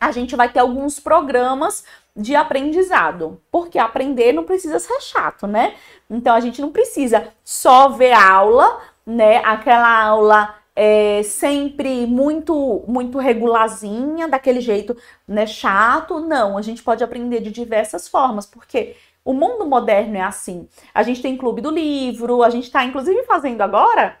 a 0.00 0.10
gente 0.10 0.34
vai 0.34 0.48
ter 0.48 0.60
alguns 0.60 0.98
programas 0.98 1.84
de 2.16 2.34
aprendizado, 2.34 3.40
porque 3.50 3.78
aprender 3.78 4.32
não 4.32 4.44
precisa 4.44 4.78
ser 4.78 5.00
chato, 5.00 5.46
né? 5.46 5.74
Então, 6.08 6.34
a 6.34 6.40
gente 6.40 6.60
não 6.60 6.70
precisa 6.70 7.28
só 7.44 7.88
ver 7.88 8.12
aula, 8.12 8.80
né? 9.06 9.38
Aquela 9.44 10.02
aula 10.02 10.54
é, 10.76 11.22
sempre 11.22 12.06
muito 12.06 12.84
muito 12.86 13.18
regularzinha, 13.18 14.28
daquele 14.28 14.60
jeito, 14.60 14.96
né, 15.26 15.46
chato. 15.46 16.20
Não, 16.20 16.58
a 16.58 16.62
gente 16.62 16.82
pode 16.82 17.04
aprender 17.04 17.40
de 17.40 17.50
diversas 17.50 18.08
formas, 18.08 18.46
porque 18.46 18.96
o 19.24 19.32
mundo 19.32 19.66
moderno 19.66 20.16
é 20.16 20.22
assim. 20.22 20.68
A 20.92 21.02
gente 21.02 21.22
tem 21.22 21.36
clube 21.36 21.60
do 21.60 21.70
livro, 21.70 22.42
a 22.42 22.50
gente 22.50 22.64
está 22.64 22.84
inclusive 22.84 23.24
fazendo 23.24 23.60
agora 23.62 24.16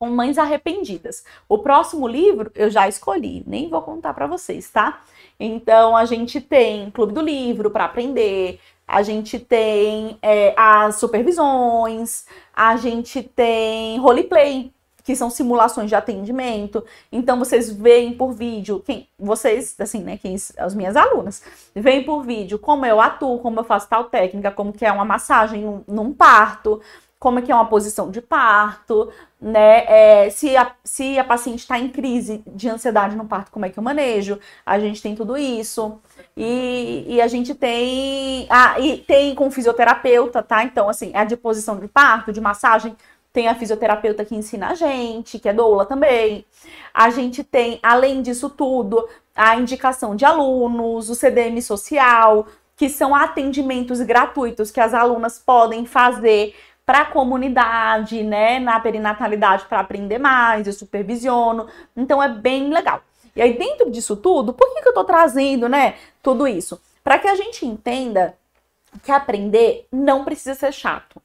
com 0.00 0.08
mães 0.08 0.38
arrependidas. 0.38 1.22
O 1.46 1.58
próximo 1.58 2.08
livro 2.08 2.50
eu 2.54 2.70
já 2.70 2.88
escolhi, 2.88 3.44
nem 3.46 3.68
vou 3.68 3.82
contar 3.82 4.14
para 4.14 4.26
vocês, 4.26 4.70
tá? 4.70 5.02
Então 5.38 5.94
a 5.94 6.06
gente 6.06 6.40
tem 6.40 6.90
Clube 6.90 7.12
do 7.12 7.20
Livro 7.20 7.70
para 7.70 7.84
aprender, 7.84 8.58
a 8.88 9.02
gente 9.02 9.38
tem 9.38 10.18
é, 10.22 10.54
as 10.56 10.96
supervisões, 10.96 12.24
a 12.54 12.76
gente 12.76 13.22
tem 13.22 13.98
roleplay, 13.98 14.72
que 15.04 15.14
são 15.14 15.28
simulações 15.28 15.90
de 15.90 15.94
atendimento. 15.94 16.82
Então 17.12 17.38
vocês 17.38 17.70
veem 17.70 18.14
por 18.14 18.32
vídeo, 18.32 18.80
quem 18.80 19.06
vocês, 19.18 19.78
assim, 19.78 20.02
né, 20.02 20.16
quem 20.16 20.34
as 20.56 20.74
minhas 20.74 20.96
alunas, 20.96 21.42
veem 21.74 22.04
por 22.04 22.22
vídeo 22.22 22.58
como 22.58 22.86
eu 22.86 23.02
atuo, 23.02 23.38
como 23.40 23.60
eu 23.60 23.64
faço 23.64 23.86
tal 23.86 24.04
técnica, 24.04 24.50
como 24.50 24.72
que 24.72 24.86
é 24.86 24.90
uma 24.90 25.04
massagem 25.04 25.60
num, 25.60 25.84
num 25.86 26.14
parto, 26.14 26.80
como 27.20 27.38
é 27.38 27.42
que 27.42 27.52
é 27.52 27.54
uma 27.54 27.66
posição 27.66 28.10
de 28.10 28.22
parto, 28.22 29.12
né? 29.38 29.84
É, 30.24 30.30
se, 30.30 30.56
a, 30.56 30.74
se 30.82 31.18
a 31.18 31.22
paciente 31.22 31.58
está 31.58 31.78
em 31.78 31.90
crise 31.90 32.42
de 32.46 32.66
ansiedade 32.66 33.14
no 33.14 33.26
parto, 33.26 33.50
como 33.50 33.66
é 33.66 33.68
que 33.68 33.78
eu 33.78 33.82
manejo? 33.82 34.40
A 34.64 34.78
gente 34.78 35.02
tem 35.02 35.14
tudo 35.14 35.36
isso. 35.36 36.00
E, 36.34 37.04
e 37.06 37.20
a 37.20 37.28
gente 37.28 37.54
tem. 37.54 38.46
Ah, 38.48 38.80
e 38.80 38.96
tem 38.96 39.34
com 39.34 39.50
fisioterapeuta, 39.50 40.42
tá? 40.42 40.64
Então, 40.64 40.88
assim, 40.88 41.12
a 41.14 41.24
de 41.24 41.36
posição 41.36 41.78
de 41.78 41.88
parto, 41.88 42.32
de 42.32 42.40
massagem, 42.40 42.96
tem 43.34 43.48
a 43.48 43.54
fisioterapeuta 43.54 44.24
que 44.24 44.34
ensina 44.34 44.68
a 44.70 44.74
gente, 44.74 45.38
que 45.38 45.48
é 45.48 45.52
doula 45.52 45.84
também. 45.84 46.46
A 46.92 47.10
gente 47.10 47.44
tem, 47.44 47.78
além 47.82 48.22
disso 48.22 48.48
tudo, 48.48 49.06
a 49.36 49.56
indicação 49.56 50.16
de 50.16 50.24
alunos, 50.24 51.10
o 51.10 51.14
CDM 51.14 51.60
social, 51.60 52.46
que 52.80 52.88
são 52.88 53.14
atendimentos 53.14 54.00
gratuitos 54.00 54.70
que 54.70 54.80
as 54.80 54.94
alunas 54.94 55.38
podem 55.38 55.84
fazer 55.84 56.54
para 56.90 57.02
a 57.02 57.04
comunidade, 57.04 58.20
né, 58.24 58.58
na 58.58 58.80
perinatalidade 58.80 59.64
para 59.66 59.78
aprender 59.78 60.18
mais, 60.18 60.66
eu 60.66 60.72
supervisiono. 60.72 61.68
Então 61.96 62.20
é 62.20 62.28
bem 62.28 62.68
legal. 62.68 63.00
E 63.36 63.40
aí 63.40 63.56
dentro 63.56 63.88
disso 63.92 64.16
tudo, 64.16 64.52
por 64.52 64.74
que, 64.74 64.82
que 64.82 64.88
eu 64.88 64.90
estou 64.90 65.04
trazendo, 65.04 65.68
né, 65.68 65.94
tudo 66.20 66.48
isso? 66.48 66.82
Para 67.04 67.16
que 67.16 67.28
a 67.28 67.36
gente 67.36 67.64
entenda 67.64 68.34
que 69.04 69.12
aprender 69.12 69.86
não 69.92 70.24
precisa 70.24 70.56
ser 70.56 70.72
chato. 70.72 71.22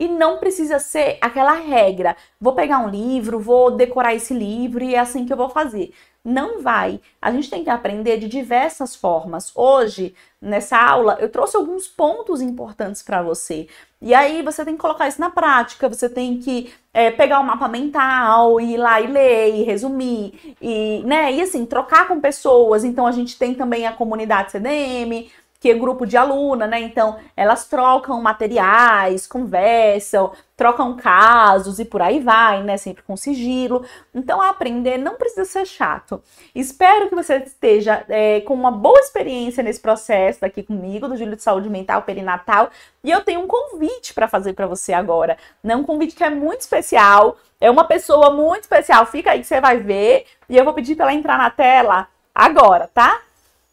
E 0.00 0.08
não 0.08 0.38
precisa 0.38 0.78
ser 0.78 1.18
aquela 1.20 1.52
regra. 1.52 2.16
Vou 2.40 2.54
pegar 2.54 2.78
um 2.78 2.88
livro, 2.88 3.38
vou 3.38 3.70
decorar 3.70 4.14
esse 4.14 4.32
livro 4.32 4.82
e 4.82 4.94
é 4.94 4.98
assim 4.98 5.26
que 5.26 5.32
eu 5.32 5.36
vou 5.36 5.50
fazer. 5.50 5.92
Não 6.24 6.62
vai. 6.62 7.00
A 7.20 7.32
gente 7.32 7.50
tem 7.50 7.64
que 7.64 7.70
aprender 7.70 8.16
de 8.16 8.28
diversas 8.28 8.94
formas. 8.94 9.50
Hoje, 9.56 10.14
nessa 10.40 10.76
aula, 10.78 11.16
eu 11.20 11.28
trouxe 11.28 11.56
alguns 11.56 11.88
pontos 11.88 12.40
importantes 12.40 13.02
para 13.02 13.20
você. 13.20 13.66
E 14.00 14.14
aí 14.14 14.40
você 14.42 14.64
tem 14.64 14.74
que 14.74 14.80
colocar 14.80 15.08
isso 15.08 15.20
na 15.20 15.30
prática, 15.30 15.88
você 15.88 16.08
tem 16.08 16.38
que 16.38 16.72
é, 16.94 17.10
pegar 17.10 17.40
o 17.40 17.42
um 17.42 17.46
mapa 17.46 17.68
mental, 17.68 18.60
ir 18.60 18.76
lá 18.76 19.00
e 19.00 19.06
ler, 19.08 19.54
e 19.54 19.62
resumir, 19.64 20.56
e, 20.60 21.02
né, 21.04 21.32
e 21.32 21.40
assim, 21.40 21.66
trocar 21.66 22.06
com 22.06 22.20
pessoas. 22.20 22.84
Então 22.84 23.06
a 23.06 23.12
gente 23.12 23.36
tem 23.36 23.54
também 23.54 23.86
a 23.86 23.92
comunidade 23.92 24.52
CDM, 24.52 25.28
que 25.62 25.70
é 25.70 25.74
grupo 25.74 26.04
de 26.04 26.16
aluna, 26.16 26.66
né? 26.66 26.80
Então, 26.80 27.20
elas 27.36 27.68
trocam 27.68 28.20
materiais, 28.20 29.28
conversam, 29.28 30.32
trocam 30.56 30.96
casos 30.96 31.78
e 31.78 31.84
por 31.84 32.02
aí 32.02 32.18
vai, 32.18 32.64
né? 32.64 32.76
Sempre 32.76 33.04
com 33.04 33.16
sigilo. 33.16 33.84
Então, 34.12 34.42
aprender 34.42 34.98
não 34.98 35.14
precisa 35.14 35.44
ser 35.44 35.64
chato. 35.64 36.20
Espero 36.52 37.08
que 37.08 37.14
você 37.14 37.36
esteja 37.36 38.04
é, 38.08 38.40
com 38.40 38.54
uma 38.54 38.72
boa 38.72 38.98
experiência 38.98 39.62
nesse 39.62 39.78
processo 39.78 40.44
aqui 40.44 40.64
comigo, 40.64 41.06
do 41.06 41.16
Júlio 41.16 41.36
de 41.36 41.42
Saúde 41.44 41.70
Mental 41.70 42.02
Perinatal. 42.02 42.68
E 43.04 43.12
eu 43.12 43.22
tenho 43.22 43.38
um 43.38 43.46
convite 43.46 44.12
para 44.12 44.26
fazer 44.26 44.54
para 44.54 44.66
você 44.66 44.92
agora. 44.92 45.38
Né? 45.62 45.76
Um 45.76 45.84
convite 45.84 46.16
que 46.16 46.24
é 46.24 46.30
muito 46.30 46.62
especial. 46.62 47.36
É 47.60 47.70
uma 47.70 47.84
pessoa 47.84 48.30
muito 48.34 48.62
especial. 48.62 49.06
Fica 49.06 49.30
aí 49.30 49.38
que 49.38 49.46
você 49.46 49.60
vai 49.60 49.76
ver. 49.76 50.26
E 50.48 50.56
eu 50.56 50.64
vou 50.64 50.74
pedir 50.74 50.96
para 50.96 51.04
ela 51.04 51.14
entrar 51.14 51.38
na 51.38 51.50
tela 51.50 52.08
agora, 52.34 52.90
tá? 52.92 53.20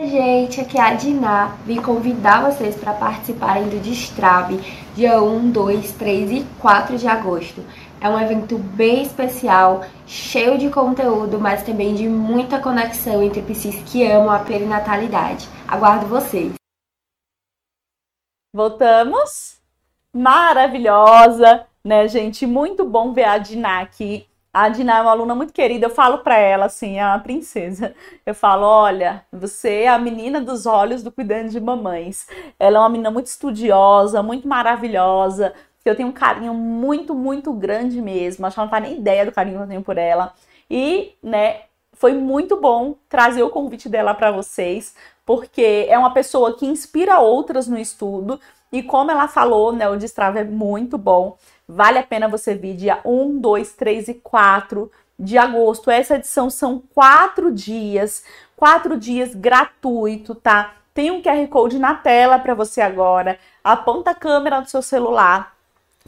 Gente, 0.02 0.62
aqui 0.62 0.78
é 0.78 0.82
a 0.82 0.94
Diná. 0.94 1.58
Vim 1.66 1.82
convidar 1.82 2.50
vocês 2.50 2.74
para 2.74 2.94
participarem 2.94 3.68
do 3.68 3.82
Destrave, 3.82 4.58
dia 4.96 5.22
1, 5.22 5.52
2, 5.52 5.92
3 5.92 6.32
e 6.32 6.46
4 6.62 6.98
de 6.98 7.06
agosto. 7.06 7.66
É 8.00 8.08
um 8.08 8.18
evento 8.18 8.58
bem 8.58 9.02
especial, 9.02 9.84
cheio 10.08 10.58
de 10.58 10.70
conteúdo, 10.70 11.38
mas 11.38 11.64
também 11.64 11.94
de 11.96 12.08
muita 12.08 12.62
conexão 12.62 13.22
entre 13.22 13.42
psis 13.42 13.76
que 13.92 14.10
amam 14.10 14.32
a 14.32 14.40
perinatalidade. 14.40 15.50
Aguardo 15.68 16.08
vocês. 16.08 16.54
Voltamos. 18.56 19.60
Maravilhosa, 20.14 21.68
né, 21.84 22.08
gente? 22.08 22.48
Muito 22.48 22.86
bom 22.86 23.12
ver 23.12 23.26
a 23.26 23.38
Diná 23.38 23.82
aqui 23.82 24.29
a 24.64 24.70
Dina 24.70 24.98
é 24.98 25.02
uma 25.02 25.12
aluna 25.12 25.36
muito 25.36 25.54
querida, 25.54 25.86
eu 25.88 25.90
falo 25.90 26.20
para 26.20 26.38
ela 26.38 26.66
assim, 26.66 27.00
é 27.00 27.06
uma 27.06 27.20
princesa. 27.20 27.94
Eu 28.26 28.36
falo, 28.36 28.66
olha, 28.66 29.24
você 29.32 29.84
é 29.84 29.88
a 29.88 29.98
menina 29.98 30.42
dos 30.42 30.66
olhos 30.66 31.04
do 31.04 31.12
cuidando 31.12 31.50
de 31.50 31.60
mamães. 31.60 32.28
Ela 32.60 32.78
é 32.78 32.80
uma 32.80 32.90
menina 32.90 33.12
muito 33.12 33.28
estudiosa, 33.28 34.22
muito 34.22 34.48
maravilhosa, 34.48 35.54
eu 35.90 35.96
tenho 35.96 36.10
um 36.10 36.14
carinho 36.14 36.54
muito, 36.54 37.16
muito 37.16 37.52
grande 37.54 38.02
mesmo. 38.02 38.46
Acho 38.46 38.56
que 38.56 38.60
ela 38.60 38.66
não 38.66 38.72
faz 38.72 38.84
nem 38.84 38.98
ideia 38.98 39.26
do 39.26 39.32
carinho 39.32 39.58
que 39.58 39.64
eu 39.64 39.68
tenho 39.68 39.82
por 39.82 39.98
ela. 39.98 40.34
E, 40.70 41.16
né, 41.24 41.62
foi 41.94 42.14
muito 42.14 42.58
bom 42.58 42.96
trazer 43.10 43.44
o 43.44 43.50
convite 43.50 43.90
dela 43.90 44.14
para 44.14 44.32
vocês, 44.32 44.96
porque 45.26 45.88
é 45.90 45.98
uma 45.98 46.14
pessoa 46.14 46.56
que 46.56 46.66
inspira 46.66 47.20
outras 47.20 47.68
no 47.68 47.78
estudo. 47.78 48.40
E 48.72 48.84
como 48.84 49.12
ela 49.12 49.28
falou, 49.28 49.74
né, 49.74 49.90
o 49.90 49.98
Destrava 49.98 50.40
é 50.40 50.44
muito 50.44 50.98
bom. 50.98 51.38
Vale 51.72 52.00
a 52.00 52.04
pena 52.04 52.28
você 52.28 52.56
vir 52.56 52.76
dia 52.76 53.00
1, 53.06 53.40
2, 53.40 53.74
3 53.74 54.08
e 54.08 54.14
4 54.16 54.92
de 55.20 55.38
agosto. 55.38 55.92
Essa 55.92 56.16
edição 56.16 56.50
são 56.50 56.82
quatro 56.96 57.52
dias, 57.52 58.24
quatro 58.58 58.98
dias 58.98 59.36
gratuito, 59.36 60.34
tá? 60.34 60.74
Tem 60.96 61.12
um 61.12 61.22
QR 61.22 61.48
Code 61.48 61.78
na 61.78 61.94
tela 61.94 62.40
para 62.40 62.56
você 62.56 62.82
agora. 62.82 63.38
Aponta 63.64 64.10
a 64.10 64.16
câmera 64.16 64.60
do 64.62 64.68
seu 64.68 64.82
celular 64.82 65.56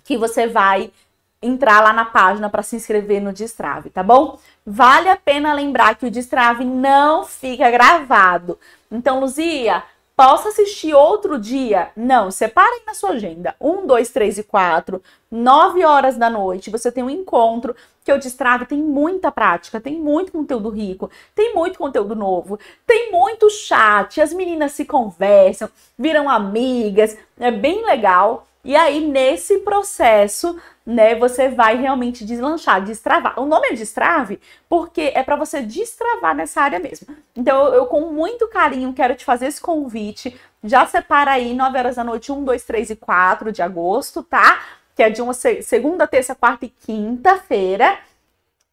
que 0.03 0.17
você 0.17 0.47
vai 0.47 0.91
entrar 1.39 1.79
lá 1.79 1.93
na 1.93 2.05
página 2.05 2.49
para 2.49 2.63
se 2.63 2.75
inscrever 2.75 3.21
no 3.21 3.31
Destrave, 3.31 3.91
tá 3.91 4.01
bom? 4.01 4.39
Vale 4.65 5.09
a 5.09 5.15
pena 5.15 5.53
lembrar 5.53 5.93
que 5.93 6.07
o 6.07 6.11
Destrave 6.11 6.65
não 6.65 7.23
fica 7.23 7.69
gravado. 7.69 8.57
Então, 8.91 9.19
Luzia, 9.19 9.83
posso 10.21 10.49
assistir 10.49 10.93
outro 10.93 11.39
dia? 11.39 11.89
Não, 11.95 12.29
separe 12.29 12.75
aí 12.75 12.81
na 12.85 12.93
sua 12.93 13.13
agenda. 13.13 13.55
Um, 13.59 13.87
dois, 13.87 14.09
três 14.09 14.37
e 14.37 14.43
quatro, 14.43 15.01
nove 15.31 15.83
horas 15.83 16.15
da 16.15 16.29
noite, 16.29 16.69
você 16.69 16.91
tem 16.91 17.03
um 17.03 17.09
encontro 17.09 17.75
que 18.05 18.13
o 18.13 18.19
Destrave 18.19 18.67
tem 18.67 18.77
muita 18.77 19.31
prática, 19.31 19.81
tem 19.81 19.99
muito 19.99 20.31
conteúdo 20.31 20.69
rico, 20.69 21.09
tem 21.33 21.55
muito 21.55 21.79
conteúdo 21.79 22.13
novo, 22.13 22.59
tem 22.85 23.11
muito 23.11 23.49
chat, 23.49 24.21
as 24.21 24.31
meninas 24.31 24.73
se 24.73 24.85
conversam, 24.85 25.67
viram 25.97 26.29
amigas, 26.29 27.17
é 27.39 27.49
bem 27.49 27.83
legal. 27.83 28.45
E 28.63 28.75
aí, 28.75 29.07
nesse 29.07 29.59
processo, 29.59 30.59
né, 30.85 31.15
você 31.15 31.49
vai 31.49 31.77
realmente 31.77 32.23
deslanchar, 32.23 32.83
destravar. 32.83 33.39
O 33.39 33.45
nome 33.45 33.69
é 33.69 33.73
destrave 33.73 34.39
porque 34.69 35.11
é 35.15 35.23
para 35.23 35.35
você 35.35 35.61
destravar 35.61 36.35
nessa 36.35 36.61
área 36.61 36.79
mesmo. 36.79 37.15
Então, 37.35 37.73
eu, 37.73 37.87
com 37.87 38.11
muito 38.11 38.47
carinho, 38.47 38.93
quero 38.93 39.15
te 39.15 39.25
fazer 39.25 39.47
esse 39.47 39.61
convite. 39.61 40.39
Já 40.63 40.85
separa 40.85 41.31
aí, 41.31 41.53
9 41.53 41.77
horas 41.77 41.95
da 41.95 42.03
noite, 42.03 42.31
1, 42.31 42.43
2, 42.43 42.63
3 42.63 42.89
e 42.91 42.95
4 42.95 43.51
de 43.51 43.61
agosto, 43.61 44.21
tá? 44.21 44.61
Que 44.95 45.03
é 45.03 45.09
de 45.09 45.21
uma 45.21 45.33
segunda, 45.33 46.07
terça, 46.07 46.35
quarta 46.35 46.65
e 46.65 46.69
quinta-feira. 46.69 47.97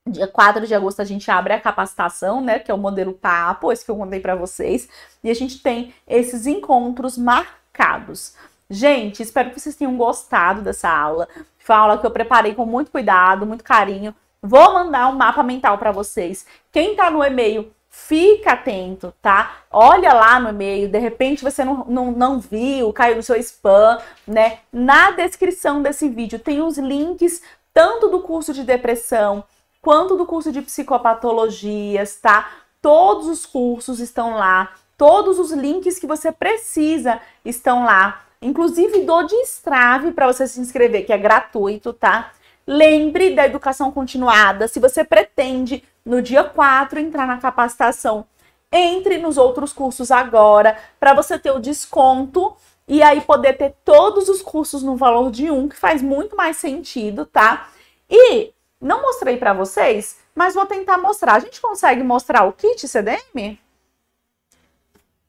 Dia 0.07 0.27
4 0.27 0.67
de 0.67 0.75
agosto 0.75 1.01
a 1.01 1.05
gente 1.05 1.31
abre 1.31 1.53
a 1.53 1.61
capacitação, 1.61 2.41
né, 2.41 2.59
que 2.59 2.71
é 2.71 2.75
o 2.75 2.79
modelo 2.79 3.13
papo, 3.13 3.71
esse 3.71 3.85
que 3.85 3.91
eu 3.91 3.97
contei 3.97 4.21
para 4.21 4.35
vocês, 4.35 4.89
e 5.23 5.31
a 5.31 5.35
gente 5.35 5.63
tem 5.63 5.95
esses 6.07 6.47
encontros 6.47 7.19
marcados. 7.19 8.35
Gente, 8.71 9.23
espero 9.23 9.51
que 9.51 9.59
vocês 9.59 9.77
tenham 9.77 9.97
gostado 9.97 10.61
dessa 10.61 10.91
aula. 10.91 11.27
Foi 11.59 11.75
uma 11.75 11.83
aula 11.83 11.99
que 11.99 12.07
eu 12.07 12.11
preparei 12.11 12.55
com 12.55 12.67
muito 12.67 12.91
cuidado, 12.91 13.47
muito 13.47 13.65
carinho. 13.65 14.15
Vou 14.43 14.75
mandar 14.75 15.09
um 15.09 15.17
mapa 15.17 15.43
mental 15.43 15.79
para 15.79 15.91
vocês. 15.91 16.47
Quem 16.71 16.95
tá 16.95 17.11
no 17.11 17.25
e-mail, 17.25 17.73
fica 17.89 18.53
atento, 18.53 19.13
tá? 19.23 19.63
Olha 19.71 20.13
lá 20.13 20.39
no 20.39 20.51
e-mail, 20.51 20.89
de 20.89 20.99
repente 20.99 21.43
você 21.43 21.65
não, 21.65 21.85
não, 21.89 22.13
não 22.13 22.39
viu, 22.39 22.93
caiu 22.93 23.17
no 23.17 23.23
seu 23.23 23.37
spam, 23.37 23.99
né? 24.27 24.59
Na 24.71 25.13
descrição 25.13 25.83
desse 25.83 26.09
vídeo 26.09 26.39
tem 26.39 26.61
os 26.61 26.77
links 26.77 27.43
tanto 27.73 28.09
do 28.09 28.21
curso 28.21 28.53
de 28.53 28.65
depressão 28.65 29.45
quanto 29.81 30.17
do 30.17 30.27
curso 30.27 30.53
de 30.53 30.61
psicopatologias, 30.61 32.17
tá? 32.17 32.51
Todos 32.83 33.27
os 33.29 33.47
cursos 33.47 33.99
estão 33.99 34.35
lá, 34.37 34.73
todos 34.97 35.39
os 35.39 35.53
links 35.53 35.99
que 35.99 36.07
você 36.07 36.31
precisa 36.31 37.21
estão 37.45 37.85
lá 37.85 38.28
inclusive 38.41 39.01
do 39.05 39.23
Destrave 39.25 40.13
para 40.13 40.27
você 40.27 40.47
se 40.47 40.61
inscrever, 40.61 41.05
que 41.05 41.13
é 41.13 41.19
gratuito, 41.19 41.93
tá? 41.93 42.33
Lembre 42.67 43.35
da 43.35 43.47
educação 43.47 43.91
continuada. 43.91 44.69
Se 44.69 44.79
você 44.79 45.03
pretende 45.03 45.83
no 46.05 46.21
dia 46.21 46.45
4 46.45 47.01
entrar 47.01 47.27
na 47.27 47.39
capacitação, 47.39 48.27
entre 48.71 49.19
nos 49.19 49.39
outros 49.39 49.73
cursos 49.73 50.11
agora 50.11 50.77
para 51.01 51.15
você 51.15 51.39
ter 51.39 51.51
o 51.51 51.59
desconto 51.59 52.55
e 52.87 53.03
aí 53.03 53.21
poder 53.21 53.55
ter 53.55 53.75
todos 53.85 54.29
os 54.29 54.43
cursos 54.43 54.83
no 54.83 54.97
valor 54.97 55.31
de 55.31 55.51
um, 55.51 55.69
que 55.69 55.77
faz 55.77 56.03
muito 56.03 56.37
mais 56.37 56.57
sentido, 56.57 57.27
tá? 57.27 57.69
E 58.09 58.53
não 58.81 59.03
mostrei 59.03 59.37
para 59.37 59.53
vocês, 59.53 60.19
mas 60.35 60.55
vou 60.55 60.65
tentar 60.65 60.99
mostrar. 60.99 61.35
A 61.35 61.41
gente 61.41 61.61
consegue 61.61 62.03
mostrar 62.03 62.45
o 62.45 62.53
kit 62.53 62.87
CDM? 62.87 63.59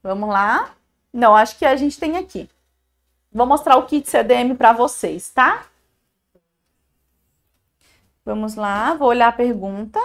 Vamos 0.02 0.28
lá. 0.28 0.70
Não, 1.12 1.36
acho 1.36 1.58
que 1.58 1.66
a 1.66 1.76
gente 1.76 1.98
tem 1.98 2.16
aqui. 2.16 2.48
Vou 3.32 3.46
mostrar 3.46 3.76
o 3.76 3.86
kit 3.86 4.08
CDM 4.08 4.56
para 4.56 4.72
vocês, 4.72 5.30
tá? 5.30 5.66
Vamos 8.24 8.54
lá, 8.54 8.94
vou 8.94 9.08
olhar 9.08 9.28
a 9.28 9.32
pergunta. 9.32 10.00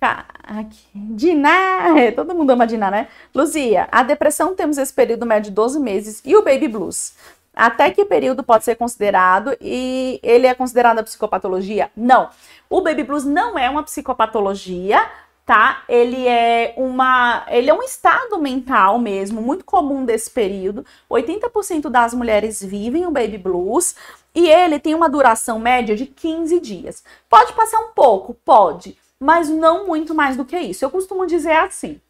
Aqui. 0.00 0.88
Diná, 0.94 1.94
todo 2.16 2.34
mundo 2.34 2.50
ama 2.50 2.66
Diná, 2.66 2.90
né? 2.90 3.08
Luzia, 3.34 3.88
a 3.92 4.02
depressão 4.02 4.54
temos 4.54 4.76
esse 4.76 4.92
período 4.92 5.24
médio 5.24 5.50
de 5.50 5.54
12 5.54 5.78
meses 5.78 6.20
e 6.24 6.34
o 6.34 6.42
baby 6.42 6.66
blues. 6.66 7.14
Até 7.54 7.90
que 7.90 8.04
período 8.04 8.42
pode 8.42 8.64
ser 8.64 8.74
considerado 8.76 9.56
e 9.60 10.18
ele 10.22 10.46
é 10.46 10.54
considerado 10.54 10.98
a 10.98 11.02
psicopatologia? 11.02 11.90
Não. 11.94 12.30
O 12.68 12.80
baby 12.80 13.04
blues 13.04 13.24
não 13.24 13.58
é 13.58 13.68
uma 13.68 13.82
psicopatologia, 13.82 15.08
tá? 15.44 15.82
Ele 15.88 16.26
é 16.26 16.74
uma, 16.76 17.44
ele 17.48 17.68
é 17.68 17.74
um 17.74 17.82
estado 17.82 18.38
mental 18.38 18.98
mesmo, 18.98 19.42
muito 19.42 19.64
comum 19.64 20.04
desse 20.04 20.30
período. 20.30 20.84
80% 21.10 21.88
das 21.88 22.14
mulheres 22.14 22.62
vivem 22.62 23.06
o 23.06 23.10
baby 23.10 23.38
blues 23.38 23.96
e 24.34 24.48
ele 24.48 24.78
tem 24.78 24.94
uma 24.94 25.08
duração 25.10 25.58
média 25.58 25.96
de 25.96 26.06
15 26.06 26.60
dias. 26.60 27.04
Pode 27.28 27.52
passar 27.52 27.78
um 27.80 27.92
pouco, 27.92 28.34
pode, 28.34 28.96
mas 29.18 29.48
não 29.48 29.86
muito 29.86 30.14
mais 30.14 30.36
do 30.36 30.44
que 30.44 30.58
isso. 30.58 30.84
Eu 30.84 30.90
costumo 30.90 31.26
dizer 31.26 31.56
assim, 31.56 32.00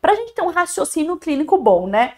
para 0.00 0.12
a 0.12 0.16
gente 0.16 0.34
ter 0.34 0.42
um 0.42 0.50
raciocínio 0.50 1.16
clínico 1.16 1.56
bom, 1.58 1.86
né? 1.86 2.14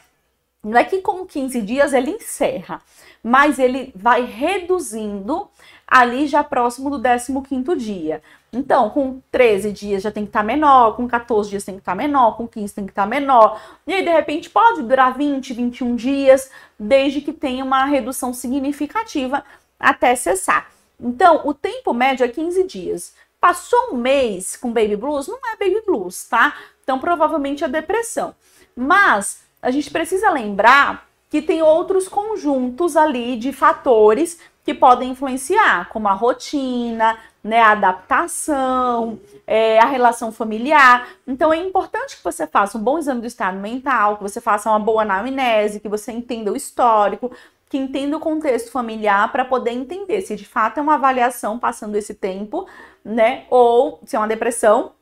Não 0.65 0.79
é 0.79 0.85
que 0.85 1.01
com 1.01 1.27
15 1.27 1.61
dias 1.61 1.93
ele 1.93 2.13
encerra, 2.13 2.81
mas 3.23 3.59
ele 3.59 3.93
vai 3.97 4.25
reduzindo 4.25 5.49
ali 5.93 6.27
já 6.27 6.43
próximo 6.43 6.89
do 6.89 6.99
15º 6.99 7.77
dia. 7.77 8.23
Então, 8.51 8.89
com 8.89 9.21
13 9.31 9.71
dias 9.73 10.03
já 10.03 10.11
tem 10.11 10.25
que 10.25 10.31
estar 10.31 10.41
tá 10.41 10.45
menor, 10.45 10.97
com 10.97 11.07
14 11.07 11.51
dias 11.51 11.65
tem 11.65 11.75
que 11.75 11.83
estar 11.83 11.93
tá 11.93 11.97
menor, 11.97 12.35
com 12.35 12.49
15 12.49 12.75
tem 12.75 12.87
que 12.87 12.93
estar 12.93 13.03
tá 13.03 13.09
menor. 13.09 13.61
E 13.87 13.93
aí, 13.93 14.03
de 14.03 14.11
repente, 14.11 14.49
pode 14.49 14.83
durar 14.85 15.15
20, 15.15 15.53
21 15.53 15.95
dias, 15.95 16.51
desde 16.79 17.21
que 17.21 17.31
tenha 17.31 17.63
uma 17.63 17.85
redução 17.85 18.33
significativa 18.33 19.45
até 19.79 20.17
cessar. 20.17 20.71
Então, 20.99 21.43
o 21.45 21.53
tempo 21.53 21.93
médio 21.93 22.25
é 22.25 22.29
15 22.29 22.65
dias. 22.65 23.15
Passou 23.39 23.91
um 23.93 23.97
mês 23.97 24.57
com 24.57 24.73
baby 24.73 24.97
blues, 24.97 25.29
não 25.29 25.41
é 25.53 25.57
baby 25.59 25.83
blues, 25.85 26.27
tá? 26.27 26.57
Então, 26.83 26.99
provavelmente 26.99 27.65
é 27.65 27.69
depressão. 27.69 28.35
Mas 28.75 29.43
a 29.61 29.71
gente 29.71 29.91
precisa 29.91 30.31
lembrar 30.31 31.07
que 31.29 31.43
tem 31.43 31.63
outros 31.63 32.09
conjuntos 32.09 32.97
ali 32.97 33.37
de 33.37 33.53
fatores 33.53 34.39
que 34.65 34.73
podem 34.73 35.11
influenciar, 35.11 35.89
como 35.89 36.09
a 36.09 36.13
rotina, 36.13 37.19
né, 37.43 37.61
a 37.61 37.73
adaptação, 37.73 39.19
é, 39.47 39.79
a 39.81 39.87
relação 39.87 40.31
familiar. 40.31 41.09
Então 41.27 41.53
é 41.53 41.57
importante 41.57 42.17
que 42.17 42.25
você 42.25 42.47
faça 42.47 42.79
um 42.79 42.81
bom 42.83 42.99
exame 42.99 43.21
do 43.21 43.27
estado 43.27 43.59
mental, 43.59 44.17
que 44.17 44.23
você 44.23 44.41
faça 44.41 44.71
uma 44.71 44.79
boa 44.79 45.03
anamnese, 45.03 45.81
que 45.81 45.89
você 45.89 46.13
entenda 46.13 46.53
o 46.53 46.57
histórico, 46.57 47.33
que 47.69 47.77
entenda 47.77 48.17
o 48.17 48.21
contexto 48.21 48.71
familiar 48.71 49.33
para 49.33 49.45
poder 49.45 49.73
entender 49.73 50.21
se 50.21 50.37
de 50.37 50.45
fato 50.45 50.79
é 50.79 50.83
uma 50.83 50.95
avaliação 50.95 51.59
passando 51.59 51.97
esse 51.97 52.15
tempo, 52.15 52.69
né, 53.05 53.45
ou 53.51 54.01
se 54.05 54.15
é 54.15 54.19
uma 54.19 54.29
depressão, 54.29 54.93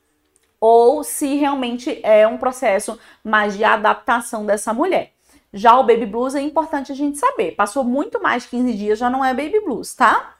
ou 0.59 1.03
se 1.03 1.37
realmente 1.37 2.01
é 2.03 2.27
um 2.27 2.39
processo 2.39 2.99
mais 3.25 3.57
de 3.57 3.65
adaptação 3.65 4.47
dessa 4.47 4.73
mulher. 4.73 5.13
Já 5.53 5.77
o 5.79 5.85
baby 5.85 6.07
blues 6.07 6.35
é 6.35 6.41
importante 6.41 6.93
a 6.93 6.95
gente 6.95 7.19
saber. 7.19 7.53
Passou 7.53 7.83
muito 7.83 8.23
mais 8.23 8.45
de 8.45 8.51
15 8.51 8.75
dias, 8.75 8.99
já 8.99 9.11
não 9.11 9.25
é 9.25 9.35
baby 9.35 9.61
blues, 9.61 9.95
tá? 9.95 10.35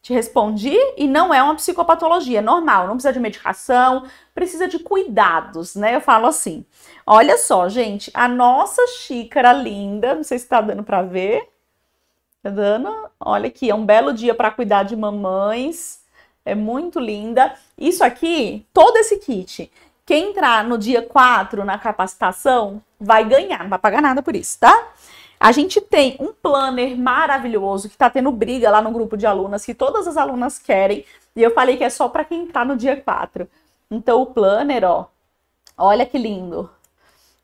Te 0.00 0.12
respondi 0.12 0.76
e 0.96 1.06
não 1.06 1.34
é 1.34 1.42
uma 1.42 1.56
psicopatologia, 1.56 2.38
é 2.38 2.42
normal, 2.42 2.86
não 2.86 2.94
precisa 2.94 3.12
de 3.12 3.20
medicação, 3.20 4.06
precisa 4.34 4.68
de 4.68 4.78
cuidados, 4.78 5.74
né? 5.74 5.94
Eu 5.96 6.00
falo 6.00 6.26
assim. 6.26 6.64
Olha 7.04 7.36
só, 7.36 7.68
gente, 7.68 8.10
a 8.14 8.28
nossa 8.28 8.80
xícara 8.86 9.52
linda, 9.52 10.14
não 10.14 10.24
sei 10.24 10.38
se 10.38 10.48
tá 10.48 10.60
dando 10.60 10.82
para 10.82 11.02
ver. 11.02 11.48
Tá 12.42 12.50
dando? 12.50 12.90
Olha 13.20 13.48
aqui, 13.48 13.68
é 13.68 13.74
um 13.74 13.84
belo 13.84 14.12
dia 14.12 14.34
para 14.34 14.50
cuidar 14.50 14.84
de 14.84 14.96
mamães. 14.96 16.00
É 16.44 16.54
muito 16.54 16.98
linda. 17.00 17.54
Isso 17.76 18.02
aqui, 18.02 18.66
todo 18.72 18.96
esse 18.96 19.18
kit, 19.18 19.70
quem 20.06 20.30
entrar 20.30 20.64
no 20.64 20.78
dia 20.78 21.02
4 21.02 21.64
na 21.64 21.76
capacitação 21.76 22.82
vai 23.00 23.24
ganhar, 23.24 23.62
não 23.62 23.70
vai 23.70 23.78
pagar 23.78 24.02
nada 24.02 24.22
por 24.22 24.34
isso, 24.34 24.58
tá? 24.58 24.88
A 25.40 25.52
gente 25.52 25.80
tem 25.80 26.16
um 26.18 26.32
planner 26.32 26.96
maravilhoso 26.96 27.88
que 27.88 27.96
tá 27.96 28.10
tendo 28.10 28.32
briga 28.32 28.70
lá 28.70 28.82
no 28.82 28.90
grupo 28.90 29.16
de 29.16 29.26
alunas, 29.26 29.64
que 29.64 29.74
todas 29.74 30.08
as 30.08 30.16
alunas 30.16 30.58
querem, 30.58 31.04
e 31.36 31.42
eu 31.42 31.52
falei 31.52 31.76
que 31.76 31.84
é 31.84 31.90
só 31.90 32.08
para 32.08 32.24
quem 32.24 32.46
tá 32.46 32.64
no 32.64 32.76
dia 32.76 32.96
4. 32.96 33.48
Então 33.90 34.20
o 34.20 34.26
planner, 34.26 34.84
ó, 34.84 35.06
olha 35.76 36.04
que 36.04 36.18
lindo. 36.18 36.68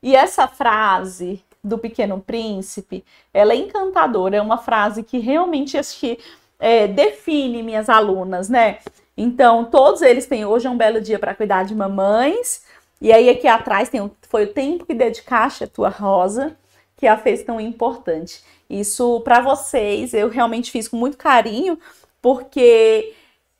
E 0.03 0.15
essa 0.15 0.47
frase 0.47 1.43
do 1.63 1.77
Pequeno 1.77 2.19
Príncipe, 2.19 3.03
ela 3.33 3.53
é 3.53 3.55
encantadora, 3.55 4.35
é 4.35 4.41
uma 4.41 4.57
frase 4.57 5.01
que 5.01 5.17
realmente 5.17 5.77
acho 5.77 5.99
que 5.99 6.19
é, 6.59 6.87
define 6.87 7.63
minhas 7.63 7.89
alunas, 7.89 8.49
né? 8.49 8.79
Então, 9.17 9.65
todos 9.65 10.01
eles 10.01 10.25
têm 10.25 10.45
hoje 10.45 10.67
é 10.67 10.69
um 10.69 10.77
belo 10.77 10.99
dia 10.99 11.17
para 11.17 11.33
cuidar 11.33 11.63
de 11.63 11.73
mamães. 11.73 12.63
E 13.01 13.11
aí 13.11 13.29
aqui 13.29 13.47
atrás 13.47 13.89
tem 13.89 14.11
foi 14.29 14.45
o 14.45 14.53
tempo 14.53 14.85
que 14.85 14.93
dedicaste 14.93 15.63
a 15.63 15.67
tua 15.67 15.89
rosa, 15.89 16.57
que 16.97 17.07
a 17.07 17.17
fez 17.17 17.43
tão 17.43 17.59
importante. 17.59 18.43
Isso 18.69 19.19
para 19.21 19.41
vocês 19.41 20.13
eu 20.13 20.29
realmente 20.29 20.71
fiz 20.71 20.87
com 20.87 20.97
muito 20.97 21.17
carinho, 21.17 21.77
porque 22.21 23.13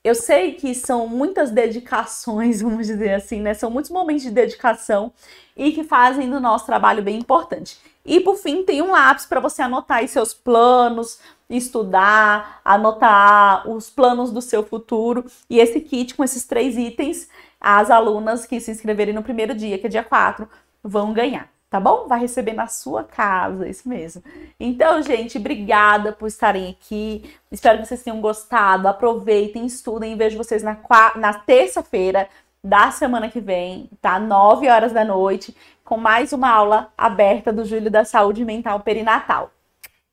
eu 0.03 0.13
sei 0.13 0.53
que 0.53 0.75
são 0.75 1.07
muitas 1.07 1.51
dedicações, 1.51 2.61
vamos 2.63 2.87
dizer 2.87 3.15
assim, 3.15 3.41
né? 3.41 3.53
São 3.53 3.69
muitos 3.69 3.91
momentos 3.91 4.23
de 4.23 4.31
dedicação 4.31 5.11
e 5.57 5.71
que 5.71 5.83
fazem 5.83 6.29
do 6.29 6.39
nosso 6.39 6.65
trabalho 6.65 7.03
bem 7.03 7.17
importante. 7.17 7.77
E 8.05 8.19
por 8.19 8.35
fim, 8.35 8.63
tem 8.63 8.83
um 8.83 8.91
lápis 8.91 9.25
para 9.25 9.39
você 9.39 9.63
anotar 9.63 9.97
aí 9.97 10.07
seus 10.07 10.31
planos, 10.31 11.19
estudar, 11.49 12.61
anotar 12.63 13.67
os 13.67 13.89
planos 13.89 14.31
do 14.31 14.41
seu 14.41 14.63
futuro. 14.63 15.25
E 15.49 15.59
esse 15.59 15.81
kit 15.81 16.13
com 16.13 16.23
esses 16.23 16.45
três 16.45 16.77
itens, 16.77 17.27
as 17.65 17.89
alunas 17.89 18.45
que 18.45 18.59
se 18.59 18.71
inscreverem 18.71 19.13
no 19.13 19.23
primeiro 19.23 19.55
dia, 19.55 19.77
que 19.79 19.87
é 19.87 19.89
dia 19.89 20.03
4, 20.03 20.47
vão 20.83 21.13
ganhar 21.13 21.49
tá 21.75 21.79
bom? 21.79 22.07
Vai 22.07 22.21
receber 22.21 22.53
na 22.53 22.67
sua 22.67 23.03
casa, 23.03 23.67
isso 23.67 23.89
mesmo. 23.89 24.23
Então, 24.57 25.01
gente, 25.01 25.37
obrigada 25.37 26.13
por 26.13 26.25
estarem 26.25 26.69
aqui. 26.69 27.29
Espero 27.51 27.79
que 27.79 27.85
vocês 27.85 28.01
tenham 28.01 28.21
gostado. 28.21 28.87
Aproveitem, 28.87 29.65
estudem. 29.65 30.15
Vejo 30.15 30.37
vocês 30.37 30.63
na, 30.63 30.77
na 31.17 31.33
terça-feira 31.33 32.29
da 32.63 32.91
semana 32.91 33.29
que 33.29 33.41
vem, 33.41 33.89
tá? 34.01 34.17
9 34.19 34.69
horas 34.69 34.93
da 34.93 35.03
noite, 35.03 35.53
com 35.83 35.97
mais 35.97 36.31
uma 36.31 36.49
aula 36.49 36.93
aberta 36.97 37.51
do 37.51 37.65
Júlio 37.65 37.91
da 37.91 38.05
Saúde 38.05 38.45
Mental 38.45 38.79
Perinatal. 38.79 39.51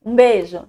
Um 0.04 0.16
beijo! 0.16 0.66